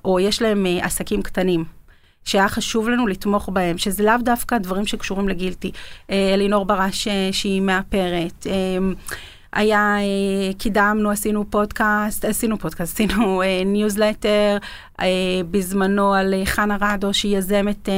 או 0.05 0.21
יש 0.21 0.43
להם 0.43 0.67
אה, 0.67 0.85
עסקים 0.85 1.23
קטנים. 1.23 1.82
שהיה 2.25 2.49
חשוב 2.49 2.89
לנו 2.89 3.07
לתמוך 3.07 3.49
בהם, 3.53 3.79
שזה 3.79 4.05
לאו 4.05 4.15
דווקא 4.25 4.59
דברים 4.59 4.87
שקשורים 4.87 5.29
ל 5.29 5.34
Guilty. 5.34 5.73
אה, 6.11 6.35
אלינור 6.35 6.65
ברש 6.65 7.09
אה, 7.09 7.29
שהיא 7.33 7.61
מאפרת. 7.63 8.47
אה, 8.47 8.53
היה, 9.53 9.97
קידמנו, 10.59 11.11
עשינו 11.11 11.51
פודקאסט, 11.51 12.25
עשינו 12.25 12.59
פודקאסט, 12.59 12.95
עשינו 12.95 13.43
ניוזלטר 13.67 14.59
בזמנו 15.51 16.15
על 16.15 16.35
חנה 16.45 16.77
רדו, 16.81 17.15
שהיא 17.15 17.39
יזמת, 17.39 17.89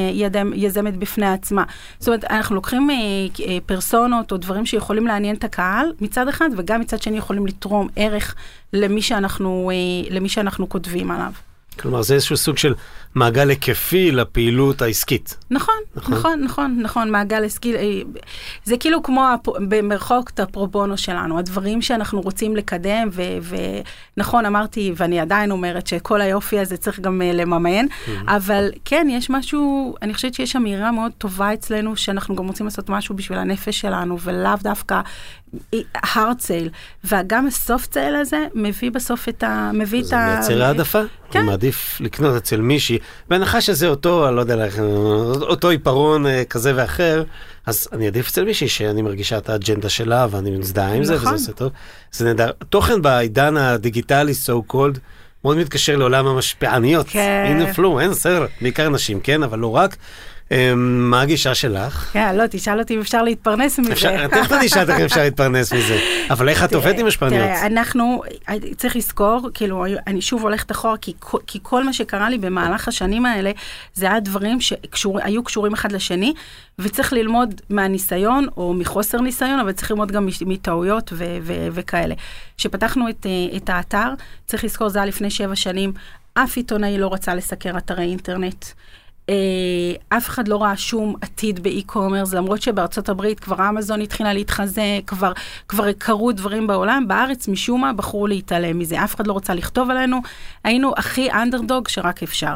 יזמת 0.55 0.97
בפני 0.97 1.27
עצמה. 1.27 1.65
זאת 1.99 2.09
אומרת, 2.09 2.25
אנחנו 2.25 2.55
לוקחים 2.55 2.89
פרסונות 3.67 4.33
או 4.33 4.37
דברים 4.37 4.67
שיכולים 4.67 5.07
לעניין 5.07 5.37
את 5.37 5.45
הקהל 5.45 5.93
מצד 6.01 6.29
אחד, 6.29 6.49
וגם 6.57 6.81
מצד 6.81 7.03
שני 7.03 7.19
יכולים 7.19 7.47
לתרום 7.47 7.89
ערך 7.97 8.35
למי 8.73 9.03
שאנחנו, 9.03 9.71
למי 10.11 10.29
שאנחנו 10.29 10.69
כותבים 10.69 11.11
עליו. 11.11 11.33
כלומר, 11.81 12.03
זה 12.03 12.15
איזשהו 12.15 12.37
סוג 12.37 12.59
של 12.59 12.75
מעגל 13.15 13.49
היקפי 13.49 14.11
לפעילות 14.11 14.83
העסקית. 14.83 15.37
נכון, 15.51 15.75
נכון, 15.97 16.15
נכון, 16.15 16.41
נכון, 16.45 16.79
נכון 16.83 17.11
מעגל 17.11 17.45
עסקי. 17.45 17.77
אה, 17.77 17.83
זה 18.65 18.77
כאילו 18.77 19.03
כמו 19.03 19.25
במרחוק 19.69 20.31
את 20.31 20.41
הפרובונו 20.41 20.97
שלנו, 20.97 21.39
הדברים 21.39 21.83
שאנחנו 21.83 22.21
רוצים 22.21 22.57
לקדם, 22.57 23.09
ונכון, 24.17 24.47
אמרתי, 24.47 24.93
ואני 24.97 25.21
עדיין 25.21 25.51
אומרת 25.51 25.87
שכל 25.87 26.21
היופי 26.21 26.59
הזה 26.59 26.77
צריך 26.77 27.01
גם 27.01 27.21
uh, 27.21 27.37
לממן. 27.37 27.87
אבל 28.27 28.71
כן, 28.85 29.07
יש 29.11 29.31
משהו, 29.31 29.95
אני 30.03 30.15
חושבת 30.15 30.35
שיש 30.35 30.57
אמירה 30.57 30.93
מאוד 30.93 31.13
טובה 31.19 31.55
אצלנו, 31.55 31.97
שאנחנו 31.97 32.37
גם 32.37 32.47
רוצים 32.47 32.67
לעשות 32.67 32.89
משהו 32.89 33.17
בשביל 33.17 33.39
הנפש 33.39 33.81
שלנו, 33.81 34.21
ולאו 34.21 34.57
דווקא 34.63 35.01
hard 35.97 36.41
sale, 36.41 36.71
וגם 37.05 37.47
הסופט 37.47 37.97
sale 37.97 38.17
הזה 38.21 38.47
מביא 38.55 38.91
בסוף 38.91 39.29
את 39.29 39.43
ה... 39.43 39.71
מביא 39.75 40.01
את 40.01 40.05
ה... 40.05 40.09
זה 40.09 40.17
מייצר 40.17 40.65
העדפה. 40.65 41.01
כן. 41.31 41.39
אני 41.39 41.49
מעדיף 41.49 42.01
לקנות 42.01 42.37
אצל 42.37 42.61
מישהי, 42.61 42.99
בהנחה 43.29 43.61
שזה 43.61 43.89
אותו, 43.89 44.29
אני 44.29 44.37
לא 44.37 44.41
יודע, 44.41 44.67
אותו 45.41 45.71
עיפרון 45.71 46.27
אה, 46.27 46.45
כזה 46.45 46.73
ואחר, 46.77 47.23
אז 47.67 47.89
אני 47.93 48.07
אעדיף 48.07 48.29
אצל 48.29 48.45
מישהי 48.45 48.69
שאני 48.69 49.03
מרגישה 49.03 49.39
את 49.39 49.49
האג'נדה 49.49 49.89
שלה 49.89 50.27
ואני 50.31 50.51
מזדהה 50.51 50.93
עם 50.93 51.05
זה, 51.05 51.15
וזה 51.15 51.23
נכון. 51.23 51.33
עושה 51.33 51.53
טוב. 51.53 51.73
זה 52.13 52.25
נהדר. 52.25 52.51
תוכן 52.69 53.03
בעידן 53.03 53.57
הדיגיטלי, 53.57 54.33
so 54.47 54.73
called, 54.73 54.99
מאוד 55.45 55.57
מתקשר 55.57 55.97
לעולם 55.97 56.27
המשפיעניות. 56.27 57.07
כן. 57.09 57.45
אינפלואנסר, 57.47 58.47
בעיקר 58.61 58.89
נשים, 58.89 59.21
כן, 59.21 59.43
אבל 59.43 59.59
לא 59.59 59.77
רק. 59.77 59.97
אמ, 60.51 61.11
מה 61.11 61.21
הגישה 61.21 61.55
שלך? 61.55 62.11
כן, 62.13 62.37
לא, 62.37 62.45
תשאל 62.51 62.79
אותי 62.79 62.95
אם 62.95 63.01
אפשר 63.01 63.23
להתפרנס 63.23 63.79
מזה. 63.79 63.95
תכף 64.31 64.53
אני 64.53 64.67
אשאל 64.67 64.81
אותך 64.81 65.01
אם 65.01 65.05
אפשר 65.05 65.23
להתפרנס 65.23 65.73
מזה. 65.73 65.99
אבל 66.31 66.49
איך 66.49 66.65
את 66.65 66.75
עובדת 66.75 66.99
עם 66.99 67.07
השפעניות? 67.07 67.45
תראה, 67.45 67.67
אנחנו, 67.67 68.23
צריך 68.77 68.97
לזכור, 68.97 69.51
כאילו, 69.55 69.85
אני 70.07 70.23
שוב 70.23 70.43
הולכת 70.43 70.71
אחורה, 70.71 70.97
כי 71.47 71.59
כל 71.63 71.85
מה 71.85 71.93
שקרה 71.93 72.31
לי 72.31 72.39
במהלך 72.39 72.89
השנים 72.89 73.27
האלה, 73.27 73.51
זה 73.95 74.07
היה 74.07 74.21
דברים 74.21 74.59
שהיו 74.61 75.45
קשורים 75.45 75.73
אחד 75.73 75.93
לשני, 75.93 76.35
וצריך 76.79 77.13
ללמוד 77.13 77.61
מהניסיון, 77.71 78.47
או 78.57 78.75
מחוסר 78.75 79.21
ניסיון, 79.21 79.61
אבל 79.61 79.73
צריך 79.73 79.91
ללמוד 79.91 80.13
גם 80.13 80.29
מטעויות 80.47 81.13
וכאלה. 81.73 82.15
כשפתחנו 82.57 83.09
את 83.57 83.69
האתר, 83.69 84.09
צריך 84.47 84.65
לזכור, 84.65 84.89
זה 84.89 84.99
היה 84.99 85.07
לפני 85.07 85.31
שבע 85.31 85.57
שנים, 85.57 85.93
אף 86.35 86.57
עיתונאי 86.57 86.99
לא 86.99 87.13
רצה 87.13 87.35
לסקר 87.35 87.79
אתרי 87.79 88.05
אינטרנט. 88.05 88.65
אה, 89.31 90.17
אף 90.17 90.29
אחד 90.29 90.49
לא 90.49 90.63
ראה 90.63 90.77
שום 90.77 91.15
עתיד 91.21 91.63
ב 91.63 91.69
e-commerce, 91.69 92.35
למרות 92.35 92.63
שבארצות 92.63 93.09
הברית 93.09 93.41
כבר 93.41 93.69
אמזון 93.69 94.01
התחילה 94.01 94.33
להתחזק, 94.33 95.03
כבר, 95.07 95.33
כבר 95.69 95.93
קרו 95.93 96.33
דברים 96.33 96.67
בעולם, 96.67 97.09
בארץ 97.09 97.49
משום 97.49 97.81
מה 97.81 97.93
בחרו 97.93 98.27
להתעלם 98.27 98.79
מזה, 98.79 99.05
אף 99.05 99.15
אחד 99.15 99.27
לא 99.27 99.33
רוצה 99.33 99.55
לכתוב 99.55 99.91
עלינו, 99.91 100.21
היינו 100.65 100.93
הכי 100.97 101.33
אנדרדוג 101.33 101.89
שרק 101.89 102.23
אפשר. 102.23 102.55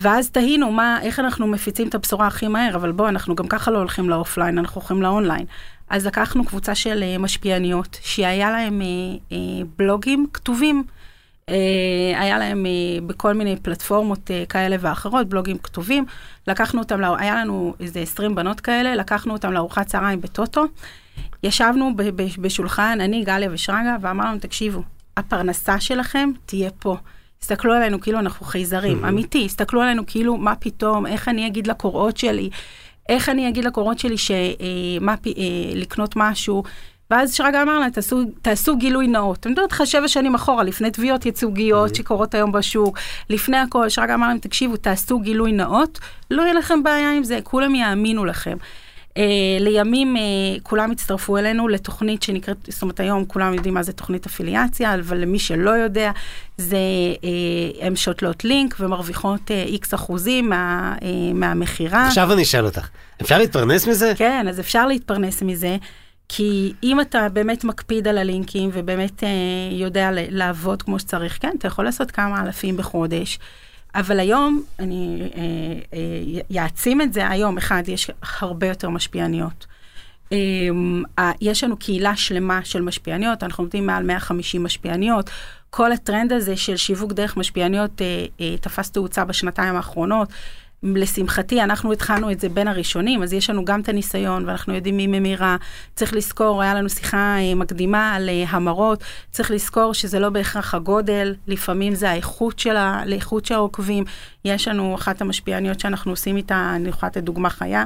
ואז 0.00 0.30
תהינו 0.30 0.72
מה, 0.72 0.98
איך 1.02 1.18
אנחנו 1.20 1.46
מפיצים 1.46 1.88
את 1.88 1.94
הבשורה 1.94 2.26
הכי 2.26 2.48
מהר, 2.48 2.76
אבל 2.76 2.92
בואו, 2.92 3.08
אנחנו 3.08 3.34
גם 3.34 3.48
ככה 3.48 3.70
לא 3.70 3.78
הולכים 3.78 4.10
לאופליין, 4.10 4.58
אנחנו 4.58 4.80
הולכים 4.80 5.02
לאונליין. 5.02 5.46
אז 5.90 6.06
לקחנו 6.06 6.44
קבוצה 6.44 6.74
של 6.74 7.02
uh, 7.02 7.18
משפיעניות, 7.18 7.98
שהיה 8.02 8.50
להם 8.50 8.80
uh, 8.80 9.32
uh, 9.32 9.34
בלוגים 9.78 10.26
כתובים. 10.32 10.84
אה, 11.48 12.20
היה 12.20 12.38
להם 12.38 12.66
אה, 12.66 13.00
בכל 13.06 13.32
מיני 13.34 13.56
פלטפורמות 13.62 14.30
אה, 14.30 14.44
כאלה 14.48 14.76
ואחרות, 14.80 15.28
בלוגים 15.28 15.58
כתובים. 15.58 16.04
לקחנו 16.46 16.80
אותם, 16.80 17.00
היה 17.18 17.34
לנו 17.36 17.74
איזה 17.80 18.00
20 18.00 18.34
בנות 18.34 18.60
כאלה, 18.60 18.94
לקחנו 18.94 19.32
אותם 19.32 19.52
לארוחת 19.52 19.86
צהריים 19.86 20.20
בטוטו. 20.20 20.64
ישבנו 21.42 21.92
בשולחן, 22.40 22.98
אני, 23.00 23.24
גליה 23.24 23.48
ושרגא, 23.52 23.96
ואמרנו, 24.00 24.38
תקשיבו, 24.38 24.82
הפרנסה 25.16 25.80
שלכם 25.80 26.30
תהיה 26.46 26.70
פה. 26.70 26.96
הסתכלו 27.42 27.72
עלינו 27.72 28.00
כאילו 28.00 28.18
אנחנו 28.18 28.46
חייזרים, 28.46 29.04
אמיתי, 29.04 29.44
הסתכלו 29.44 29.82
עלינו 29.82 30.02
כאילו, 30.06 30.36
מה 30.36 30.54
פתאום, 30.54 31.06
איך 31.06 31.28
אני 31.28 31.46
אגיד 31.46 31.66
לקורות 31.66 32.16
שלי, 32.16 32.50
איך 33.08 33.28
אני 33.28 33.48
אגיד 33.48 33.64
לקורות 33.64 33.98
שלי 33.98 34.16
שמה, 34.18 35.14
לקנות 35.74 36.12
משהו, 36.16 36.62
ואז 37.10 37.34
שרגא 37.34 37.62
אמר 37.62 37.78
לה, 37.78 37.90
תעשו, 37.90 38.22
תעשו 38.42 38.76
גילוי 38.76 39.06
נאות. 39.06 39.46
אני 39.46 39.52
מדברת 39.52 39.72
לך 39.72 39.82
שבע 39.86 40.08
שנים 40.08 40.34
אחורה, 40.34 40.64
לפני 40.64 40.90
תביעות 40.90 41.26
ייצוגיות 41.26 41.90
mm-hmm. 41.90 41.98
שקורות 41.98 42.34
היום 42.34 42.52
בשוק, 42.52 42.98
לפני 43.30 43.56
הכל, 43.56 43.88
שרגא 43.88 44.14
אמר 44.14 44.28
להם, 44.28 44.38
תקשיבו, 44.38 44.76
תעשו 44.76 45.18
גילוי 45.18 45.52
נאות, 45.52 45.98
לא 46.30 46.42
יהיה 46.42 46.54
לכם 46.54 46.82
בעיה 46.82 47.12
עם 47.12 47.24
זה, 47.24 47.38
כולם 47.42 47.74
יאמינו 47.74 48.24
לכם. 48.24 48.56
Uh, 49.08 49.20
לימים 49.60 50.16
uh, 50.16 50.20
כולם 50.62 50.90
הצטרפו 50.90 51.38
אלינו 51.38 51.68
לתוכנית 51.68 52.22
שנקראת, 52.22 52.56
זאת 52.68 52.82
אומרת 52.82 53.00
היום 53.00 53.24
כולם 53.24 53.54
יודעים 53.54 53.74
מה 53.74 53.82
זה 53.82 53.92
תוכנית 53.92 54.26
אפיליאציה, 54.26 54.94
אבל 54.94 55.16
למי 55.16 55.38
שלא 55.38 55.70
יודע, 55.70 56.10
זה, 56.56 56.76
uh, 57.14 57.84
הן 57.84 57.96
שותלות 57.96 58.44
לינק 58.44 58.76
ומרוויחות 58.80 59.50
איקס 59.50 59.92
uh, 59.92 59.96
אחוזים 59.96 60.48
מה, 60.48 60.94
uh, 61.00 61.04
מהמכירה. 61.34 62.06
עכשיו 62.06 62.32
אני 62.32 62.42
אשאל 62.42 62.64
אותך, 62.64 62.88
אפשר 63.22 63.38
להתפרנס 63.38 63.88
מזה? 63.88 64.12
כן, 64.16 64.46
אז 64.48 64.60
אפשר 64.60 64.86
להתפרנס 64.86 65.42
מזה. 65.42 65.76
כי 66.28 66.72
אם 66.82 67.00
אתה 67.00 67.28
באמת 67.28 67.64
מקפיד 67.64 68.08
על 68.08 68.18
הלינקים 68.18 68.70
ובאמת 68.72 69.24
אה, 69.24 69.28
יודע 69.72 70.10
לעבוד 70.12 70.82
כמו 70.82 70.98
שצריך, 70.98 71.38
כן, 71.40 71.52
אתה 71.58 71.66
יכול 71.66 71.84
לעשות 71.84 72.10
כמה 72.10 72.42
אלפים 72.42 72.76
בחודש. 72.76 73.38
אבל 73.94 74.20
היום, 74.20 74.62
אני 74.78 75.30
אה, 75.36 76.60
אה, 76.60 77.04
את 77.04 77.12
זה, 77.12 77.28
היום, 77.28 77.58
אחד, 77.58 77.82
יש 77.86 78.10
הרבה 78.40 78.66
יותר 78.66 78.88
משפיעניות. 78.88 79.66
אה, 80.32 81.32
יש 81.40 81.64
לנו 81.64 81.76
קהילה 81.76 82.16
שלמה 82.16 82.64
של 82.64 82.82
משפיעניות, 82.82 83.42
אנחנו 83.42 83.64
נותנים 83.64 83.86
מעל 83.86 84.02
150 84.02 84.62
משפיעניות. 84.62 85.30
כל 85.70 85.92
הטרנד 85.92 86.32
הזה 86.32 86.56
של 86.56 86.76
שיווק 86.76 87.12
דרך 87.12 87.36
משפיעניות 87.36 88.02
אה, 88.02 88.24
אה, 88.40 88.56
תפס 88.60 88.90
תאוצה 88.90 89.24
בשנתיים 89.24 89.76
האחרונות. 89.76 90.28
לשמחתי, 90.82 91.62
אנחנו 91.62 91.92
התחלנו 91.92 92.30
את 92.30 92.40
זה 92.40 92.48
בין 92.48 92.68
הראשונים, 92.68 93.22
אז 93.22 93.32
יש 93.32 93.50
לנו 93.50 93.64
גם 93.64 93.80
את 93.80 93.88
הניסיון, 93.88 94.44
ואנחנו 94.46 94.74
יודעים 94.74 94.96
מי 94.96 95.06
ממירה. 95.06 95.56
צריך 95.94 96.14
לזכור, 96.14 96.62
היה 96.62 96.74
לנו 96.74 96.88
שיחה 96.88 97.36
אה, 97.38 97.54
מקדימה 97.54 98.14
על 98.14 98.28
אה, 98.28 98.44
המרות, 98.48 99.04
צריך 99.30 99.50
לזכור 99.50 99.94
שזה 99.94 100.18
לא 100.18 100.30
בהכרח 100.30 100.74
הגודל, 100.74 101.34
לפעמים 101.46 101.94
זה 101.94 102.10
האיכות 102.10 102.58
של, 102.58 102.76
ה, 102.76 103.02
לאיכות 103.06 103.46
של 103.46 103.54
העוקבים. 103.54 104.04
יש 104.44 104.68
לנו 104.68 104.94
אחת 104.94 105.20
המשפיעניות 105.20 105.80
שאנחנו 105.80 106.12
עושים 106.12 106.36
איתה, 106.36 106.72
אני 106.76 106.88
יכולה 106.88 107.10
לתת 107.10 107.22
דוגמה 107.22 107.50
חיה, 107.50 107.84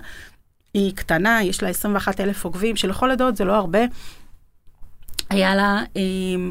היא 0.75 0.93
קטנה, 0.95 1.43
יש 1.43 1.63
לה 1.63 1.69
21 1.69 2.21
אלף 2.21 2.45
עוקבים, 2.45 2.77
שלכל 2.77 3.11
הדעות 3.11 3.37
זה 3.37 3.45
לא 3.45 3.55
הרבה. 3.55 3.81
היה 5.31 5.55
לה 5.55 5.83
אה, 5.97 6.03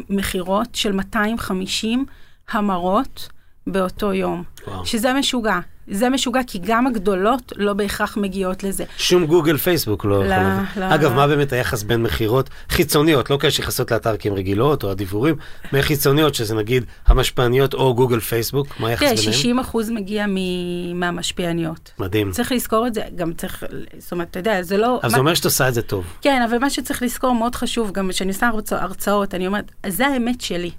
מכירות 0.10 0.76
של 0.76 0.92
250 0.92 2.06
המרות 2.52 3.30
באותו 3.68 4.14
יום, 4.14 4.44
וואו. 4.68 4.86
שזה 4.86 5.14
משוגע. 5.14 5.60
זה 5.88 6.10
משוגע, 6.10 6.40
כי 6.48 6.60
גם 6.64 6.88
הגדולות 6.88 7.54
לא 7.56 7.74
בהכרח 7.74 8.18
מגיעות 8.18 8.64
לזה. 8.64 8.84
שום 8.98 9.26
גוגל 9.26 9.58
פייסבוק 9.58 10.06
לא 10.06 10.26
לא. 10.28 10.36
לא. 10.78 10.96
אגב, 10.96 11.14
מה 11.14 11.28
באמת 11.28 11.54
היחס 11.54 11.84
בין 11.84 12.04
מכירות 12.04 12.50
חיצוניות, 12.70 13.30
לא 13.30 13.38
כאלה 13.38 13.52
שנכנסות 13.52 13.92
לאתר 13.92 14.18
כי 14.18 14.30
הן 14.30 14.34
רגילות, 14.36 14.84
או 14.84 14.92
הדיבורים, 14.92 15.36
מחיצוניות, 15.74 16.36
שזה 16.36 16.56
נגיד 16.56 16.86
המשפעניות 17.08 17.74
או 17.74 17.96
גוגל 17.96 18.20
פייסבוק, 18.20 18.68
מה 18.80 18.88
היחס 18.88 19.04
תראה, 19.04 19.16
ביניהם? 19.16 19.34
60 19.34 19.60
אחוז 19.60 19.90
מגיע 19.90 20.26
מ- 20.28 21.00
מהמשפיעניות. 21.00 21.92
מדהים. 22.00 22.32
צריך 22.32 22.52
לזכור 22.52 22.88
את 22.88 22.94
זה, 22.94 23.02
גם 23.16 23.34
צריך, 23.34 23.64
זאת 24.00 24.12
אומרת, 24.12 24.28
אתה 24.32 24.40
יודע, 24.40 24.62
זה 24.64 24.78
לא... 24.78 25.00
מה- 25.04 25.10
זה 25.10 25.18
אומר 25.18 25.34
שאת 25.34 25.46
עושה 25.46 25.68
את 25.68 25.74
זה 25.74 25.82
טוב. 25.82 26.06
כן, 26.22 26.42
אבל 26.50 26.58
מה 26.58 26.70
שצצריך 26.70 27.04
לזכור 27.04 27.36
מאוד 27.36 27.56
חשוב, 27.56 27.92
גם 27.92 28.10
כשאני 28.10 28.32
עושה 28.32 28.50
הרצא- 28.50 28.76
הרצאות, 28.82 29.34
אני 29.36 29.48
אומרת, 29.48 29.72
זה 29.88 30.08
האמת 30.08 30.42
שלי. 30.42 30.72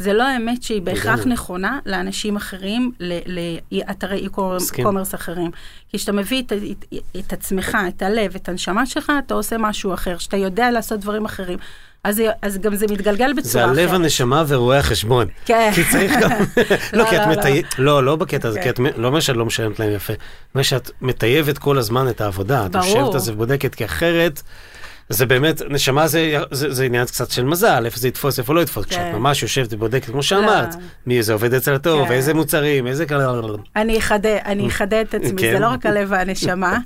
זה 0.00 0.12
לא 0.12 0.22
האמת 0.22 0.62
שהיא 0.62 0.82
בהכרח. 0.82 1.26
נכונה 1.26 1.78
לאנשים 1.86 2.36
אחרים, 2.36 2.92
לאתרי 3.72 4.26
e-commerce 4.26 5.14
אחרים. 5.14 5.50
כי 5.88 5.98
כשאתה 5.98 6.12
מביא 6.12 6.42
את, 6.42 6.52
את, 6.52 6.84
את 7.18 7.32
עצמך, 7.32 7.78
את 7.88 8.02
הלב, 8.02 8.34
את 8.36 8.48
הנשמה 8.48 8.86
שלך, 8.86 9.12
אתה 9.26 9.34
עושה 9.34 9.56
משהו 9.58 9.94
אחר. 9.94 10.16
כשאתה 10.16 10.36
יודע 10.36 10.70
לעשות 10.70 11.00
דברים 11.00 11.24
אחרים, 11.24 11.58
אז, 12.04 12.16
זה- 12.16 12.30
אז 12.42 12.58
גם 12.58 12.74
זה 12.74 12.86
מתגלגל 12.90 13.32
בצורה 13.32 13.42
זה 13.52 13.64
אחרת. 13.64 13.78
הלב, 13.78 13.94
הנשמה 13.94 14.44
ורואה 14.48 14.78
החשבון. 14.78 15.26
כן. 15.44 15.70
כי 15.74 15.82
צריך 15.92 16.12
גם... 16.20 16.30
לא, 16.92 16.98
לא, 17.04 17.10
כי 17.10 17.16
את 17.16 17.20
לא, 17.20 17.32
לא. 17.32 17.38
מטייבת... 17.38 17.78
לא, 17.78 18.04
לא 18.04 18.16
בקטע 18.16 18.48
הזה, 18.48 18.58
כן. 18.58 18.72
כי 18.72 18.90
את 18.90 18.98
לא 18.98 19.06
אומר 19.06 19.20
שאת 19.20 19.36
לא 19.36 19.46
משלמת 19.46 19.78
להם 19.80 19.92
יפה. 19.92 20.12
אומר 20.54 20.62
שאת 20.62 20.90
מטייבת 21.00 21.58
כל 21.58 21.78
הזמן 21.78 22.08
את 22.08 22.20
העבודה. 22.20 22.66
את 22.66 22.70
ברור. 22.70 22.86
יושבת 22.86 23.14
על 23.14 23.20
זה 23.20 23.32
ובודקת, 23.32 23.74
כי 23.74 23.84
אחרת... 23.84 24.42
זה 25.10 25.26
באמת, 25.26 25.62
נשמה 25.70 26.08
זה, 26.08 26.38
זה, 26.50 26.72
זה 26.72 26.84
עניין 26.84 27.06
קצת 27.06 27.30
של 27.30 27.44
מזל, 27.44 27.82
איפה 27.84 27.98
זה 27.98 28.08
יתפוס, 28.08 28.38
איפה 28.38 28.54
לא 28.54 28.60
יתפוס. 28.60 28.84
כן. 28.84 28.90
כשאת 28.90 29.14
ממש 29.14 29.42
יושבת 29.42 29.72
ובודקת, 29.72 30.10
כמו 30.10 30.22
שאמרת, 30.22 30.74
לא. 30.74 30.80
מי 31.06 31.22
זה 31.22 31.32
עובד 31.32 31.54
אצל 31.54 31.74
הטוב, 31.74 32.06
כן. 32.08 32.12
איזה 32.12 32.34
מוצרים, 32.34 32.86
איזה 32.86 33.06
כאלה... 33.06 33.32
אני 33.76 33.98
אחדד, 33.98 34.38
אני 34.44 34.68
אחדד 34.68 35.04
את 35.08 35.14
עצמי, 35.14 35.42
כן. 35.42 35.52
זה 35.52 35.58
לא 35.58 35.66
רק 35.66 35.86
הלב 35.86 36.08
והנשמה, 36.10 36.78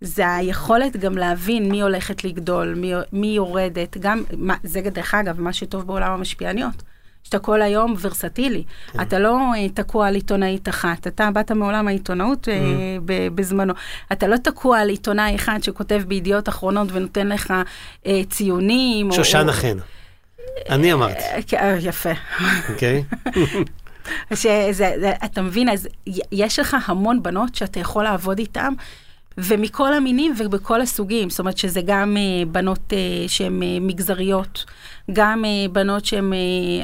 זה 0.00 0.34
היכולת 0.34 0.96
גם 0.96 1.18
להבין 1.18 1.70
מי 1.70 1.82
הולכת 1.82 2.24
לגדול, 2.24 2.74
מי, 2.76 2.92
מי 3.12 3.26
יורדת, 3.26 3.96
גם, 4.00 4.22
מה, 4.36 4.54
זה 4.62 4.80
דרך 4.80 5.14
אגב, 5.14 5.40
מה 5.40 5.52
שטוב 5.52 5.86
בעולם 5.86 6.12
המשפיעניות. 6.12 6.82
שאתה 7.24 7.38
כל 7.38 7.62
היום 7.62 7.94
ורסטילי. 8.00 8.64
כן. 8.92 9.00
אתה 9.00 9.18
לא 9.18 9.38
אה, 9.56 9.68
תקוע 9.68 10.08
על 10.08 10.14
עיתונאית 10.14 10.68
אחת, 10.68 11.06
אתה 11.06 11.30
באת 11.30 11.50
מעולם 11.52 11.88
העיתונאות 11.88 12.48
אה, 12.48 12.54
Mm. 12.54 13.00
בזמנו. 13.34 13.72
אתה 14.12 14.26
לא 14.26 14.36
תקוע 14.36 14.78
על 14.78 14.88
עיתונאי 14.88 15.34
אחד 15.34 15.58
שכותב 15.62 16.02
בידיעות 16.08 16.48
אחרונות 16.48 16.88
ונותן 16.92 17.26
לך 17.28 17.54
אה, 18.06 18.20
ציונים. 18.30 19.12
שושנה 19.12 19.52
או- 19.52 19.56
חן. 19.56 19.76
אני 20.70 20.92
אמרתי, 20.92 21.20
כן, 21.46 21.76
יפה. 21.80 22.10
אוקיי? 22.68 23.04
שזה, 24.34 24.72
זה, 25.00 25.12
אתה 25.24 25.42
מבין, 25.42 25.68
אז 25.68 25.88
יש 26.32 26.58
לך 26.58 26.76
המון 26.86 27.22
בנות 27.22 27.54
שאתה 27.54 27.80
יכול 27.80 28.04
לעבוד 28.04 28.38
איתן, 28.38 28.72
ומכל 29.38 29.94
המינים 29.94 30.34
ובכל 30.38 30.80
הסוגים, 30.80 31.30
זאת 31.30 31.38
אומרת 31.38 31.58
שזה 31.58 31.80
גם 31.86 32.16
אה, 32.16 32.44
בנות 32.46 32.92
אה, 32.92 32.98
שהן 33.28 33.62
אה, 33.62 33.78
מגזריות, 33.80 34.64
גם 35.12 35.44
אה, 35.44 35.50
בנות 35.72 36.04
שהן 36.04 36.32
אה, 36.32 36.38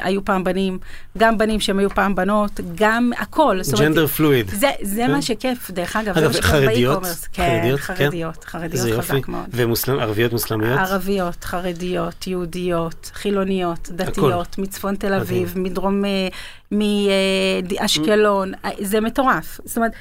היו 0.04 0.24
פעם 0.24 0.44
בנים, 0.44 0.78
גם 1.18 1.38
בנים 1.38 1.60
שהם 1.60 1.78
היו 1.78 1.90
פעם 1.90 2.14
בנות, 2.14 2.60
גם 2.74 3.10
הכל. 3.18 3.60
ג'נדר 3.78 4.06
פלואיד. 4.06 4.50
זה, 4.50 4.70
זה 4.82 5.02
כן. 5.06 5.12
מה 5.12 5.22
שכיף, 5.22 5.70
דרך 5.70 5.96
אגב, 5.96 6.14
זה 6.14 6.20
אגב, 6.20 6.26
מה 6.28 6.32
שכיף 6.32 6.44
חרדיות? 6.44 7.02
באי-קומרס. 7.02 7.24
כן, 7.32 7.58
חרדיות? 7.60 7.80
כן. 7.80 7.94
חרדיות, 7.94 8.44
חרדיות 8.44 8.72
איזה 8.72 8.90
יופי. 8.90 9.12
חזק 9.12 9.28
מאוד. 9.28 9.44
וערביות 9.86 10.32
מוסלמיות? 10.32 10.78
ערביות, 10.78 11.44
חרדיות, 11.44 12.26
יהודיות, 12.26 13.10
חילוניות, 13.14 13.88
דתיות, 13.92 14.58
מצפון 14.58 14.96
תל 14.96 15.14
אביב, 15.14 15.52
מדרום, 15.56 16.04
אה, 16.04 16.28
מאשקלון, 16.72 18.52
זה 18.80 19.00
מטורף. 19.00 19.60
זאת 19.64 19.76
אומרת, 19.76 19.92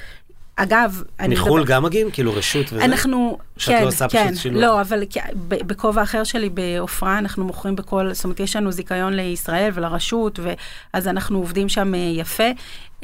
אגב, 0.62 1.02
אני 1.20 1.34
מחו"ל 1.34 1.64
גם 1.64 1.82
מגיעים? 1.82 2.10
כאילו 2.10 2.34
רשות 2.34 2.72
וזה? 2.72 2.84
אנחנו, 2.84 3.38
שאת 3.56 3.74
כן, 3.74 3.82
לא 3.82 3.88
עושה 3.88 4.08
פשוט 4.08 4.20
כן, 4.20 4.34
שילוב? 4.34 4.62
לא, 4.62 4.80
אבל 4.80 5.02
בכובע 5.48 6.02
אחר 6.02 6.24
שלי 6.24 6.48
בעופרה, 6.48 7.18
אנחנו 7.18 7.44
מוכרים 7.44 7.76
בכל, 7.76 8.12
זאת 8.12 8.24
אומרת, 8.24 8.40
יש 8.40 8.56
לנו 8.56 8.72
זיכיון 8.72 9.12
לישראל 9.12 9.70
ולרשות, 9.74 10.38
ואז 10.42 11.08
אנחנו 11.08 11.38
עובדים 11.38 11.68
שם 11.68 11.94
אה, 11.94 11.98
יפה. 11.98 12.44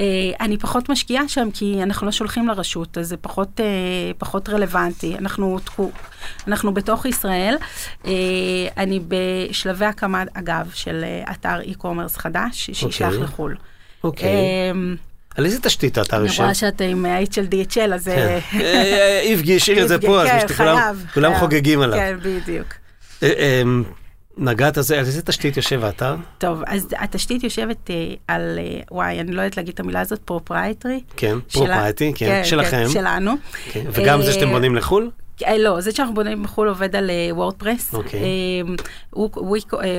אה, 0.01 0.05
אני 0.41 0.59
פחות 0.59 0.89
משקיעה 0.89 1.29
שם, 1.29 1.49
כי 1.55 1.83
אנחנו 1.83 2.07
לא 2.07 2.13
שולחים 2.13 2.49
לרשות, 2.49 2.99
אז 2.99 3.09
זה 3.09 3.17
פחות, 3.17 3.61
אה, 3.61 3.67
פחות 4.19 4.49
רלוונטי. 4.49 5.15
אנחנו, 5.19 5.59
אנחנו 6.49 6.75
בתוך 6.75 7.07
ישראל. 7.07 7.57
אני 8.77 9.01
בשלבי 9.09 9.85
הקמה, 9.85 10.23
אגב, 10.35 10.71
של 10.75 11.05
אתר 11.31 11.61
e-commerce 11.61 12.19
חדש, 12.19 12.71
שישלח 12.73 13.13
אוקיי. 13.13 13.25
לחו"ל. 13.25 13.57
אוקיי. 14.05 14.29
אה, 14.29 14.73
על 15.37 15.45
איזה 15.45 15.61
תשתית 15.61 15.99
אני 15.99 16.23
יושב? 16.23 16.43
רואה 16.43 16.55
שאתה 16.55 16.85
עם 16.85 17.05
העט 17.05 17.35
של 17.35 17.47
DHL, 17.51 17.95
אז... 17.95 18.09
אה, 18.09 18.41
כן. 18.51 18.61
אה, 18.61 19.21
איבגי 19.21 19.57
השאיר 19.57 19.83
את 19.83 19.89
זה 19.89 20.01
פה, 20.01 20.23
אז 20.23 20.45
כן, 20.45 20.55
כולם-. 21.15 21.35
חוגגים 21.35 21.81
עליו. 21.81 21.99
כן, 21.99 22.17
בדיוק. 22.23 22.67
אה, 23.23 23.33
אה, 23.39 23.63
נגעת 24.39 24.77
על 24.77 24.83
זה, 24.83 24.99
על 24.99 25.05
איזה 25.05 25.23
תשתית 25.23 25.57
יושב 25.57 25.85
האתר? 25.85 26.17
טוב, 26.39 26.63
אז 26.67 26.89
התשתית 26.99 27.45
יושבת 27.45 27.91
אה, 27.91 27.95
על, 28.29 28.59
אה, 28.59 28.81
וואי, 28.91 29.21
אני 29.21 29.33
לא 29.33 29.43
יודעת 29.43 29.57
להגיד 29.57 29.75
את 29.75 29.81
המילה 29.81 30.01
הזאת, 30.01 30.21
proprietary. 30.25 31.01
כן, 31.17 31.37
proprietary, 31.53 32.13
כן, 32.17 32.43
שלכם. 32.45 32.87
שלנו. 32.93 33.33
כן, 33.73 33.85
וגם 33.93 34.23
זה 34.23 34.33
שאתם 34.33 34.47
אה, 34.47 34.53
בונים 34.53 34.75
לחו"ל? 34.75 35.11
אה, 35.47 35.59
לא, 35.59 35.81
זה 35.81 35.93
שאנחנו 35.93 36.15
בונים 36.15 36.43
בחו"ל 36.43 36.69
עובד 36.69 36.97
על 36.97 37.11
WordPress, 37.31 37.95
אוקיי. 37.95 38.21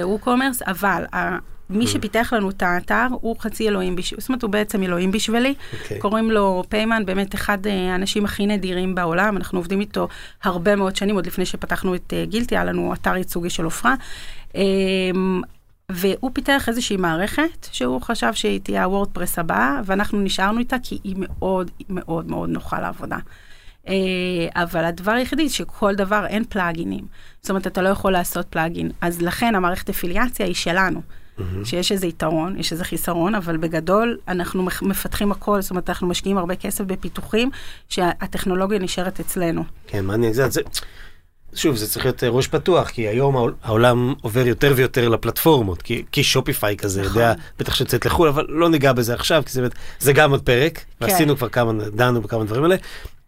WooCommerce, 0.04 0.62
אבל 0.62 1.04
אה, 1.14 1.38
Mm. 1.38 1.57
מי 1.70 1.88
שפיתח 1.88 2.34
לנו 2.36 2.50
את 2.50 2.62
האתר 2.64 3.08
הוא 3.12 3.36
חצי 3.40 3.68
אלוהים, 3.68 3.96
בש- 3.96 4.14
זאת 4.18 4.30
אומרת 4.30 4.42
הוא 4.44 4.52
בעצם 4.52 4.84
אלוהים 4.84 5.12
בשבילי. 5.12 5.54
אוקיי. 5.82 6.00
קוראים 6.00 6.32
לו 6.32 6.64
פיימן, 6.70 7.06
באמת 7.06 7.36
אחד 7.36 7.68
אה, 7.68 7.92
האנשים 7.94 8.26
הכי 8.26 8.46
נדירים 8.46 8.96
בעולם, 8.96 9.38
אנחנו 9.38 9.60
עובדים 9.60 9.80
איתו 9.80 10.08
הרבה 10.44 10.76
מאוד 10.76 10.96
שנים, 10.96 11.16
עוד 11.16 11.26
לפני 11.28 11.46
שפתחנו 11.46 11.96
את 11.96 12.14
אה, 12.14 12.26
גילטי, 12.26 12.56
היה 12.56 12.66
לנו 12.66 12.94
אתר 12.94 13.16
ייצוגי 13.16 13.50
של 13.50 13.64
עופרה. 13.64 13.96
אה, 14.56 14.62
והוא 15.92 16.32
פיתח 16.34 16.66
איזושהי 16.70 16.98
מערכת 16.98 17.68
שהוא 17.72 18.02
חשב 18.02 18.34
שהיא 18.34 18.60
תהיה 18.64 18.84
ה 18.84 18.89
WordPress 18.89 19.40
הבאה, 19.40 19.82
ואנחנו 19.86 20.20
נשארנו 20.22 20.60
איתה 20.60 20.76
כי 20.84 21.00
היא 21.04 21.16
מאוד 21.18 21.72
מאוד 21.90 22.30
מאוד 22.30 22.50
נוחה 22.50 22.80
לעבודה. 22.82 23.18
אה, 23.88 23.94
אבל 24.56 24.86
הדבר 24.86 25.12
היחידי 25.12 25.50
שכל 25.50 25.96
דבר 25.96 26.26
אין 26.28 26.44
פלאגינים. 26.50 27.06
זאת 27.42 27.50
אומרת, 27.50 27.68
אתה 27.68 27.82
לא 27.82 27.90
יכול 27.90 28.12
לעשות 28.12 28.46
פלאגין. 28.50 28.92
אז 29.02 29.22
לכן 29.22 29.56
המערכת 29.56 29.90
אפיליאציה 29.90 30.46
היא 30.46 30.56
שלנו. 30.56 31.02
שיש 31.64 31.92
איזה 31.92 32.08
יתרון, 32.08 32.60
יש 32.60 32.72
איזה 32.72 32.84
חיסרון, 32.84 33.36
אבל 33.36 33.58
בגדול 33.58 34.18
אנחנו 34.28 34.68
מפתחים 34.82 35.32
הכל, 35.32 35.62
זאת 35.62 35.70
אומרת, 35.72 35.90
אנחנו 35.90 36.08
משקיעים 36.08 36.38
הרבה 36.38 36.56
כסף 36.56 36.84
בפיתוחים, 36.84 37.50
שהטכנולוגיה 37.90 38.80
נשארת 38.80 39.20
אצלנו. 39.20 39.64
כן, 39.88 40.06
מעניין, 40.06 40.34
זה, 40.34 40.50
זה, 40.50 40.62
שוב, 41.54 41.76
זה 41.76 41.88
צריך 41.88 42.06
להיות 42.06 42.24
אה, 42.24 42.30
ראש 42.30 42.48
פתוח, 42.48 42.90
כי 42.90 43.08
היום 43.08 43.36
העול- 43.36 43.54
העולם 43.64 44.14
עובר 44.22 44.48
יותר 44.48 44.74
ויותר 44.76 45.10
לפלטפורמות, 45.10 45.82
כי, 45.82 46.04
כי 46.12 46.24
שופיפיי 46.24 46.78
כזה, 46.78 47.02
נכון. 47.02 47.14
יודע, 47.14 47.34
בטח 47.60 47.76
שיוצאת 47.76 48.06
לחו"ל, 48.06 48.28
אבל 48.28 48.46
לא 48.50 48.70
ניגע 48.70 48.94
בזה 48.94 49.14
עכשיו, 49.14 49.44
כי 49.46 49.52
זה, 49.52 49.68
זה 50.00 50.14
גם 50.14 50.32
עוד 50.32 50.42
פרק, 50.42 50.86
ועשינו 51.02 51.38
כבר 51.38 51.50
כמה, 51.50 51.74
דנו 51.74 52.22
בכמה 52.22 52.44
דברים 52.44 52.64
האלה, 52.64 52.76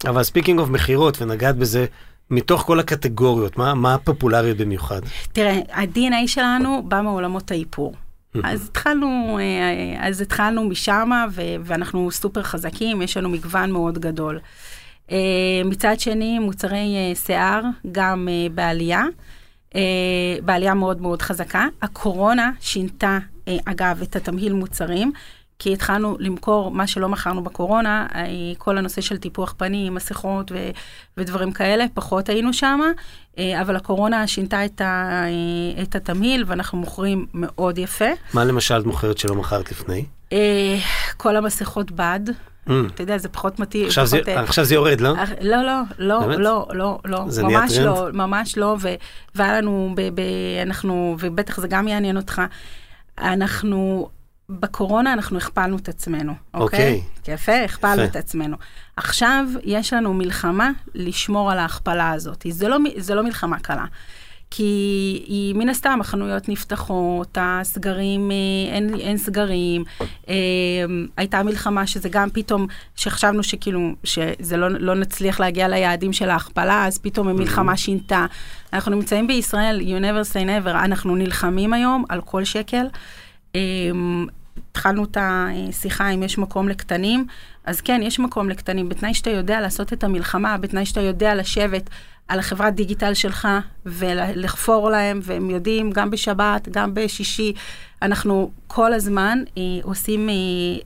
אבל 0.06 0.22
speaking 0.22 0.60
of 0.60 0.68
מכירות, 0.68 1.22
ונגעת 1.22 1.56
בזה, 1.56 1.86
מתוך 2.30 2.62
כל 2.62 2.80
הקטגוריות, 2.80 3.56
מה, 3.58 3.74
מה 3.74 3.94
הפופולריות 3.94 4.56
במיוחד? 4.56 5.00
תראה, 5.32 5.60
ה-DNA 5.72 6.26
שלנו 6.26 6.82
בא 6.88 7.00
מעולמות 7.00 7.50
האיפור. 7.50 7.94
אז 8.44 8.68
התחלנו, 8.68 9.38
אה, 9.40 10.06
אז 10.08 10.20
התחלנו 10.20 10.64
משם, 10.64 11.10
ואנחנו 11.64 12.10
סופר 12.10 12.42
חזקים, 12.42 13.02
יש 13.02 13.16
לנו 13.16 13.28
מגוון 13.28 13.70
מאוד 13.70 13.98
גדול. 13.98 14.40
אה, 15.10 15.16
מצד 15.64 16.00
שני, 16.00 16.38
מוצרי 16.38 16.96
אה, 16.96 17.14
שיער, 17.14 17.62
גם 17.92 18.28
אה, 18.30 18.46
בעלייה, 18.54 19.04
אה, 19.74 19.80
בעלייה 20.44 20.74
מאוד 20.74 21.00
מאוד 21.00 21.22
חזקה. 21.22 21.66
הקורונה 21.82 22.50
שינתה, 22.60 23.18
אה, 23.48 23.56
אגב, 23.64 24.02
את 24.02 24.16
התמהיל 24.16 24.52
מוצרים. 24.52 25.12
כי 25.62 25.72
התחלנו 25.72 26.16
למכור 26.18 26.70
מה 26.70 26.86
שלא 26.86 27.08
מכרנו 27.08 27.42
בקורונה, 27.44 28.06
אה, 28.14 28.24
כל 28.58 28.78
הנושא 28.78 29.00
של 29.00 29.16
טיפוח 29.18 29.54
פנים, 29.56 29.94
מסכות 29.94 30.52
ו- 30.52 30.70
ודברים 31.16 31.52
כאלה, 31.52 31.84
פחות 31.94 32.28
היינו 32.28 32.52
שם, 32.52 32.80
אבל 33.60 33.76
הקורונה 33.76 34.26
שינתה 34.26 34.64
את, 34.64 34.80
ה- 34.80 34.84
אה, 35.76 35.82
את 35.82 35.94
התמהיל 35.94 36.44
ואנחנו 36.46 36.78
מוכרים 36.78 37.26
מאוד 37.34 37.78
יפה. 37.78 38.04
מה 38.34 38.44
למשל 38.44 38.80
את 38.80 38.86
מוכרת 38.86 39.18
שלא 39.18 39.34
מכרת 39.34 39.70
לפני? 39.70 40.04
אה, 40.32 40.76
כל 41.16 41.36
המסכות 41.36 41.90
בד, 41.90 42.20
Mm, 42.68 42.72
אתה 42.94 43.02
יודע, 43.02 43.18
זה 43.18 43.28
פחות 43.28 43.58
מתאים. 43.58 43.86
עכשיו, 43.86 44.06
זה, 44.06 44.16
פחות, 44.18 44.28
אה, 44.28 44.40
עכשיו 44.42 44.64
זה 44.64 44.74
יורד, 44.74 45.00
לא? 45.00 45.14
לא, 45.40 45.56
לא, 45.62 45.80
לא, 45.98 46.20
באמת? 46.20 46.38
לא, 46.38 46.66
לא, 46.72 46.98
לא, 47.04 47.24
זה 47.28 47.42
נהיה 47.42 47.60
ממש 47.60 47.72
טרנד? 47.72 47.86
לא, 47.86 48.08
ממש 48.12 48.58
לא, 48.58 48.76
ו- 48.80 48.94
והיה 49.34 49.58
לנו, 49.60 49.92
ב- 49.96 50.08
ב- 50.14 50.20
אנחנו, 50.62 51.16
ובטח 51.20 51.60
זה 51.60 51.68
גם 51.68 51.88
יעניין 51.88 52.16
אותך, 52.16 52.42
אנחנו, 53.18 54.08
בקורונה 54.50 55.12
אנחנו 55.12 55.36
הכפלנו 55.36 55.76
את 55.76 55.88
עצמנו, 55.88 56.32
אוקיי. 56.54 56.64
אוקיי? 56.64 57.34
יפה, 57.34 57.64
הכפלנו 57.64 58.02
יפה. 58.02 58.04
את 58.04 58.16
עצמנו. 58.16 58.56
עכשיו 58.96 59.46
יש 59.64 59.92
לנו 59.92 60.14
מלחמה 60.14 60.70
לשמור 60.94 61.52
על 61.52 61.58
ההכפלה 61.58 62.10
הזאת. 62.10 62.46
זה 62.50 62.68
לא, 62.68 62.78
זה 62.96 63.14
לא 63.14 63.22
מלחמה 63.22 63.58
קלה. 63.58 63.84
כי 64.50 65.22
היא, 65.26 65.54
מן 65.54 65.68
הסתם, 65.68 65.98
החנויות 66.00 66.48
נפתחות, 66.48 67.38
הסגרים, 67.40 68.30
אה, 68.30 68.74
אין, 68.74 68.94
אין 68.94 69.16
סגרים. 69.16 69.84
אה, 70.28 70.34
הייתה 71.16 71.42
מלחמה 71.42 71.86
שזה 71.86 72.08
גם 72.08 72.30
פתאום, 72.30 72.66
שחשבנו 72.96 73.42
שכאילו, 73.42 73.94
שזה 74.04 74.56
לא, 74.56 74.68
לא 74.68 74.94
נצליח 74.94 75.40
להגיע 75.40 75.68
ליעדים 75.68 76.12
של 76.12 76.30
ההכפלה, 76.30 76.86
אז 76.86 76.98
פתאום 76.98 77.28
המלחמה 77.28 77.76
שינתה. 77.76 78.26
אנחנו 78.72 78.92
נמצאים 78.94 79.26
בישראל, 79.26 79.80
you 79.80 80.02
never 80.02 80.34
say 80.34 80.46
never, 80.46 80.70
אנחנו 80.70 81.16
נלחמים 81.16 81.72
היום 81.72 82.04
על 82.08 82.20
כל 82.20 82.44
שקל. 82.44 82.86
אה, 83.56 83.60
התחלנו 84.70 85.04
את 85.04 85.16
השיחה 85.20 86.10
אם 86.10 86.22
יש 86.22 86.38
מקום 86.38 86.68
לקטנים, 86.68 87.26
אז 87.64 87.80
כן, 87.80 88.00
יש 88.04 88.18
מקום 88.18 88.48
לקטנים, 88.48 88.88
בתנאי 88.88 89.14
שאתה 89.14 89.30
יודע 89.30 89.60
לעשות 89.60 89.92
את 89.92 90.04
המלחמה, 90.04 90.58
בתנאי 90.58 90.86
שאתה 90.86 91.00
יודע 91.00 91.34
לשבת 91.34 91.90
על 92.28 92.38
החברת 92.38 92.74
דיגיטל 92.74 93.14
שלך 93.14 93.48
ולחפור 93.86 94.90
להם, 94.90 95.20
והם 95.22 95.50
יודעים 95.50 95.90
גם 95.90 96.10
בשבת, 96.10 96.68
גם 96.68 96.94
בשישי. 96.94 97.52
אנחנו 98.02 98.50
כל 98.66 98.92
הזמן 98.92 99.38
אה, 99.58 99.62
עושים 99.82 100.28
אה, 100.28 100.34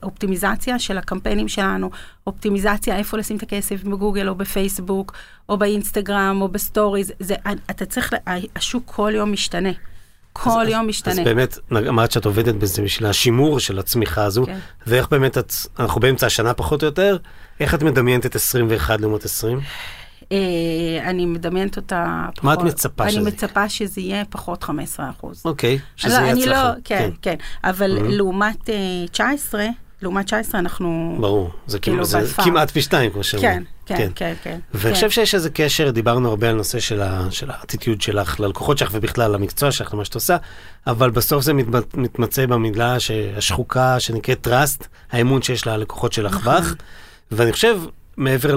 אופטימיזציה 0.03 0.79
של 0.79 0.97
הקמפיינים 0.97 1.47
שלנו, 1.47 1.89
אופטימיזציה 2.27 2.97
איפה 2.97 3.17
לשים 3.17 3.37
את 3.37 3.43
הכסף 3.43 3.83
בגוגל 3.83 4.29
או 4.29 4.35
בפייסבוק 4.35 5.13
או 5.49 5.57
באינסטגרם 5.57 6.41
או 6.41 6.47
בסטוריז. 6.47 7.11
זה, 7.19 7.35
אתה 7.69 7.85
צריך, 7.85 8.13
השוק 8.55 8.83
כל 8.85 9.11
יום 9.15 9.31
משתנה. 9.31 9.71
כל 10.43 10.61
אז, 10.61 10.69
יום 10.69 10.87
משתנה. 10.87 11.13
אז 11.13 11.19
באמת, 11.19 11.57
אמרת 11.71 12.11
שאת 12.11 12.25
עובדת 12.25 12.55
בזה 12.55 12.81
בשביל 12.81 13.09
השימור 13.09 13.59
של 13.59 13.79
הצמיחה 13.79 14.23
הזו, 14.23 14.45
כן. 14.45 14.57
ואיך 14.87 15.09
באמת 15.09 15.37
את, 15.37 15.53
אנחנו 15.79 16.01
באמצע 16.01 16.25
השנה 16.25 16.53
פחות 16.53 16.81
או 16.81 16.85
יותר, 16.85 17.17
איך 17.59 17.73
את 17.73 17.83
מדמיינת 17.83 18.25
את 18.25 18.35
21 18.35 19.01
לעומת 19.01 19.25
20? 19.25 19.59
אה, 20.31 20.37
אני 21.03 21.25
מדמיינת 21.25 21.77
אותה 21.77 22.25
פחות. 22.35 22.43
מה 22.43 22.53
את 22.53 22.59
מצפה 22.59 23.09
שזה? 23.09 23.19
אני 23.19 23.27
מצפה 23.27 23.69
שזה 23.69 24.01
יהיה 24.01 24.25
פחות 24.25 24.63
15 24.63 25.09
אחוז. 25.09 25.41
אוקיי, 25.45 25.79
שזה 25.95 26.13
יהיה 26.13 26.33
הצלחה. 26.33 26.49
לא, 26.49 26.69
כן, 26.83 27.09
כן, 27.21 27.35
אבל 27.63 27.91
לעומת 27.91 28.69
19, 29.11 29.61
אה, 29.61 29.67
לעומת 30.01 30.25
19 30.25 30.59
אנחנו... 30.59 31.17
ברור, 31.19 31.51
זה 31.67 31.79
כאילו, 31.79 32.05
זה 32.05 32.19
כמעט 32.43 32.71
פי 32.71 32.81
שתיים, 32.81 33.11
כמו 33.11 33.23
שאומרים. 33.23 33.51
כן, 33.51 33.63
כן, 33.85 33.95
כן, 33.95 34.09
כן. 34.15 34.33
כן 34.43 34.59
ואני 34.73 34.95
חושב 34.95 35.09
שיש 35.09 35.35
איזה 35.35 35.49
קשר, 35.49 35.91
דיברנו 35.91 36.29
הרבה 36.29 36.49
על 36.49 36.55
נושא 36.55 36.79
של, 36.79 37.01
ה, 37.01 37.27
של 37.31 37.51
האטיטיוד 37.51 38.01
שלך 38.01 38.39
ללקוחות 38.39 38.77
שלך 38.77 38.89
ובכלל 38.93 39.31
למקצוע 39.31 39.71
שלך, 39.71 39.93
למה 39.93 40.05
שאת 40.05 40.15
עושה, 40.15 40.37
אבל 40.87 41.09
בסוף 41.09 41.43
זה 41.43 41.53
מת, 41.53 41.95
מתמצא 41.95 42.45
במילה 42.45 42.97
השחוקה 43.37 43.99
שנקראת 43.99 44.47
trust, 44.47 44.85
האמון 45.11 45.41
שיש 45.41 45.67
ללקוחות 45.67 46.13
שלך 46.13 46.35
נכון. 46.35 46.53
בך, 46.53 46.73
ואני 47.31 47.51
חושב, 47.51 47.79
מעבר 48.17 48.55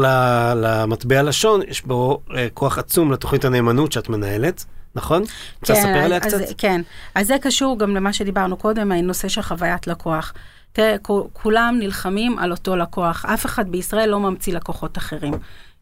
למטבע 0.56 1.22
לשון, 1.22 1.60
יש 1.68 1.82
בו 1.82 2.20
uh, 2.28 2.32
כוח 2.54 2.78
עצום 2.78 3.12
לתוכנית 3.12 3.44
הנאמנות 3.44 3.92
שאת 3.92 4.08
מנהלת. 4.08 4.64
נכון? 4.94 5.22
רוצה 5.60 5.74
כן, 5.74 5.80
לספר 5.80 6.04
עליה 6.04 6.20
קצת? 6.20 6.38
כן, 6.58 6.80
אז 7.14 7.26
זה 7.26 7.36
קשור 7.42 7.78
גם 7.78 7.96
למה 7.96 8.12
שדיברנו 8.12 8.56
קודם, 8.56 8.92
הנושא 8.92 9.28
של 9.28 9.42
חוויית 9.42 9.86
לקוח. 9.86 10.34
תראה, 10.78 10.96
כולם 11.32 11.76
נלחמים 11.78 12.38
על 12.38 12.50
אותו 12.50 12.76
לקוח, 12.76 13.24
אף 13.24 13.46
אחד 13.46 13.68
בישראל 13.68 14.08
לא 14.08 14.20
ממציא 14.20 14.54
לקוחות 14.54 14.98
אחרים. 14.98 15.34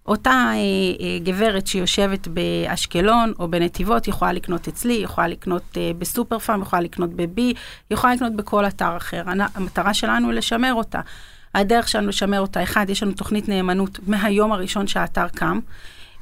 אותה 0.06 0.30
אה, 0.30 0.54
אה, 0.54 1.18
גברת 1.24 1.66
שיושבת 1.66 2.28
באשקלון 2.28 3.32
או 3.38 3.48
בנתיבות 3.48 4.08
יכולה 4.08 4.32
לקנות 4.32 4.68
אצלי, 4.68 4.94
יכולה 4.94 5.28
לקנות 5.28 5.62
אה, 5.76 5.90
בסופר 5.98 6.38
פארם, 6.38 6.62
יכולה 6.62 6.82
לקנות 6.82 7.10
בבי, 7.10 7.54
יכולה 7.90 8.14
לקנות 8.14 8.32
בכל 8.32 8.66
אתר 8.66 8.96
אחר. 8.96 9.22
המטרה 9.54 9.94
שלנו 9.94 10.28
היא 10.28 10.36
לשמר 10.36 10.74
אותה. 10.74 11.00
הדרך 11.54 11.88
שלנו 11.88 12.08
לשמר 12.08 12.40
אותה, 12.40 12.62
אחד, 12.62 12.90
יש 12.90 13.02
לנו 13.02 13.12
תוכנית 13.12 13.48
נאמנות 13.48 13.98
מהיום 14.06 14.52
הראשון 14.52 14.86
שהאתר 14.86 15.28
קם. 15.28 15.60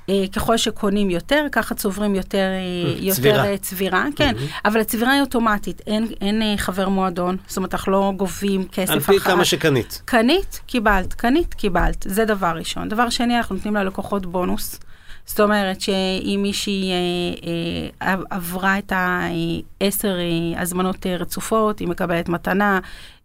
אה, 0.08 0.24
ככל 0.32 0.56
שקונים 0.56 1.10
יותר, 1.10 1.46
ככה 1.52 1.74
צוברים 1.74 2.14
יותר, 2.14 2.38
אה, 2.38 2.94
יותר 2.98 3.14
צבירה. 3.14 3.46
אה, 3.46 3.58
צבירה, 3.58 4.04
כן, 4.16 4.34
mm-hmm. 4.36 4.60
אבל 4.64 4.80
הצבירה 4.80 5.12
היא 5.12 5.20
אוטומטית, 5.20 5.82
אין, 5.86 6.06
אין 6.20 6.56
חבר 6.56 6.88
מועדון, 6.88 7.36
זאת 7.46 7.56
אומרת, 7.56 7.74
אנחנו 7.74 7.92
לא 7.92 8.12
גובים 8.16 8.68
כסף 8.68 8.88
אחר. 8.88 9.12
על 9.12 9.18
פי 9.18 9.20
כמה 9.20 9.44
שקנית. 9.44 10.02
קנית, 10.04 10.60
קיבלת, 10.66 11.14
קנית, 11.14 11.54
קיבלת, 11.54 12.06
זה 12.08 12.24
דבר 12.24 12.52
ראשון. 12.56 12.88
דבר 12.88 13.10
שני, 13.10 13.36
אנחנו 13.36 13.54
נותנים 13.54 13.76
ללקוחות 13.76 14.26
בונוס. 14.26 14.80
זאת 15.26 15.40
אומרת 15.40 15.80
שאם 15.80 16.40
מישהי 16.42 16.90
אה, 16.90 18.08
אה, 18.08 18.14
עברה 18.30 18.78
את 18.78 18.92
העשר 18.96 20.16
אה, 20.18 20.62
הזמנות 20.62 21.06
אה, 21.06 21.16
רצופות, 21.16 21.78
היא 21.78 21.88
מקבלת 21.88 22.28
מתנה, 22.28 22.80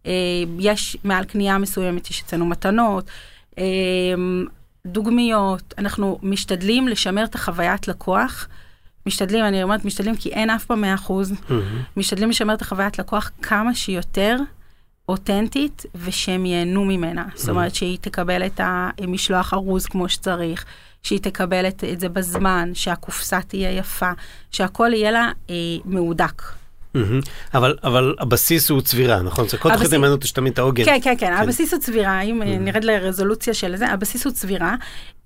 אה, 0.05 0.11
יש 0.59 0.97
מעל 1.03 1.23
קנייה 1.23 1.57
מסוימת, 1.57 2.09
יש 2.09 2.21
אצלנו 2.21 2.45
מתנות. 2.45 3.05
אה, 3.57 3.63
דוגמיות, 4.85 5.73
אנחנו 5.77 6.19
משתדלים 6.23 6.87
לשמר 6.87 7.23
את 7.23 7.35
החוויית 7.35 7.87
לקוח. 7.87 8.47
משתדלים, 9.05 9.45
אני 9.45 9.63
אומרת 9.63 9.85
משתדלים 9.85 10.15
כי 10.15 10.29
אין 10.29 10.49
אף 10.49 10.65
פעם 10.65 10.81
100 10.81 10.93
אחוז. 10.93 11.31
Mm-hmm. 11.31 11.53
משתדלים 11.97 12.29
לשמר 12.29 12.53
את 12.53 12.61
החוויית 12.61 12.99
לקוח 12.99 13.31
כמה 13.41 13.75
שיותר 13.75 14.37
אותנטית 15.09 15.85
ושהם 15.95 16.45
ייהנו 16.45 16.85
ממנה. 16.85 17.25
Mm-hmm. 17.25 17.39
זאת 17.39 17.49
אומרת 17.49 17.75
שהיא 17.75 17.97
תקבל 18.01 18.45
את 18.45 18.61
המשלוח 18.63 19.53
ארוז 19.53 19.85
כמו 19.85 20.09
שצריך, 20.09 20.65
שהיא 21.03 21.19
תקבל 21.19 21.67
את, 21.67 21.83
את 21.83 21.99
זה 21.99 22.09
בזמן, 22.09 22.71
שהקופסה 22.73 23.39
תהיה 23.41 23.71
יפה, 23.71 24.11
שהכל 24.51 24.89
יהיה 24.93 25.11
לה 25.11 25.31
אה, 25.49 25.55
מהודק. 25.85 26.41
אבל, 27.53 27.77
אבל 27.83 28.15
הבסיס 28.19 28.69
הוא 28.69 28.81
צבירה, 28.81 29.21
נכון? 29.21 29.47
זה 29.47 29.57
כל 29.57 29.71
תוכנית 29.73 29.91
נאמנות 29.91 30.23
יש 30.23 30.31
תמיד 30.31 30.53
את 30.53 30.59
העוגן. 30.59 30.85
כן, 30.85 30.97
כן, 31.01 31.15
כן, 31.17 31.33
הבסיס 31.33 31.73
הוא 31.73 31.81
צבירה, 31.81 32.21
אם 32.21 32.41
נרד 32.45 32.83
לרזולוציה 32.83 33.53
של 33.53 33.75
זה, 33.75 33.87
הבסיס 33.87 34.25
הוא 34.25 34.33
צבירה. 34.33 34.75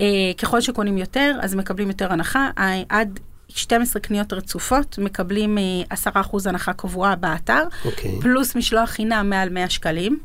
אה, 0.02 0.08
ככל 0.38 0.62
שקונים 0.62 0.98
יותר, 0.98 1.36
אז 1.42 1.56
מקבלים 1.56 1.88
יותר 1.88 2.14
הנחה. 2.14 2.50
אה, 2.58 2.82
עד 2.90 3.20
12 3.48 4.02
קניות 4.02 4.34
רצופות, 4.34 4.98
מקבלים 4.98 5.58
10% 5.94 5.96
אה, 6.16 6.22
הנחה 6.46 6.74
קבועה 6.74 7.16
באתר, 7.16 7.64
אוקיי. 7.86 8.20
פלוס 8.22 8.56
משלוח 8.56 8.90
חינם 8.90 9.30
מעל 9.30 9.50
100 9.50 9.70
שקלים. 9.70 10.20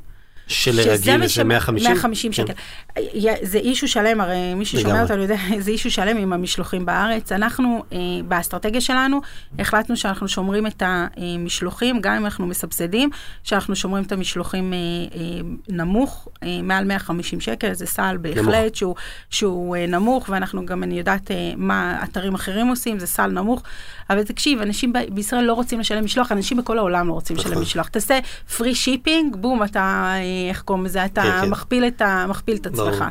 שלרגיל 0.48 1.26
זה 1.26 1.44
150? 1.44 1.92
150 1.92 2.32
שקל. 2.32 2.52
כן. 2.94 3.34
זה 3.42 3.58
אישו 3.58 3.88
שלם, 3.88 4.20
הרי 4.20 4.54
מי 4.54 4.64
ששומע 4.64 5.02
אותנו 5.02 5.22
יודע, 5.22 5.36
זה 5.58 5.70
אישו 5.70 5.90
שלם 5.90 6.16
עם 6.16 6.32
המשלוחים 6.32 6.86
בארץ. 6.86 7.32
אנחנו, 7.32 7.84
אה, 7.92 7.98
באסטרטגיה 8.28 8.80
שלנו, 8.80 9.20
החלטנו 9.58 9.96
שאנחנו 9.96 10.28
שומרים 10.28 10.66
את 10.66 10.82
המשלוחים, 10.86 12.00
גם 12.00 12.12
אם 12.12 12.24
אנחנו 12.24 12.46
מסבסדים, 12.46 13.10
שאנחנו 13.44 13.76
שומרים 13.76 14.04
את 14.04 14.12
המשלוחים 14.12 14.72
אה, 14.72 14.78
אה, 14.78 15.40
נמוך, 15.68 16.28
אה, 16.42 16.62
מעל 16.62 16.84
150 16.84 17.40
שקל, 17.40 17.72
זה 17.72 17.86
סל 17.86 18.16
בהחלט 18.20 18.74
שהוא, 18.74 18.94
שהוא 19.30 19.76
אה, 19.76 19.86
נמוך, 19.86 20.28
ואנחנו 20.28 20.66
גם, 20.66 20.82
אני 20.82 20.98
יודעת 20.98 21.30
אה, 21.30 21.52
מה 21.56 22.00
אתרים 22.04 22.34
אחרים 22.34 22.68
עושים, 22.68 22.98
זה 22.98 23.06
סל 23.06 23.26
נמוך. 23.26 23.62
אבל 24.10 24.22
תקשיב, 24.22 24.60
אנשים 24.60 24.92
ב- 24.92 24.98
בישראל 25.14 25.44
לא 25.44 25.52
רוצים 25.52 25.80
לשלם 25.80 26.04
משלוח, 26.04 26.32
אנשים 26.32 26.56
בכל 26.56 26.78
העולם 26.78 27.08
לא 27.08 27.12
רוצים 27.12 27.36
לשלם 27.36 27.50
נכון. 27.50 27.62
משלוח. 27.62 27.88
תעשה 27.88 28.18
free 28.56 28.74
shipping, 28.74 29.36
בום, 29.36 29.64
אתה... 29.64 29.80
אה, 29.80 30.48
איך 30.48 30.62
קוראים 30.62 30.84
לזה, 30.84 31.04
אתה 31.04 31.22
כן, 31.22 31.40
כן. 31.40 31.50
מכפיל, 31.50 31.84
את 31.86 32.02
ה, 32.02 32.26
מכפיל 32.28 32.56
את 32.56 32.66
עצמך. 32.66 33.04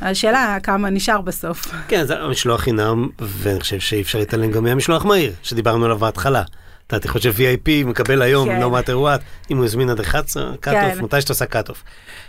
השאלה 0.00 0.58
כמה 0.62 0.90
נשאר 0.90 1.20
בסוף. 1.20 1.66
כן, 1.88 2.04
זה 2.04 2.18
המשלוח 2.18 2.60
חינם, 2.60 3.08
ואני 3.18 3.60
חושב 3.60 3.80
שאי 3.80 4.00
אפשר 4.02 4.18
להתעלם 4.18 4.50
גם 4.50 4.64
מהמשלוח 4.64 5.04
מהיר, 5.04 5.32
שדיברנו 5.42 5.84
עליו 5.84 5.98
בהתחלה. 5.98 6.42
אתה 6.86 7.06
יכול 7.08 7.20
ש-VIP 7.20 7.84
מקבל 7.84 8.22
היום, 8.22 8.48
כן. 8.48 8.62
no 8.62 8.66
matter 8.66 8.90
what, 8.90 9.50
אם 9.50 9.56
הוא 9.56 9.64
הזמין 9.64 9.90
עד 9.90 10.00
11, 10.00 10.56
cut 10.60 10.92
off, 10.92 11.02
מתי 11.02 11.20
שאתה 11.20 11.32
עושה 11.32 11.46
cut 11.46 11.68
off. 11.68 11.82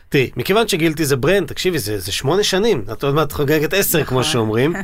תראי, 0.10 0.30
מכיוון 0.38 0.68
שגילטי 0.68 1.06
זה 1.06 1.16
brand, 1.16 1.48
תקשיבי, 1.48 1.80
זה, 1.80 2.00
זה 2.00 2.12
שמונה 2.12 2.44
שנים, 2.44 2.86
את 2.92 3.04
עוד 3.04 3.16
מעט 3.16 3.32
חוגגת 3.32 3.74
עשר, 3.74 4.04
כמו 4.04 4.20
נכון. 4.20 4.32
שאומרים. 4.32 4.74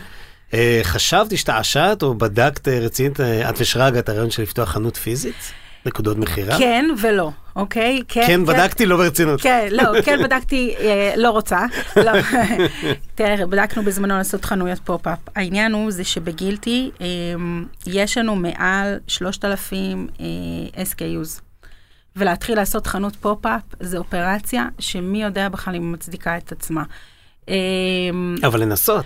אה, 0.53 0.79
חשבת, 0.83 1.33
השתעשעת, 1.33 2.03
או 2.03 2.13
בדקת 2.13 2.67
אה, 2.67 2.79
רצינית, 2.79 3.19
אה, 3.19 3.49
את 3.49 3.55
ושרגא, 3.57 3.99
את 3.99 4.09
הרעיון 4.09 4.31
של 4.31 4.43
לפתוח 4.43 4.69
חנות 4.69 4.97
פיזית? 4.97 5.53
נקודות 5.85 6.17
מכירה? 6.17 6.57
כן 6.57 6.85
ולא, 7.01 7.31
אוקיי? 7.55 8.01
כן, 8.07 8.21
כן, 8.21 8.27
כן 8.27 8.45
בדקתי, 8.45 8.85
לא 8.85 8.97
ברצינות. 8.97 9.41
כן, 9.41 9.67
לא, 9.71 9.83
כן 10.05 10.23
בדקתי, 10.23 10.75
אה, 10.79 11.13
לא 11.17 11.29
רוצה. 11.29 11.65
לא. 11.95 12.11
תראה, 13.15 13.45
בדקנו 13.45 13.83
בזמנו 13.83 14.17
לעשות 14.17 14.45
חנויות 14.45 14.79
pop-up. 14.83 15.19
העניין 15.35 15.73
הוא 15.73 15.91
זה 15.91 16.03
שבגילטי 16.03 16.91
אה, 17.01 17.05
יש 17.87 18.17
לנו 18.17 18.35
מעל 18.35 18.99
3,000 19.07 20.07
אה, 20.19 20.25
SKUs. 20.83 21.41
ולהתחיל 22.15 22.55
לעשות 22.55 22.87
חנות 22.87 23.15
pop-up 23.15 23.61
זה 23.79 23.97
אופרציה 23.97 24.67
שמי 24.79 25.23
יודע 25.23 25.49
בכלל 25.49 25.75
אם 25.75 25.81
היא 25.81 25.91
מצדיקה 25.91 26.37
את 26.37 26.51
עצמה. 26.51 26.83
אה, 27.49 27.55
אבל 28.43 28.61
לנסות. 28.61 29.05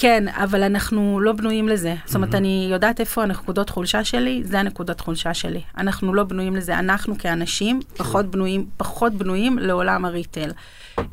כן, 0.00 0.28
אבל 0.28 0.62
אנחנו 0.62 1.20
לא 1.20 1.32
בנויים 1.32 1.68
לזה. 1.68 1.94
זאת 2.04 2.14
אומרת, 2.14 2.34
אני 2.34 2.68
יודעת 2.70 3.00
איפה 3.00 3.22
הנקודות 3.22 3.70
חולשה 3.70 4.04
שלי, 4.04 4.42
זה 4.44 4.60
הנקודת 4.60 5.00
חולשה 5.00 5.34
שלי. 5.34 5.60
אנחנו 5.78 6.14
לא 6.14 6.24
בנויים 6.24 6.56
לזה. 6.56 6.78
אנחנו 6.78 7.18
כאנשים 7.18 7.80
כן. 7.82 7.94
פחות 7.96 8.26
בנויים, 8.26 8.66
פחות 8.76 9.14
בנויים 9.14 9.58
לעולם 9.58 10.04
ה 10.04 10.10
retail. 10.10 10.50
אמ, 10.98 11.04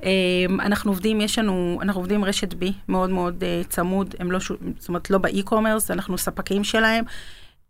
אנחנו 0.60 0.92
עובדים, 0.92 1.22
יש 1.22 1.40
לנו, 1.40 1.80
אנחנו 1.82 2.02
עובדים 2.02 2.26
רשת 2.26 2.54
בי 2.54 2.74
מאוד 2.88 3.10
מאוד 3.10 3.44
uh, 3.44 3.68
צמוד, 3.68 4.16
הם 4.20 4.32
לא, 4.32 4.40
זאת 4.80 4.90
אומרת, 4.90 5.10
לא 5.10 5.18
באי-קומרס, 5.18 5.92
אנחנו 5.92 6.18
ספקים 6.18 6.64
שלהם. 6.64 7.04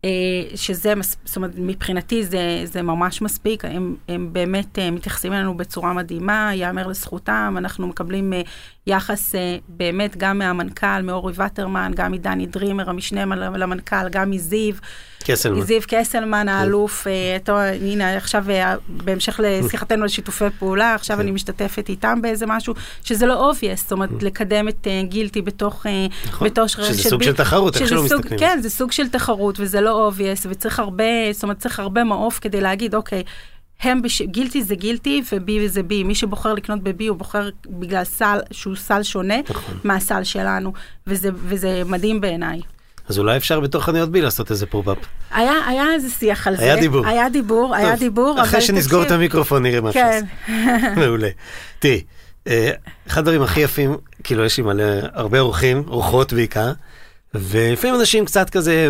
אה, 0.04 0.10
שזה, 0.54 0.94
זאת 1.24 1.36
אומרת, 1.36 1.50
מבחינתי 1.56 2.24
זה, 2.24 2.60
זה 2.64 2.82
ממש 2.82 3.22
מספיק, 3.22 3.64
הם, 3.64 3.96
הם 4.08 4.32
באמת 4.32 4.78
אה, 4.78 4.90
מתייחסים 4.90 5.32
אלינו 5.32 5.56
בצורה 5.56 5.92
מדהימה, 5.92 6.50
ייאמר 6.54 6.86
לזכותם, 6.86 7.54
אנחנו 7.58 7.86
מקבלים 7.86 8.32
אה, 8.32 8.42
יחס 8.88 9.34
אה, 9.34 9.56
באמת 9.68 10.16
גם 10.16 10.38
מהמנכ"ל, 10.38 11.02
מאורי 11.02 11.32
וטרמן, 11.36 11.92
גם 11.96 12.12
מדני 12.12 12.46
דרימר, 12.46 12.90
המשנה 12.90 13.24
למנכ"ל, 13.36 14.08
גם 14.10 14.30
מזיו. 14.30 14.74
קסלמן. 15.24 15.60
זיו 15.60 15.80
קסלמן 15.88 16.48
האלוף, 16.48 17.06
אה, 17.06 17.36
טוב, 17.44 17.56
הנה 17.56 18.16
עכשיו 18.16 18.44
אה, 18.50 18.74
בהמשך 18.88 19.40
לשיחתנו 19.42 20.02
על 20.02 20.08
שיתופי 20.08 20.44
פעולה, 20.58 20.94
עכשיו 20.94 21.16
כן. 21.16 21.22
אני 21.22 21.30
משתתפת 21.30 21.88
איתם 21.88 22.22
באיזה 22.22 22.46
משהו, 22.46 22.74
שזה 23.04 23.26
לא 23.26 23.52
obvious, 23.52 23.76
זאת 23.76 23.92
אומרת, 23.92 24.22
לקדם 24.22 24.68
את 24.68 24.86
אה, 24.86 25.02
גילטי 25.04 25.42
בתוך... 25.42 25.86
אה, 25.86 26.06
נכון, 26.28 26.48
בתוך 26.48 26.68
שזה 26.68 26.82
רשת 26.82 27.08
סוג 27.08 27.18
בי- 27.18 27.24
של 27.24 27.32
תחרות, 27.32 27.76
איך 27.76 27.88
שלא 27.88 28.04
מסתכלים 28.04 28.38
כן, 28.38 28.58
זה 28.62 28.70
סוג 28.70 28.92
של 28.92 29.08
תחרות, 29.08 29.60
וזה 29.60 29.80
לא 29.80 30.10
obvious, 30.12 30.46
וצריך 30.48 30.78
הרבה, 30.78 31.04
זאת 31.32 31.42
אומרת, 31.42 31.58
צריך 31.58 31.80
הרבה 31.80 32.04
מעוף 32.04 32.38
כדי 32.42 32.60
להגיד, 32.60 32.94
אוקיי, 32.94 33.22
הם, 33.80 34.02
בש... 34.02 34.22
גילטי 34.22 34.62
זה 34.62 34.74
גילטי 34.74 35.22
ובי 35.32 35.68
זה 35.68 35.82
בי. 35.82 36.02
מי 36.04 36.14
שבוחר 36.14 36.54
לקנות 36.54 36.82
בבי 36.82 37.06
הוא 37.06 37.16
בוחר 37.16 37.48
בגלל 37.66 38.04
סל 38.04 38.38
שהוא 38.50 38.76
סל 38.76 39.02
שונה 39.02 39.34
נכון. 39.50 39.74
מהסל 39.84 40.24
שלנו, 40.24 40.72
וזה, 41.06 41.28
וזה 41.34 41.82
מדהים 41.86 42.20
בעיניי. 42.20 42.60
אז 43.08 43.18
אולי 43.18 43.36
אפשר 43.36 43.60
בתוך 43.60 43.84
חנויות 43.84 44.10
בי 44.10 44.20
לעשות 44.20 44.50
איזה 44.50 44.66
pop-up. 44.66 44.98
היה, 45.30 45.52
היה 45.66 45.92
איזה 45.94 46.10
שיח 46.10 46.46
על 46.46 46.54
היה 46.58 46.74
זה. 46.74 46.80
דיבור. 46.80 47.06
היה 47.06 47.28
דיבור, 47.28 47.74
היה 47.74 47.90
טוב, 47.90 47.98
דיבור. 47.98 48.42
אחרי 48.42 48.60
שנסגור 48.60 49.00
את 49.02 49.06
תקשיב, 49.06 49.20
המיקרופון 49.20 49.62
נראה 49.62 49.80
מה 49.80 49.92
כן. 49.92 50.24
מעולה. 51.00 51.28
תראי, 51.78 52.02
אה, 52.46 52.70
אחד 53.06 53.18
הדברים 53.18 53.42
הכי 53.42 53.60
יפים, 53.60 53.96
כאילו 54.24 54.44
יש 54.44 54.56
לי 54.56 54.62
מלא, 54.62 54.84
הרבה 55.12 55.40
אורחים, 55.40 55.82
אורחות 55.88 56.32
בעיקר, 56.32 56.72
ולפעמים 57.34 58.00
אנשים 58.00 58.24
קצת 58.24 58.50
כזה, 58.50 58.88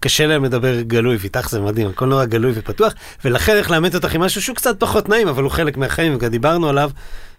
קשה 0.00 0.26
להם 0.26 0.44
לדבר 0.44 0.80
גלוי, 0.80 1.16
ואיתך 1.20 1.50
זה 1.50 1.60
מדהים, 1.60 1.88
הכל 1.88 2.06
נורא 2.06 2.24
גלוי 2.24 2.52
ופתוח, 2.54 2.92
ולכן 3.24 3.56
איך 3.56 3.70
לעמת 3.70 3.94
אותך 3.94 4.14
עם 4.14 4.20
משהו 4.20 4.42
שהוא 4.42 4.56
קצת 4.56 4.80
פחות 4.80 5.08
נעים, 5.08 5.28
אבל 5.28 5.42
הוא 5.42 5.50
חלק 5.50 5.76
מהחיים, 5.76 6.14
וגם 6.14 6.30
דיברנו 6.30 6.68
עליו, 6.68 6.90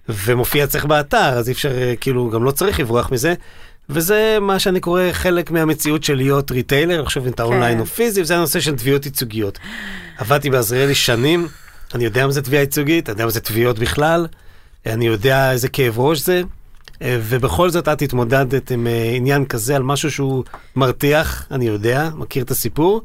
ומופיע 0.10 0.64
אצלך 0.64 0.86
באתר, 0.86 1.18
אז 1.18 1.50
אי 1.50 1.54
אפשר, 1.54 1.72
אה, 1.78 1.94
כאילו, 2.02 2.30
גם 2.30 2.44
לא 2.44 2.52
צריך 2.52 2.80
לברוח 2.80 3.12
מזה. 3.12 3.34
וזה 3.90 4.38
מה 4.42 4.60
שאני 4.60 4.80
קורא 4.80 5.02
חלק 5.12 5.52
מהמציאות 5.52 6.04
של 6.04 6.16
להיות 6.16 6.52
retailer, 6.52 7.02
עכשיו 7.02 7.26
אם 7.26 7.30
אתה 7.30 7.44
אונליין 7.44 7.80
או 7.80 7.86
פיזי, 7.86 8.22
וזה 8.22 8.38
הנושא 8.38 8.60
של 8.60 8.76
תביעות 8.76 9.06
ייצוגיות. 9.06 9.60
עבדתי 10.18 10.50
בעזריאלי 10.50 10.96
שנים, 10.96 11.48
אני 11.96 12.06
יודע 12.06 12.26
מה 12.26 12.32
זה 12.32 12.42
תביעה 12.42 12.64
ייצוגית, 12.64 13.10
אני 13.10 13.14
יודע 13.14 13.26
מה 13.26 13.32
זה 13.32 13.40
תביעות 13.40 13.80
בכלל, 13.80 14.28
אני 14.86 15.08
יודע 15.08 15.52
איזה 15.52 15.70
כאב 15.70 16.00
ראש 16.00 16.20
זה, 16.20 16.42
ובכל 17.04 17.70
זאת 17.70 17.88
את 17.88 18.02
התמודדת 18.02 18.72
עם 18.72 18.88
אה, 18.88 19.12
עניין 19.16 19.46
כזה 19.46 19.76
על 19.76 19.84
משהו 19.84 20.12
שהוא 20.12 20.44
מרתיח, 20.76 21.48
אני 21.52 21.66
יודע, 21.68 22.10
מכיר 22.16 22.44
את 22.44 22.52
הסיפור, 22.52 23.02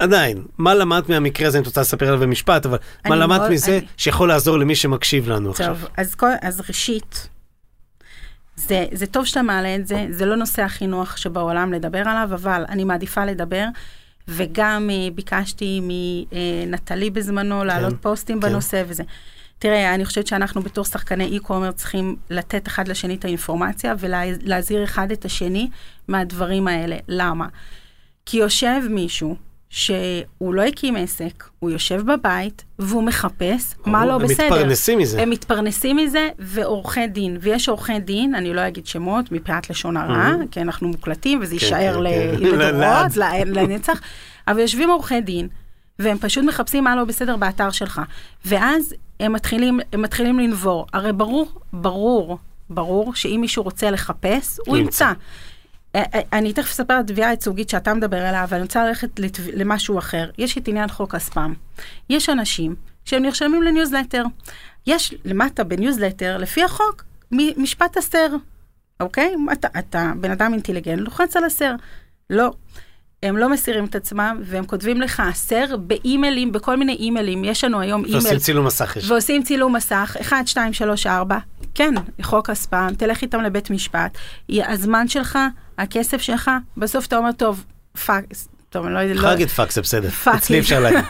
ועדיין, 0.00 0.42
מה 0.58 0.74
למדת 0.74 1.08
מהמקרה 1.08 1.48
הזה, 1.48 1.58
אם 1.58 1.62
את 1.62 1.66
רוצה 1.66 1.80
לספר 1.80 2.06
עליו 2.08 2.20
במשפט, 2.20 2.66
אבל 2.66 2.78
מה 3.08 3.16
למדת 3.16 3.38
מאוד- 3.40 3.50
מזה 3.50 3.78
אני- 3.78 3.86
שיכול 3.96 4.28
לעזור 4.28 4.58
למי 4.58 4.74
שמקשיב 4.74 5.28
לנו 5.28 5.50
עכשיו? 5.50 5.66
טוב, 5.80 5.88
אז, 5.96 6.14
אז 6.42 6.60
ראשית, 6.68 7.28
זה, 8.56 8.86
זה 8.92 9.06
טוב 9.06 9.24
שאתה 9.24 9.42
מעלה 9.42 9.76
את 9.76 9.86
זה, 9.86 10.06
זה 10.10 10.26
לא 10.26 10.36
נושא 10.36 10.62
הכי 10.62 10.86
נוח 10.86 11.16
שבעולם 11.16 11.72
לדבר 11.72 11.98
עליו, 11.98 12.28
אבל 12.34 12.64
אני 12.68 12.84
מעדיפה 12.84 13.24
לדבר, 13.24 13.64
וגם 14.28 14.90
uh, 14.90 15.14
ביקשתי 15.14 15.80
מנטלי 15.82 17.10
בזמנו 17.10 17.64
להעלות 17.64 17.94
פוסטים 18.00 18.40
כן. 18.40 18.48
בנושא 18.48 18.82
וזה. 18.88 19.02
תראה, 19.58 19.94
אני 19.94 20.04
חושבת 20.04 20.26
שאנחנו 20.26 20.62
בתור 20.62 20.84
שחקני 20.84 21.38
e-commerce 21.38 21.72
צריכים 21.72 22.16
לתת 22.30 22.68
אחד 22.68 22.88
לשני 22.88 23.14
את 23.14 23.24
האינפורמציה 23.24 23.94
ולהזהיר 23.98 24.84
אחד 24.84 25.10
את 25.12 25.24
השני 25.24 25.68
מהדברים 26.08 26.68
האלה. 26.68 26.96
למה? 27.08 27.46
כי 28.26 28.36
יושב 28.36 28.80
מישהו 28.90 29.36
שהוא 29.70 30.54
לא 30.54 30.62
הקים 30.62 30.96
עסק, 30.96 31.44
הוא 31.58 31.70
יושב 31.70 32.12
בבית 32.12 32.64
והוא 32.78 33.02
מחפש 33.02 33.74
מה 33.86 34.06
לא 34.06 34.12
הם 34.12 34.22
בסדר. 34.22 34.46
מתפרנסים 34.46 34.98
מזה. 34.98 35.22
הם 35.22 35.30
מתפרנסים 35.30 35.96
מזה, 35.96 36.28
ועורכי 36.38 37.06
דין, 37.06 37.36
ויש 37.40 37.68
עורכי 37.68 37.98
דין, 37.98 38.34
אני 38.34 38.54
לא 38.54 38.68
אגיד 38.68 38.86
שמות, 38.86 39.32
מפאת 39.32 39.70
לשון 39.70 39.96
הרע, 39.96 40.32
כי 40.50 40.60
אנחנו 40.60 40.88
מוקלטים 40.88 41.38
וזה 41.42 41.58
כן, 41.58 41.64
יישאר 41.64 42.04
כן, 42.04 42.36
כן. 42.38 42.58
לדורות, 42.58 43.16
לנצח, 43.56 44.00
אבל 44.48 44.58
יושבים 44.58 44.90
עורכי 44.90 45.20
דין, 45.20 45.48
והם 45.98 46.18
פשוט 46.18 46.44
מחפשים 46.44 46.84
מה 46.84 46.96
לא 46.96 47.04
בסדר 47.04 47.36
באתר 47.36 47.70
שלך, 47.70 48.00
ואז 48.44 48.94
הם 49.20 49.32
מתחילים, 49.32 49.80
הם 49.92 50.02
מתחילים 50.02 50.38
לנבור. 50.38 50.86
הרי 50.92 51.12
ברור, 51.12 51.60
ברור, 51.72 52.38
ברור 52.70 53.14
שאם 53.14 53.38
מישהו 53.40 53.62
רוצה 53.62 53.90
לחפש, 53.90 54.58
הוא 54.66 54.76
ימצא. 54.76 55.12
אני 56.32 56.52
תכף 56.52 56.70
אספר 56.70 56.94
על 56.94 57.00
התביעה 57.00 57.28
הייצוגית 57.28 57.68
שאתה 57.68 57.94
מדבר 57.94 58.16
עליה, 58.16 58.44
אבל 58.44 58.54
אני 58.56 58.62
רוצה 58.62 58.84
ללכת 58.84 59.18
לתב... 59.18 59.42
למשהו 59.54 59.98
אחר. 59.98 60.30
יש 60.38 60.58
את 60.58 60.68
עניין 60.68 60.88
חוק 60.88 61.14
הספאם. 61.14 61.54
יש 62.10 62.28
אנשים 62.28 62.74
שהם 63.04 63.22
נרשמים 63.22 63.62
לניוזלטר. 63.62 64.24
יש 64.86 65.14
למטה 65.24 65.64
בניוזלטר, 65.64 66.36
לפי 66.36 66.64
החוק, 66.64 67.04
מ- 67.32 67.62
משפט 67.62 67.96
הסר, 67.96 68.26
אוקיי? 69.00 69.34
אתה, 69.52 69.68
אתה 69.78 70.12
בן 70.20 70.30
אדם 70.30 70.52
אינטליגנט, 70.52 71.00
לוחץ 71.00 71.36
על 71.36 71.44
הסר. 71.44 71.74
לא. 72.30 72.50
הם 73.22 73.36
לא 73.36 73.48
מסירים 73.48 73.84
את 73.84 73.94
עצמם, 73.94 74.40
והם 74.44 74.66
כותבים 74.66 75.00
לך 75.00 75.20
הסר 75.20 75.76
באימיילים, 75.76 76.52
בכל 76.52 76.76
מיני 76.76 76.92
אימיילים. 76.92 77.44
יש 77.44 77.64
לנו 77.64 77.80
היום 77.80 78.04
אימייל. 78.04 78.22
ועושים 78.22 78.38
צילום 78.38 78.66
מסך. 78.66 78.96
יש. 78.96 79.10
ועושים 79.10 79.42
צילום 79.42 79.76
מסך, 79.76 80.16
1, 80.20 80.46
2, 80.48 80.72
3, 80.72 81.06
4, 81.06 81.38
כן, 81.74 81.94
חוק 82.22 82.50
הספאם, 82.50 82.94
תלך 82.94 83.22
איתם 83.22 83.40
לבית 83.40 83.70
משפט, 83.70 84.18
הזמן 84.50 85.08
שלך, 85.08 85.38
הכסף 85.78 86.22
שלך, 86.22 86.50
בסוף 86.76 87.06
אתה 87.06 87.16
אומר, 87.16 87.32
טוב, 87.32 87.64
fuck, 88.06 88.24
טוב, 88.76 88.86
אני 88.86 88.94
לא 88.94 88.98
יודעת, 88.98 89.16
יכולה 89.16 89.32
להגיד 89.32 89.48
fuck, 89.48 89.72
זה 89.72 89.80
בסדר. 89.82 90.08
אצלי. 90.36 90.58
אפשר 90.58 90.80
להגיד. 90.80 91.04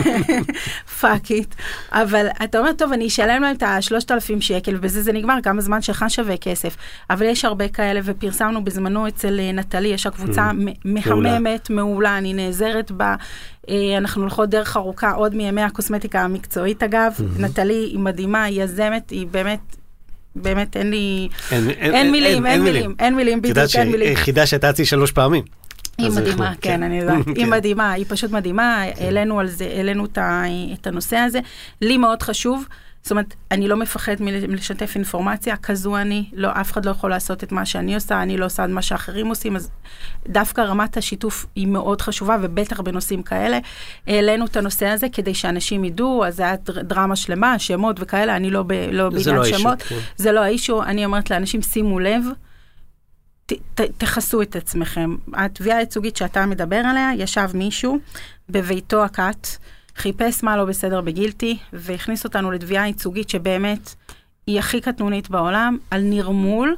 fuck 1.00 1.30
it, 1.30 1.54
אבל 1.92 2.26
אתה 2.44 2.58
אומר, 2.58 2.72
טוב, 2.72 2.92
אני 2.92 3.06
אשלם 3.06 3.42
להם 3.42 3.56
את 3.56 3.62
ה-3,000 3.62 4.40
שקל, 4.40 4.74
ובזה 4.76 5.02
זה 5.02 5.12
נגמר, 5.12 5.34
גם 5.42 5.58
הזמן 5.58 5.82
שלך 5.82 6.04
שווה 6.08 6.36
כסף. 6.36 6.76
אבל 7.10 7.26
יש 7.26 7.44
הרבה 7.44 7.68
כאלה, 7.68 8.00
ופרסמנו 8.04 8.64
בזמנו 8.64 9.08
אצל 9.08 9.40
אה, 9.40 9.52
נטלי, 9.52 9.88
יש 9.88 10.06
לה 10.06 10.12
קבוצה 10.12 10.50
מ- 10.52 10.94
מהממת, 10.94 11.70
מעולה, 11.70 12.18
אני 12.18 12.32
נעזרת 12.34 12.90
בה. 12.90 13.14
אה, 13.70 13.74
אנחנו 13.98 14.22
הולכות 14.22 14.50
דרך 14.50 14.76
ארוכה 14.76 15.10
עוד 15.10 15.34
מימי 15.34 15.62
הקוסמטיקה 15.62 16.20
המקצועית, 16.22 16.82
אגב. 16.82 17.12
נטלי 17.38 17.74
היא 17.92 17.98
מדהימה, 17.98 18.44
היא 18.44 18.62
יזמת, 18.62 19.10
היא 19.10 19.26
באמת... 19.30 19.60
באמת 20.36 20.76
אין 20.76 20.90
לי, 20.90 21.28
אין- 21.50 21.70
אין 21.70 22.10
מילים, 22.12 22.46
אין 22.46 22.62
מילים, 22.62 22.94
אין 22.98 23.14
מילים, 23.16 23.38
את 23.38 23.44
יודעת 23.46 23.68
בדיוק, 23.68 23.80
אין 23.82 23.90
מילים. 23.92 24.08
היחידה 24.08 24.46
שהייתה 24.46 24.70
אצלי 24.70 24.84
שלוש 24.84 25.12
פעמים. 25.12 25.44
היא 25.98 26.10
מדהימה, 26.10 26.46
אנחנו- 26.46 26.60
כן, 26.60 26.82
אני 26.82 26.98
יודעת. 26.98 27.26
היא 27.36 27.36
כן. 27.36 27.50
מדהימה, 27.50 27.92
היא 27.92 28.04
פשוט 28.08 28.30
מדהימה. 28.30 28.82
העלינו 29.00 29.40
על 29.40 29.46
זה, 29.46 29.64
העלינו 29.76 30.06
את 30.74 30.86
הנושא 30.86 31.16
הזה. 31.16 31.38
לי 31.82 31.98
מאוד 31.98 32.22
חשוב, 32.22 32.64
זאת 33.02 33.10
אומרת, 33.10 33.34
אני 33.50 33.68
לא 33.68 33.76
מפחד 33.76 34.14
מל- 34.20 34.46
מלשתף 34.46 34.92
אינפורמציה, 34.94 35.56
כזו 35.56 35.96
אני, 35.96 36.24
לא, 36.32 36.48
אף 36.52 36.72
אחד 36.72 36.84
לא 36.84 36.90
יכול 36.90 37.10
לעשות 37.10 37.44
את 37.44 37.52
מה 37.52 37.66
שאני 37.66 37.94
עושה, 37.94 38.22
אני 38.22 38.36
לא 38.36 38.44
עושה 38.46 38.64
את 38.64 38.70
מה 38.70 38.82
שאחרים 38.82 39.26
עושים, 39.26 39.56
אז 39.56 39.70
דווקא 40.28 40.60
רמת 40.60 40.96
השיתוף 40.96 41.46
היא 41.56 41.66
מאוד 41.66 42.00
חשובה, 42.02 42.36
ובטח 42.42 42.80
בנושאים 42.80 43.22
כאלה. 43.22 43.58
העלינו 44.06 44.44
את 44.46 44.56
הנושא 44.56 44.86
הזה 44.86 45.06
כדי 45.12 45.34
שאנשים 45.34 45.84
ידעו, 45.84 46.24
אז 46.26 46.36
זה 46.36 46.42
היה 46.42 46.56
דר- 46.56 46.82
דרמה 46.82 47.16
שלמה, 47.16 47.58
שמות 47.58 47.96
וכאלה, 48.00 48.36
אני 48.36 48.50
לא, 48.50 48.62
ב, 48.66 48.72
לא 48.92 49.10
זה 49.10 49.32
בעניין 49.32 49.52
לא 49.52 49.58
שמות. 49.58 49.82
כן. 49.82 49.96
זה 50.16 50.32
לא 50.32 50.40
האישו, 50.40 50.82
אני 50.82 51.04
אומרת 51.04 51.30
לאנשים, 51.30 51.62
שימו 51.62 52.00
לב, 52.00 52.22
ת, 53.46 53.80
תכסו 53.80 54.42
את 54.42 54.56
עצמכם. 54.56 55.16
התביעה 55.34 55.76
הייצוגית 55.76 56.16
שאתה 56.16 56.46
מדבר 56.46 56.76
עליה, 56.76 57.10
ישב 57.16 57.48
מישהו 57.54 57.98
בביתו 58.48 59.04
הכת, 59.04 59.48
חיפש 59.96 60.44
מה 60.44 60.56
לא 60.56 60.64
בסדר 60.64 61.00
בגילטי, 61.00 61.58
והכניס 61.72 62.24
אותנו 62.24 62.50
לתביעה 62.50 62.86
ייצוגית 62.86 63.30
שבאמת 63.30 63.94
היא 64.46 64.58
הכי 64.58 64.80
קטנונית 64.80 65.30
בעולם, 65.30 65.78
על 65.90 66.02
נרמול 66.02 66.76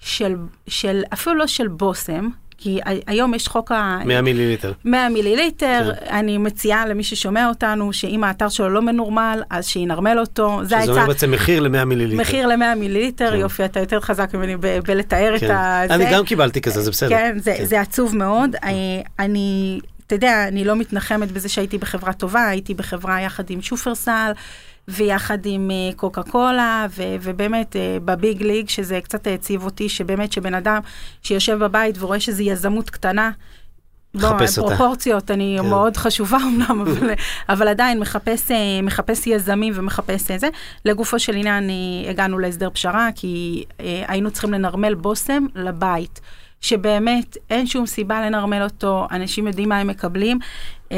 של, 0.00 0.36
של 0.66 1.02
אפילו 1.12 1.34
לא 1.34 1.46
של 1.46 1.68
בושם, 1.68 2.28
כי 2.62 2.80
היום 3.06 3.34
יש 3.34 3.48
חוק 3.48 3.72
ה... 3.72 3.98
100 4.04 4.22
מיליליטר. 4.22 4.72
100 4.84 5.08
מיליליטר, 5.08 5.92
כן. 5.94 6.16
אני 6.16 6.38
מציעה 6.38 6.86
למי 6.86 7.04
ששומע 7.04 7.48
אותנו, 7.48 7.92
שאם 7.92 8.24
האתר 8.24 8.48
שלו 8.48 8.68
לא 8.68 8.82
מנורמל, 8.82 9.42
אז 9.50 9.66
שינרמל 9.66 10.18
אותו. 10.18 10.60
זה 10.62 10.68
שזה 10.68 10.76
העצה. 10.76 10.92
אומר 10.92 11.06
בעצם 11.06 11.30
מחיר 11.30 11.60
ל-100 11.60 11.84
מיליליטר. 11.84 12.20
מחיר 12.22 12.46
ל-100 12.46 12.74
מיליליטר, 12.76 13.30
כן. 13.30 13.36
יופי, 13.36 13.64
אתה 13.64 13.80
יותר 13.80 14.00
חזק 14.00 14.34
ממני 14.34 14.56
בלתאר 14.86 15.36
את 15.36 15.40
כן. 15.40 15.50
ה... 15.50 15.84
אני 15.84 16.04
זה. 16.04 16.10
גם 16.12 16.24
קיבלתי 16.24 16.60
כזה, 16.60 16.82
זה 16.82 16.90
בסדר. 16.90 17.08
כן, 17.08 17.38
זה, 17.38 17.54
כן. 17.58 17.64
זה 17.64 17.80
עצוב 17.80 18.16
מאוד. 18.16 18.56
אה, 18.64 18.70
אני, 19.18 19.80
אתה 20.06 20.14
יודע, 20.14 20.48
אני 20.48 20.64
לא 20.64 20.76
מתנחמת 20.76 21.32
בזה 21.32 21.48
שהייתי 21.48 21.78
בחברה 21.78 22.12
טובה, 22.12 22.48
הייתי 22.48 22.74
בחברה 22.74 23.20
יחד 23.20 23.50
עם 23.50 23.62
שופרסל. 23.62 24.32
ויחד 24.88 25.38
עם 25.44 25.70
אה, 25.70 25.94
קוקה 25.96 26.22
קולה, 26.22 26.86
ו- 26.90 27.16
ובאמת 27.22 27.76
אה, 27.76 27.98
בביג 28.04 28.42
ליג, 28.42 28.68
שזה 28.68 29.00
קצת 29.00 29.26
העציב 29.26 29.64
אותי, 29.64 29.88
שבאמת 29.88 30.32
שבן 30.32 30.54
אדם 30.54 30.80
שיושב 31.22 31.58
בבית 31.58 31.96
ורואה 31.98 32.20
שזו 32.20 32.42
יזמות 32.42 32.90
קטנה, 32.90 33.30
בוא, 34.14 34.30
מחפש 34.30 34.58
אותה. 34.58 34.76
פרופורציות, 34.76 35.30
אני 35.30 35.56
כן. 35.60 35.68
מאוד 35.68 35.96
חשובה 35.96 36.38
אמנם, 36.42 36.80
אבל, 36.80 37.10
אבל 37.48 37.68
עדיין 37.68 38.00
מחפש, 38.00 38.50
אה, 38.50 38.82
מחפש 38.82 39.26
יזמים 39.26 39.72
ומחפש 39.76 40.30
אה, 40.30 40.38
זה. 40.38 40.48
לגופו 40.84 41.18
של 41.18 41.36
עניין 41.36 41.70
הגענו 42.10 42.38
להסדר 42.38 42.70
פשרה, 42.70 43.08
כי 43.14 43.64
היינו 43.78 44.30
צריכים 44.30 44.52
לנרמל 44.52 44.94
בושם 44.94 45.46
לבית. 45.54 46.20
שבאמת 46.62 47.36
אין 47.50 47.66
שום 47.66 47.86
סיבה 47.86 48.20
לנרמל 48.20 48.62
אותו, 48.62 49.06
אנשים 49.10 49.46
יודעים 49.46 49.68
מה 49.68 49.78
הם 49.78 49.86
מקבלים. 49.86 50.38
Uh, 50.88 50.94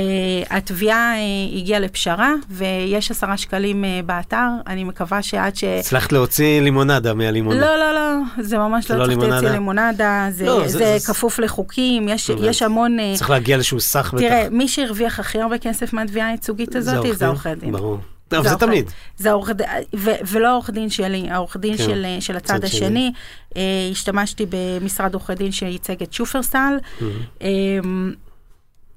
התביעה 0.51 1.15
uh, 1.15 1.57
הגיעה 1.59 1.81
לפשרה, 1.81 2.33
ויש 2.51 3.11
עשרה 3.11 3.37
שקלים 3.37 3.85
uh, 3.85 4.07
באתר, 4.07 4.47
אני 4.67 4.85
מקווה 4.85 5.23
שעד 5.23 5.57
ש... 5.57 5.65
הצלחת 5.65 6.13
להוציא 6.13 6.61
לימונדה 6.61 7.15
מהלימונדה. 7.15 7.61
לא, 7.61 7.77
לא, 7.79 7.93
לא, 7.95 8.43
זה 8.43 8.59
ממש 8.59 8.91
לא 8.91 8.97
לא 8.97 9.05
צריך? 9.07 9.19
להוציא 9.19 9.49
לימונדה, 9.49 10.27
זה, 10.31 10.47
לא, 10.47 10.61
זה- 10.69 10.79
זה, 10.79 10.99
זה 10.99 11.07
כפוף 11.13 11.39
לחוקים, 11.39 12.09
יש. 12.09 12.31
יש 12.43 12.63
המון... 12.63 12.97
צריך 13.15 13.31
להגיע 13.31 13.57
לאיזשהו 13.57 13.81
סך 13.81 14.15
בטח. 14.15 14.25
תראה, 14.27 14.47
מי 14.51 14.69
שהרוויח 14.69 15.21
הכי 15.21 15.41
הרבה 15.41 15.59
כסף 15.59 15.93
מהתביעה 15.93 16.29
הייצוגית 16.29 16.77
הזאת, 16.77 17.07
זה 17.17 17.27
עורכי 17.27 17.55
דין. 17.55 17.73
ברור. 17.73 17.99
טוב, 18.37 18.49
זה 18.49 18.57
תמיד. 18.57 18.91
זה 19.17 19.31
העורך 19.31 19.51
דין, 19.51 19.67
ו- 19.97 20.11
ולא 20.27 20.49
העורך 20.49 20.71
דין 20.71 20.91
שלי, 20.91 21.31
העורך 21.31 21.57
דין 21.57 21.77
כן, 21.77 21.85
של, 21.85 22.07
של 22.21 22.37
הצד 22.37 22.61
צד 22.61 22.67
שני. 22.67 22.87
השני. 22.87 23.13
אה, 23.57 23.63
השתמשתי 23.91 24.47
במשרד 24.49 25.15
עורכי 25.15 25.35
דין 25.35 25.53
שייצג 25.53 26.03
את 26.03 26.13
שופרסל. 26.13 26.77
Mm-hmm. 26.99 27.03
אה, 27.43 27.49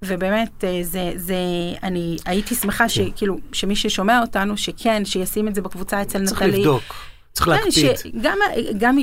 ובאמת, 0.01 0.63
אה, 0.63 0.79
זה, 0.81 1.11
זה, 1.15 1.35
אני 1.83 2.17
הייתי 2.25 2.55
שמחה 2.55 2.83
כן. 2.83 2.89
שכאילו, 2.89 3.37
שמי 3.53 3.75
ששומע 3.75 4.21
אותנו, 4.21 4.57
שכן, 4.57 5.05
שישים 5.05 5.47
את 5.47 5.55
זה 5.55 5.61
בקבוצה 5.61 6.01
אצל 6.01 6.25
צריך 6.25 6.41
נטלי. 6.41 6.57
לבדוק. 6.57 6.83
צריך 7.37 7.49
כן, 7.49 7.65
להקפיד. 7.65 7.97
שגם, 7.97 8.37
גם, 8.77 8.97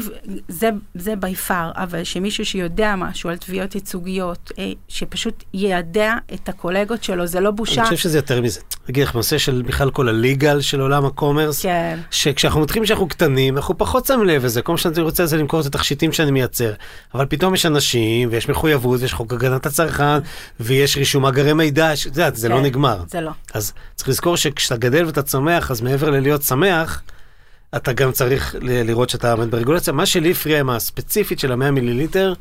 זה, 0.48 0.70
זה 0.94 1.16
בי 1.16 1.34
פאר, 1.34 1.70
אבל 1.76 2.04
שמישהו 2.04 2.44
שיודע 2.44 2.94
משהו 2.96 3.30
על 3.30 3.36
תביעות 3.36 3.74
ייצוגיות, 3.74 4.52
אה, 4.58 4.70
שפשוט 4.88 5.44
יידע 5.54 6.14
את 6.34 6.48
הקולגות 6.48 7.04
שלו, 7.04 7.26
זה 7.26 7.40
לא 7.40 7.50
בושה. 7.50 7.80
אני 7.80 7.84
חושב 7.84 7.96
שזה 7.96 8.18
יותר 8.18 8.40
מזה. 8.40 8.60
אגיד 8.90 9.02
לך, 9.02 9.12
בנושא 9.12 9.38
של 9.38 9.62
בכלל 9.66 9.90
כל 9.90 10.08
הליגל 10.08 10.60
של 10.60 10.80
עולם 10.80 11.04
הקומרס, 11.04 11.62
כן. 11.62 11.98
שכשאנחנו 12.10 12.60
מתחילים 12.60 12.86
שאנחנו 12.86 13.08
קטנים, 13.08 13.56
אנחנו 13.56 13.78
פחות 13.78 14.06
שמים 14.06 14.24
לב 14.24 14.44
לזה. 14.44 14.62
כל 14.62 14.72
מה 14.72 14.78
שאני 14.78 15.00
רוצה 15.00 15.26
זה 15.26 15.36
למכור 15.36 15.60
את 15.60 15.66
התכשיטים 15.66 16.12
שאני 16.12 16.30
מייצר. 16.30 16.72
אבל 17.14 17.26
פתאום 17.26 17.54
יש 17.54 17.66
אנשים, 17.66 18.28
ויש 18.32 18.48
מחויבות, 18.48 19.00
ויש 19.00 19.12
חוק 19.12 19.32
הגנת 19.32 19.66
הצרכן, 19.66 20.18
ויש 20.60 20.96
רישום 20.96 21.22
מאגרי 21.22 21.52
מידע, 21.52 21.92
את 21.92 22.06
יודעת, 22.06 22.36
זה 22.36 22.48
לא 22.48 22.56
כן, 22.56 22.62
נגמר. 22.62 23.02
זה 23.08 23.20
לא. 23.20 23.30
אז 23.54 23.72
צריך 23.94 24.08
לזכור 24.08 24.36
שכשאתה 24.36 24.76
גדל 24.76 25.06
ואתה 25.06 25.22
צומח, 25.22 25.70
אז 25.70 25.80
מעבר 25.80 26.10
ללהיות 26.10 26.42
שמח, 26.42 27.02
אתה 27.76 27.92
גם 27.92 28.12
צריך 28.12 28.56
ל- 28.60 28.82
לראות 28.82 29.10
שאתה 29.10 29.32
עומד 29.32 29.50
ברגולציה. 29.50 29.92
מה 29.92 30.06
שלי 30.06 30.30
הפריע 30.30 30.60
עם 30.60 30.70
הספציפית 30.70 31.38
של 31.38 31.52
המאה 31.52 31.70
מיליליטר, 31.70 32.32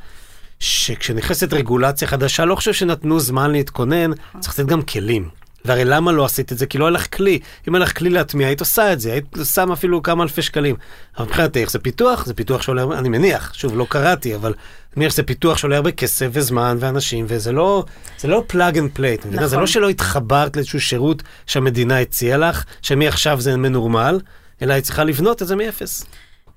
שכשנכנסת 0.60 1.54
רגולציה 1.54 2.08
חדשה, 2.08 2.46
לא 2.46 2.56
חושב 2.56 2.74
שנתנו 2.74 3.20
זמן 3.20 3.52
להתכונן, 3.52 4.12
צריך 4.40 4.60
לתת 4.60 4.70
גם 4.70 4.82
כלים. 4.82 5.30
והרי 5.66 5.86
למה 5.86 6.12
לא 6.12 6.26
עשית 6.26 6.52
את 6.52 6.58
זה? 6.58 6.66
כי 6.66 6.78
לא 6.78 6.86
היה 6.86 6.92
לך 6.92 7.16
כלי. 7.16 7.40
אם 7.68 7.76
היה 7.76 7.84
לך 7.84 7.98
כלי 7.98 8.10
להטמיע, 8.10 8.48
היית 8.48 8.60
עושה 8.60 8.94
את 8.94 9.00
זה, 9.00 9.12
היית 9.12 9.26
שם 9.54 9.72
אפילו 9.72 10.04
כמה 10.04 10.24
אלפי 10.24 10.42
שקלים. 10.42 10.76
אבל 11.18 11.26
מבחינתך 11.26 11.70
זה 11.70 11.80
פיתוח, 11.80 12.26
זה 12.26 12.34
פיתוח 12.34 12.62
שעולה, 12.62 12.84
אני 12.84 13.10
מניח, 13.10 13.54
שוב, 13.54 13.78
לא 13.78 13.86
קראתי, 13.90 14.36
אבל 14.36 14.50
אני 14.50 14.56
מניח 14.98 15.12
שזה 15.12 15.24
פיתוח 15.24 15.58
שעולה 15.58 15.76
הרבה 15.76 15.92
כסף 15.92 16.28
וזמן 16.32 16.78
ואנשים, 16.80 17.26
וזה 17.30 17.52
לא, 17.52 17.84
זה 18.20 18.28
לא 18.28 18.44
plug 18.48 18.78
and 18.78 18.90
play, 18.94 19.20
נכון. 19.20 19.40
זה 19.40 19.46
נכון. 19.46 19.60
לא 19.60 19.68
שלא 19.68 19.90
התחברת 19.90 20.56
לאיזשהו 20.56 20.82
שירות 20.82 21.24
שהמדינה 21.46 22.00
הציעה 22.00 22.38
לך, 22.38 22.64
שמעכשיו 22.82 23.42
זה 23.42 23.58
מנורמל, 23.58 24.20
אלא 24.64 24.74
היא 24.74 24.84
צריכה 24.84 25.04
לבנות 25.04 25.42
את 25.42 25.48
זה 25.48 25.56
מאפס. 25.56 26.06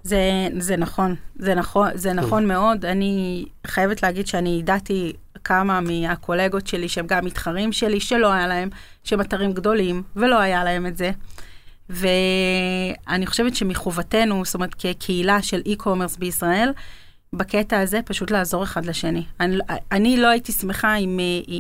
זה, 0.03 0.21
זה 0.59 0.77
נכון, 0.77 1.15
זה 1.37 1.55
נכון, 1.55 1.91
זה 1.95 2.13
נכון 2.13 2.47
מאוד. 2.47 2.85
אני 2.85 3.45
חייבת 3.67 4.03
להגיד 4.03 4.27
שאני 4.27 4.57
ידעתי 4.61 5.13
כמה 5.45 5.81
מהקולגות 5.81 6.67
שלי, 6.67 6.89
שהם 6.89 7.07
גם 7.07 7.25
מתחרים 7.25 7.73
שלי, 7.73 8.01
שלא 8.01 8.33
היה 8.33 8.47
להם, 8.47 8.69
שהם 9.05 9.21
אתרים 9.21 9.53
גדולים, 9.53 10.03
ולא 10.17 10.39
היה 10.39 10.65
להם 10.65 10.87
את 10.87 10.97
זה. 10.97 11.11
ואני 11.91 13.27
חושבת 13.27 13.57
שמחובתנו, 13.57 14.45
זאת 14.45 14.55
אומרת, 14.55 14.75
כקהילה 14.75 15.43
של 15.43 15.63
e-commerce 15.67 16.19
בישראל, 16.19 16.73
בקטע 17.37 17.81
הזה 17.81 18.01
פשוט 18.05 18.31
לעזור 18.31 18.65
אחד 18.65 18.87
לשני. 18.87 19.25
אני, 19.41 19.59
אני 19.93 20.17
לא 20.17 20.27
הייתי 20.27 20.53
שמחה 20.53 20.97
אם, 20.97 21.21
אה, 21.21 21.55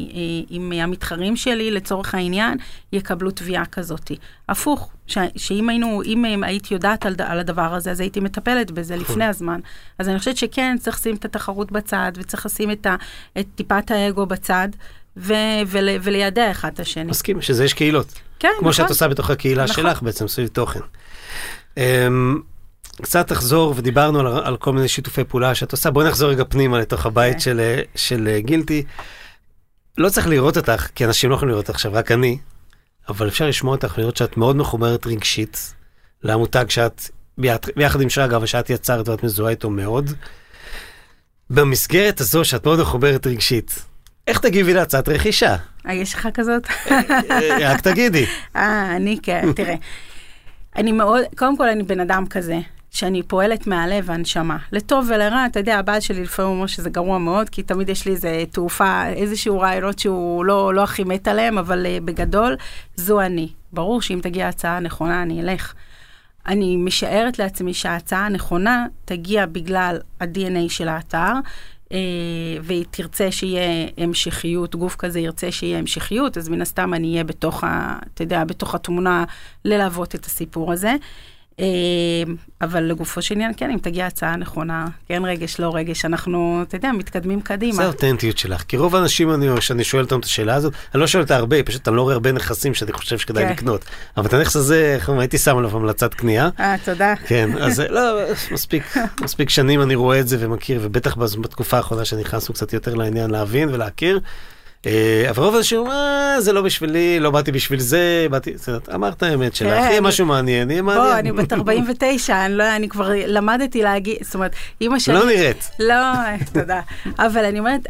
אם 0.51 0.73
המתחרים 0.73 1.37
שלי, 1.37 1.71
לצורך 1.71 2.15
העניין, 2.15 2.59
יקבלו 2.93 3.31
תביעה 3.31 3.67
כזאת. 3.67 4.11
הפוך, 4.49 4.91
ש, 5.07 5.19
שאם 5.37 5.69
היינו, 5.69 6.03
אם 6.03 6.45
הייתי 6.45 6.75
יודעת 6.75 7.07
על, 7.07 7.15
על 7.19 7.39
הדבר 7.39 7.75
הזה, 7.75 7.91
אז 7.91 8.01
הייתי 8.01 8.21
מטפלת 8.21 8.71
בזה 8.71 8.97
לפני 8.97 9.25
הזמן. 9.25 9.61
אז 9.99 10.09
אני 10.09 10.19
חושבת 10.19 10.37
שכן, 10.37 10.77
צריך 10.81 10.97
לשים 10.97 11.15
את 11.17 11.25
התחרות 11.25 11.73
בצד, 11.73 12.13
וצריך 12.17 12.47
לשים 12.47 12.71
את, 12.71 12.87
ה, 12.87 12.97
את 13.39 13.47
טיפת 13.55 13.91
האגו 13.91 14.27
בצד, 14.27 14.69
ו, 15.17 15.35
ול, 15.67 15.89
ולידע 16.03 16.51
אחד 16.51 16.73
את 16.73 16.81
השני. 16.81 17.05
מסכים, 17.05 17.43
שזה 17.43 17.65
יש 17.65 17.73
קהילות. 17.73 18.13
כן, 18.39 18.49
כמו 18.59 18.61
נכון. 18.61 18.73
שאת 18.73 18.89
עושה 18.89 19.09
בתוך 19.09 19.31
הקהילה 19.31 19.65
נכון. 19.65 19.85
שלך 19.85 20.03
בעצם, 20.03 20.29
סביב 20.29 20.49
תוכן. 20.49 20.81
קצת 23.03 23.29
תחזור, 23.29 23.75
ודיברנו 23.77 24.21
על, 24.21 24.27
על 24.27 24.57
כל 24.57 24.73
מיני 24.73 24.89
שיתופי 24.89 25.25
פעולה 25.25 25.55
שאת 25.55 25.73
עושה, 25.73 25.91
בואי 25.91 26.09
נחזור 26.09 26.31
רגע 26.31 26.45
פנימה 26.49 26.79
לתוך 26.79 27.07
הבית 27.07 27.35
כן. 27.35 27.41
של, 27.41 27.81
של 27.95 28.29
אה, 28.29 28.41
גילטי. 28.41 28.85
לא 29.99 30.09
צריך 30.09 30.29
לראות 30.29 30.57
אותך, 30.57 30.89
כי 30.95 31.05
אנשים 31.05 31.31
לא 31.31 31.35
יכולים 31.35 31.51
לראות 31.51 31.65
אותך 31.65 31.75
עכשיו, 31.75 31.93
רק 31.95 32.13
אני, 32.13 32.39
אבל 33.09 33.29
אפשר 33.29 33.47
לשמוע 33.47 33.75
אותך 33.75 33.95
ולראות 33.97 34.17
שאת 34.17 34.37
מאוד 34.37 34.57
מחוברת 34.57 35.07
רגשית 35.07 35.75
למותג 36.23 36.65
שאת, 36.69 37.03
ביחד, 37.77 38.01
עם 38.01 38.11
שרגא, 38.11 38.39
ושאת 38.43 38.71
יצרת 38.71 39.09
ואת 39.09 39.23
מזוהה 39.23 39.51
איתו 39.51 39.71
מאוד. 39.71 40.11
במסגרת 41.51 42.21
הזו 42.21 42.45
שאת 42.45 42.67
מאוד 42.67 42.81
מחוברת 42.81 43.27
רגשית, 43.27 43.85
איך 44.27 44.39
תגיבי 44.39 44.75
להצעת 44.75 45.09
רכישה? 45.09 45.57
אה, 45.87 45.95
יש 45.95 46.15
לך 46.15 46.29
כזאת? 46.35 46.67
אה, 46.91 47.73
רק 47.73 47.81
תגידי. 47.81 48.27
אה, 48.57 48.97
אני 48.97 49.19
כן, 49.23 49.53
תראה. 49.53 49.75
אני 50.77 50.93
מאוד, 50.93 51.23
קודם 51.37 51.57
כל 51.57 51.69
אני 51.69 51.83
בן 51.83 52.01
אדם 52.01 52.27
כזה, 52.27 52.59
שאני 52.97 53.23
פועלת 53.23 53.67
מהלב 53.67 54.05
והנשמה. 54.07 54.57
לטוב 54.73 55.11
ולרע, 55.15 55.47
אתה 55.47 55.61
יודע, 55.61 55.79
הבעל 55.79 56.01
שלי 56.01 56.23
לפעמים 56.23 56.51
אומר 56.51 56.67
שזה 56.67 56.91
גרוע 56.91 57.19
מאוד, 57.19 57.49
כי 57.49 57.63
תמיד 57.63 57.89
יש 57.89 58.07
לי 58.07 58.13
איזה 58.13 58.45
תעופה, 58.51 59.07
איזשהו 59.09 59.61
רעיונות 59.61 59.99
שהוא 59.99 60.45
לא, 60.45 60.75
לא 60.75 60.83
הכי 60.83 61.05
מת 61.05 61.29
עליהם, 61.29 61.59
אבל 61.59 61.87
uh, 61.87 62.05
בגדול, 62.05 62.57
זו 62.97 63.21
אני. 63.21 63.49
ברור 63.73 64.03
שאם 64.03 64.19
תגיע 64.23 64.49
הצעה 64.49 64.81
נכונה, 64.81 65.23
אני 65.23 65.41
אלך. 65.41 65.75
אני 66.47 66.77
משערת 66.77 67.39
לעצמי 67.39 67.75
שההצעה 67.75 68.27
הנכונה 68.27 68.87
תגיע 69.05 69.47
בגלל 69.47 69.99
ה-DNA 70.21 70.69
של 70.69 70.89
האתר, 70.89 71.33
אה, 71.93 71.99
והיא 72.63 72.85
תרצה 72.91 73.31
שיהיה 73.31 73.89
המשכיות, 73.99 74.77
גוף 74.77 74.97
כזה 74.97 75.21
ירצה 75.21 75.53
שיהיה 75.53 75.79
המשכיות, 75.79 76.39
אז 76.39 76.49
מן 76.49 76.63
הסתם 76.63 76.95
אני 76.95 77.13
אהיה 77.13 77.25
בתוך, 77.25 77.65
ה, 77.65 77.99
אתה 78.15 78.23
יודע, 78.23 78.45
בתוך 78.45 78.75
התמונה 78.75 79.25
ללוות 79.65 80.15
את 80.15 80.25
הסיפור 80.25 80.73
הזה. 80.73 80.89
אה, 80.89 80.97
אבל 82.61 82.83
לגופו 82.83 83.23
של 83.23 83.35
עניין, 83.35 83.53
כן, 83.57 83.71
אם 83.71 83.79
תגיע 83.79 84.07
הצעה 84.07 84.37
נכונה, 84.37 84.87
כן 85.09 85.23
רגש, 85.25 85.61
לא 85.61 85.77
רגש, 85.77 86.05
אנחנו, 86.05 86.63
אתה 86.69 86.77
יודע, 86.77 86.93
מתקדמים 86.93 87.41
קדימה. 87.41 87.77
זה 87.77 87.85
האותנטיות 87.85 88.39
שלך, 88.39 88.63
כי 88.63 88.77
רוב 88.77 88.97
האנשים, 88.97 89.35
אני, 89.35 89.47
שאני 89.61 89.85
שואל 89.85 90.05
אותם 90.05 90.19
את 90.19 90.25
השאלה 90.25 90.55
הזאת, 90.55 90.73
אני 90.95 91.01
לא 91.01 91.07
שואל 91.07 91.23
אותה 91.23 91.37
הרבה, 91.37 91.63
פשוט 91.63 91.89
אני 91.89 91.97
לא 91.97 92.03
רואה 92.03 92.15
הרבה 92.15 92.33
נכסים 92.33 92.75
שאני 92.75 92.93
חושב 92.93 93.19
שכדאי 93.19 93.45
כן. 93.45 93.53
לקנות. 93.53 93.85
אבל 94.17 94.27
את 94.27 94.33
הנכס 94.33 94.57
הזה, 94.57 94.95
איך 94.95 95.09
אומרים, 95.09 95.21
הייתי 95.21 95.39
שם 95.39 95.59
עליו 95.59 95.77
המלצת 95.77 96.15
קנייה. 96.15 96.49
אה, 96.61 96.77
תודה. 96.85 97.15
כן, 97.27 97.51
אז 97.61 97.81
לא, 97.81 98.21
מספיק, 98.55 98.97
מספיק 99.21 99.51
שנים 99.51 99.83
אני 99.83 99.95
רואה 99.95 100.21
את 100.21 100.29
זה 100.29 100.37
ומכיר, 100.41 100.81
ובטח 100.83 101.17
בתקופה 101.17 101.77
האחרונה 101.77 102.05
שנכנסנו 102.05 102.55
קצת 102.55 102.73
יותר 102.73 102.95
לעניין 102.95 103.31
להבין 103.31 103.69
ולהכיר. 103.69 104.21
אבל 105.31 105.43
רוב 105.43 105.55
האנשים 105.55 105.87
אה, 105.87 106.41
זה 106.41 106.53
לא 106.53 106.63
בשבילי, 106.63 107.21
לא 107.21 107.31
באתי 107.31 107.53
בשביל 107.53 107.81
זה, 107.81 108.27
באתי, 108.31 108.55
אמרת 108.95 109.23
האמת 109.23 109.55
שלך, 109.55 109.69
כן. 109.69 109.89
יהיה 109.91 110.01
משהו 110.01 110.27
מעניין, 110.27 110.71
יהיה 110.71 110.83
מעניין. 110.83 111.07
בוא, 111.07 111.19
אני 111.19 111.33
בת 111.33 111.53
49, 111.53 112.47
אני 112.47 112.55
לא, 112.55 112.77
אני 112.77 112.89
כבר 112.89 113.11
למדתי 113.27 113.83
להגיד, 113.83 114.17
זאת 114.21 114.35
אומרת, 114.35 114.55
אימא 114.81 114.99
שלי... 114.99 115.15
לא 115.15 115.27
נראית. 115.27 115.71
לא, 115.79 115.95
תודה. 116.53 116.81
אבל 117.19 117.45
אני 117.45 117.59
אומרת, 117.59 117.87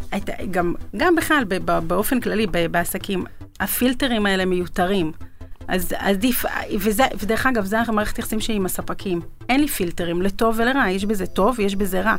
גם, 0.97 1.17
בכלל, 1.17 1.45
באופן 1.65 2.21
כללי, 2.21 2.47
בעסקים, 2.71 3.25
הפילטרים 3.61 4.27
האלה 4.27 4.45
מיותרים. 4.45 5.13
אז 5.69 5.93
עדיף, 5.99 6.45
וזה, 6.79 7.05
ודרך 7.23 7.47
אגב, 7.47 7.65
זה 7.65 7.81
המערכת 7.81 8.19
יחסים 8.19 8.41
שלי 8.41 8.55
עם 8.55 8.67
הספקים. 8.67 9.21
אין 9.49 9.61
לי 9.61 9.69
פילטרים, 9.69 10.23
לטוב 10.23 10.57
ולרע, 10.59 10.89
יש 10.91 11.05
בזה 11.05 11.27
טוב, 11.27 11.61
יש 11.61 11.77
בזה 11.77 12.01
רע. 12.01 12.15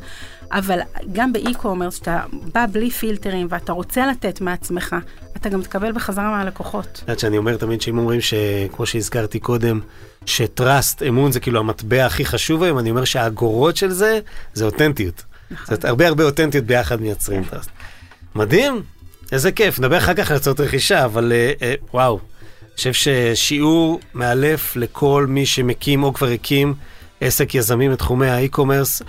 אבל 0.51 0.79
גם 1.11 1.33
ב 1.33 1.38
e-commerce, 1.38 1.95
שאתה 1.95 2.23
בא 2.53 2.65
בלי 2.71 2.91
פילטרים 2.91 3.47
ואתה 3.49 3.71
רוצה 3.71 4.07
לתת 4.07 4.41
מעצמך, 4.41 4.95
אתה 5.37 5.49
גם 5.49 5.61
תקבל 5.61 5.91
בחזרה 5.91 6.29
מהלקוחות. 6.29 6.87
את 6.93 7.01
יודעת 7.01 7.19
שאני 7.19 7.37
אומר 7.37 7.57
תמיד 7.57 7.81
שאם 7.81 7.97
אומרים 7.97 8.21
שכמו 8.21 8.85
שהזכרתי 8.85 9.39
קודם, 9.39 9.79
ש 10.25 10.45
trust, 10.45 11.03
אמון 11.03 11.31
זה 11.31 11.39
כאילו 11.39 11.59
המטבע 11.59 12.05
הכי 12.05 12.25
חשוב 12.25 12.63
היום, 12.63 12.79
אני 12.79 12.89
אומר 12.89 13.05
שהאגורות 13.05 13.77
של 13.77 13.91
זה, 13.91 14.19
זה 14.53 14.65
אותנטיות. 14.65 15.23
זאת 15.49 15.67
אומרת, 15.69 15.85
הרבה 15.85 16.07
הרבה 16.07 16.23
אותנטיות 16.23 16.65
ביחד 16.65 17.01
מייצרים 17.01 17.43
trust. 17.43 17.69
מדהים, 18.35 18.81
איזה 19.31 19.51
כיף, 19.51 19.79
נדבר 19.79 19.97
אחר 19.97 20.13
כך 20.13 20.31
על 20.31 20.37
הצעות 20.37 20.59
רכישה, 20.59 21.05
אבל 21.05 21.31
אה, 21.31 21.51
אה, 21.61 21.73
וואו, 21.93 22.19
חושב 22.77 22.93
ששיעור 22.93 23.99
מאלף 24.13 24.75
לכל 24.75 25.25
מי 25.29 25.45
שמקים 25.45 26.03
או 26.03 26.13
כבר 26.13 26.27
הקים 26.27 26.73
עסק 27.21 27.55
יזמים 27.55 27.91
בתחומי 27.91 28.29
האי-קומרס, 28.29 29.01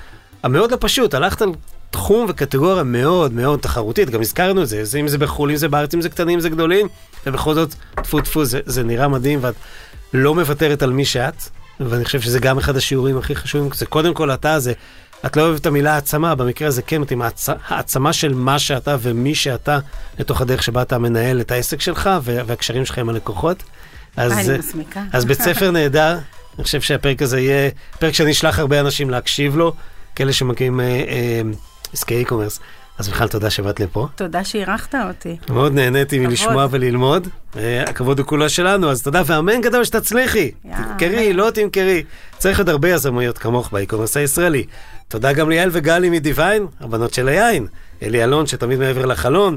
המאוד 0.42 0.70
לא 0.70 0.76
פשוט, 0.80 1.14
הלכת 1.14 1.42
על 1.42 1.52
תחום 1.90 2.26
וקטגוריה 2.28 2.82
מאוד 2.82 3.32
מאוד 3.32 3.60
תחרותית, 3.60 4.10
גם 4.10 4.20
הזכרנו 4.20 4.62
את 4.62 4.68
זה, 4.68 5.00
אם 5.00 5.08
זה 5.08 5.18
בחו"ל, 5.18 5.50
אם 5.50 5.56
זה 5.56 5.68
בארץ, 5.68 5.94
אם 5.94 6.00
זה 6.00 6.08
קטנים, 6.08 6.34
אם 6.34 6.40
זה 6.40 6.48
גדולים, 6.48 6.86
ובכל 7.26 7.54
זאת, 7.54 7.74
טפו 7.94 8.20
טפו, 8.20 8.44
זה, 8.44 8.60
זה 8.66 8.82
נראה 8.82 9.08
מדהים, 9.08 9.38
ואת 9.42 9.54
לא 10.14 10.34
מוותרת 10.34 10.82
על 10.82 10.92
מי 10.92 11.04
שאת, 11.04 11.42
ואני 11.80 12.04
חושב 12.04 12.20
שזה 12.20 12.38
גם 12.38 12.58
אחד 12.58 12.76
השיעורים 12.76 13.18
הכי 13.18 13.36
חשובים, 13.36 13.70
זה 13.74 13.86
קודם 13.86 14.14
כל 14.14 14.30
אתה, 14.30 14.60
זה 14.60 14.72
את 15.26 15.36
לא 15.36 15.42
אוהבת 15.42 15.60
את 15.60 15.66
המילה 15.66 15.94
העצמה, 15.94 16.34
במקרה 16.34 16.68
הזה 16.68 16.82
כן 16.82 17.00
מתאים, 17.00 17.22
העצ- 17.22 17.52
העצמה 17.68 18.12
של 18.12 18.34
מה 18.34 18.58
שאתה 18.58 18.96
ומי 19.00 19.34
שאתה 19.34 19.78
לתוך 20.18 20.40
הדרך 20.40 20.62
שבה 20.62 20.82
אתה 20.82 20.98
מנהל 20.98 21.40
את 21.40 21.50
העסק 21.50 21.80
שלך 21.80 22.10
וה- 22.22 22.42
והקשרים 22.46 22.84
שלך 22.84 22.98
עם 22.98 23.08
הלקוחות. 23.08 23.62
אז, 24.16 24.32
אני 24.32 24.50
אה, 24.50 24.58
מסמיקה. 24.58 25.00
אז 25.12 25.24
בית 25.24 25.42
ספר 25.42 25.70
נהדר, 25.76 26.18
אני 26.56 26.64
חושב 26.64 26.80
שהפרק 26.80 27.22
הזה 27.22 27.40
יהיה 27.40 27.70
פרק 27.98 28.14
שאני 28.14 28.30
אשלח 28.30 28.58
הרבה 28.58 28.80
אנשים 28.80 29.10
להקשיב 29.10 29.56
לו, 29.56 29.74
כאלה 30.16 30.32
שמגיעים 30.32 30.80
עסקי 31.92 32.24
e-commerce. 32.24 32.60
אז 32.98 33.08
בכלל 33.08 33.28
תודה 33.28 33.50
שבאת 33.50 33.80
לפה. 33.80 34.06
תודה 34.14 34.44
שאירחת 34.44 34.94
אותי. 35.08 35.36
מאוד 35.50 35.74
נהניתי 35.74 36.16
כבוד. 36.16 36.28
מלשמוע 36.30 36.66
וללמוד. 36.70 37.28
אה, 37.56 37.82
הכבוד 37.82 38.18
הוא 38.18 38.26
כולו 38.26 38.48
שלנו, 38.48 38.90
אז 38.90 39.02
תודה, 39.02 39.22
ואמן 39.26 39.60
גדול 39.60 39.84
שתצליחי. 39.84 40.50
תמכרי. 40.62 41.32
לא 41.32 41.50
תמכרי. 41.54 42.02
צריך 42.38 42.58
עוד 42.58 42.68
הרבה 42.68 42.88
יזמויות 42.88 43.38
כמוך 43.38 43.72
ב 43.72 43.76
e-commerce 43.76 44.16
הישראלי. 44.16 44.64
תודה 45.08 45.32
גם 45.32 45.50
ליעל 45.50 45.68
וגלי 45.72 46.10
מדיוויין, 46.10 46.66
הבנות 46.80 47.14
של 47.14 47.28
היין. 47.28 47.66
אלי 48.02 48.24
אלון, 48.24 48.46
שתמיד 48.46 48.78
מעבר 48.78 49.06
לחלון. 49.06 49.56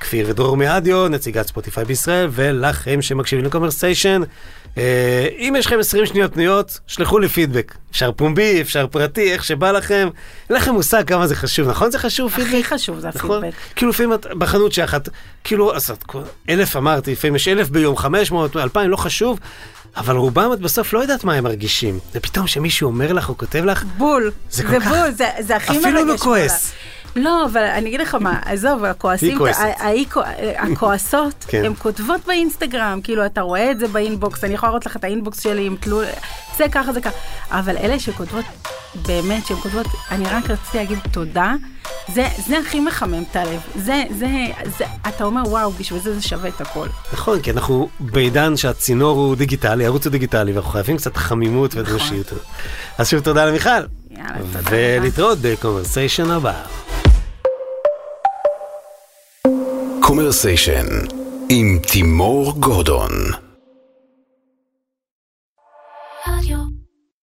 כפיר 0.00 0.26
ודרור 0.28 0.56
מאדיו, 0.56 1.08
נציגת 1.08 1.46
ספוטיפיי 1.48 1.84
בישראל, 1.84 2.28
ולכם 2.32 3.02
שמקשיבים 3.02 3.44
לקומרסיישן. 3.44 4.22
אה, 4.78 5.26
אם 5.38 5.54
יש 5.58 5.66
לכם 5.66 5.78
20 5.78 6.06
שניות 6.06 6.32
פנויות, 6.34 6.80
שלחו 6.86 7.18
לי 7.18 7.28
פידבק. 7.28 7.74
אפשר 7.90 8.12
פומבי, 8.12 8.60
אפשר 8.60 8.86
פרטי, 8.86 9.32
איך 9.32 9.44
שבא 9.44 9.70
לכם. 9.72 10.08
אין 10.50 10.56
לכם 10.56 10.72
מושג 10.74 11.04
כמה 11.06 11.26
זה 11.26 11.36
חשוב, 11.36 11.68
נכון? 11.68 11.90
זה 11.90 11.98
חשוב 11.98 12.32
פידבק? 12.32 12.48
הכי 12.48 12.64
חשוב 12.64 12.98
זה 12.98 13.08
נכון? 13.14 13.38
הפידבק. 13.44 13.56
כאילו 13.76 13.90
לפעמים 13.90 14.12
את 14.14 14.26
בחנות 14.38 14.72
את 14.96 15.08
כאילו, 15.44 15.74
אז 15.76 15.90
את 15.90 16.02
כל- 16.02 16.22
אלף 16.48 16.76
אמרתי, 16.76 17.12
לפעמים 17.12 17.36
יש 17.36 17.48
אלף 17.48 17.68
ביום, 17.68 17.96
חמש 17.96 18.30
מאות, 18.30 18.56
אלפיים, 18.56 18.90
לא 18.90 18.96
חשוב, 18.96 19.38
אבל 19.96 20.16
רובם 20.16 20.52
את 20.52 20.60
בסוף 20.60 20.92
לא 20.92 20.98
יודעת 20.98 21.24
מה 21.24 21.34
הם 21.34 21.44
מרגישים. 21.44 21.98
ופתאום 22.14 22.46
שמישהו 22.46 22.86
אומר 22.86 23.12
לך 23.12 23.28
או 23.28 23.38
כותב 23.38 23.64
לך, 23.64 23.84
בול. 23.98 24.30
זה 24.50 24.62
זה 24.68 24.80
כך- 24.80 24.88
בול, 24.88 25.10
זה- 25.10 25.24
זה 25.40 25.56
הכי 25.56 25.72
מרגש. 25.72 25.84
אפילו 25.84 26.04
לא. 26.04 26.16
כועס. 26.16 26.72
לא, 27.16 27.44
אבל 27.44 27.62
אני 27.62 27.88
אגיד 27.88 28.00
לך 28.00 28.14
מה, 28.14 28.38
עזוב, 28.44 28.84
הכועסים, 28.84 29.38
הכועסות, 30.58 31.44
כן. 31.48 31.64
הן 31.64 31.74
כותבות 31.78 32.20
באינסטגרם, 32.26 33.00
כאילו, 33.04 33.26
אתה 33.26 33.40
רואה 33.40 33.70
את 33.70 33.78
זה 33.78 33.88
באינבוקס, 33.88 34.44
אני 34.44 34.54
יכולה 34.54 34.70
להראות 34.70 34.86
לך 34.86 34.96
את 34.96 35.04
האינבוקס 35.04 35.42
שלי 35.42 35.66
עם 35.66 35.76
תלול, 35.80 36.04
זה 36.56 36.64
ככה, 36.72 36.92
זה 36.92 37.00
ככה. 37.00 37.16
אבל 37.50 37.76
אלה 37.76 37.98
שכותבות, 37.98 38.44
באמת, 39.06 39.46
שהן 39.46 39.56
כותבות, 39.56 39.86
אני 40.10 40.24
רק 40.24 40.50
רציתי 40.50 40.78
להגיד 40.78 40.98
תודה, 41.10 41.54
זה, 42.14 42.26
זה 42.46 42.58
הכי 42.58 42.80
מחמם 42.80 43.22
את 43.30 43.36
הלב. 43.36 43.60
זה, 43.76 44.04
זה, 44.18 44.28
זה, 44.78 44.84
אתה 45.08 45.24
אומר, 45.24 45.42
וואו, 45.46 45.70
בשביל 45.70 46.00
זה 46.00 46.14
זה 46.14 46.22
שווה 46.22 46.48
את 46.48 46.60
הכל. 46.60 46.86
נכון, 47.12 47.40
כי 47.40 47.50
אנחנו 47.50 47.88
בעידן 48.00 48.56
שהצינור 48.56 49.18
הוא 49.18 49.36
דיגיטלי, 49.36 49.84
הערוץ 49.84 50.06
הוא 50.06 50.10
דיגיטלי, 50.10 50.52
ואנחנו 50.52 50.70
חייבים 50.70 50.96
קצת 50.96 51.16
חמימות 51.16 51.74
ואנושיות. 51.74 52.32
אז 52.98 53.08
שוב 53.08 53.20
תודה 53.20 53.46
למיכל, 53.46 53.70
יאללה, 54.20 54.38
תודה 54.38 54.60
רבה. 54.60 54.70
ולהתראות 54.70 55.38
בקומרסיישן 55.38 56.30
הבא. 56.30 56.62
קומרסיישן 60.00 60.86
עם 61.48 61.78
תימור 61.92 62.52
גורדון 62.60 63.10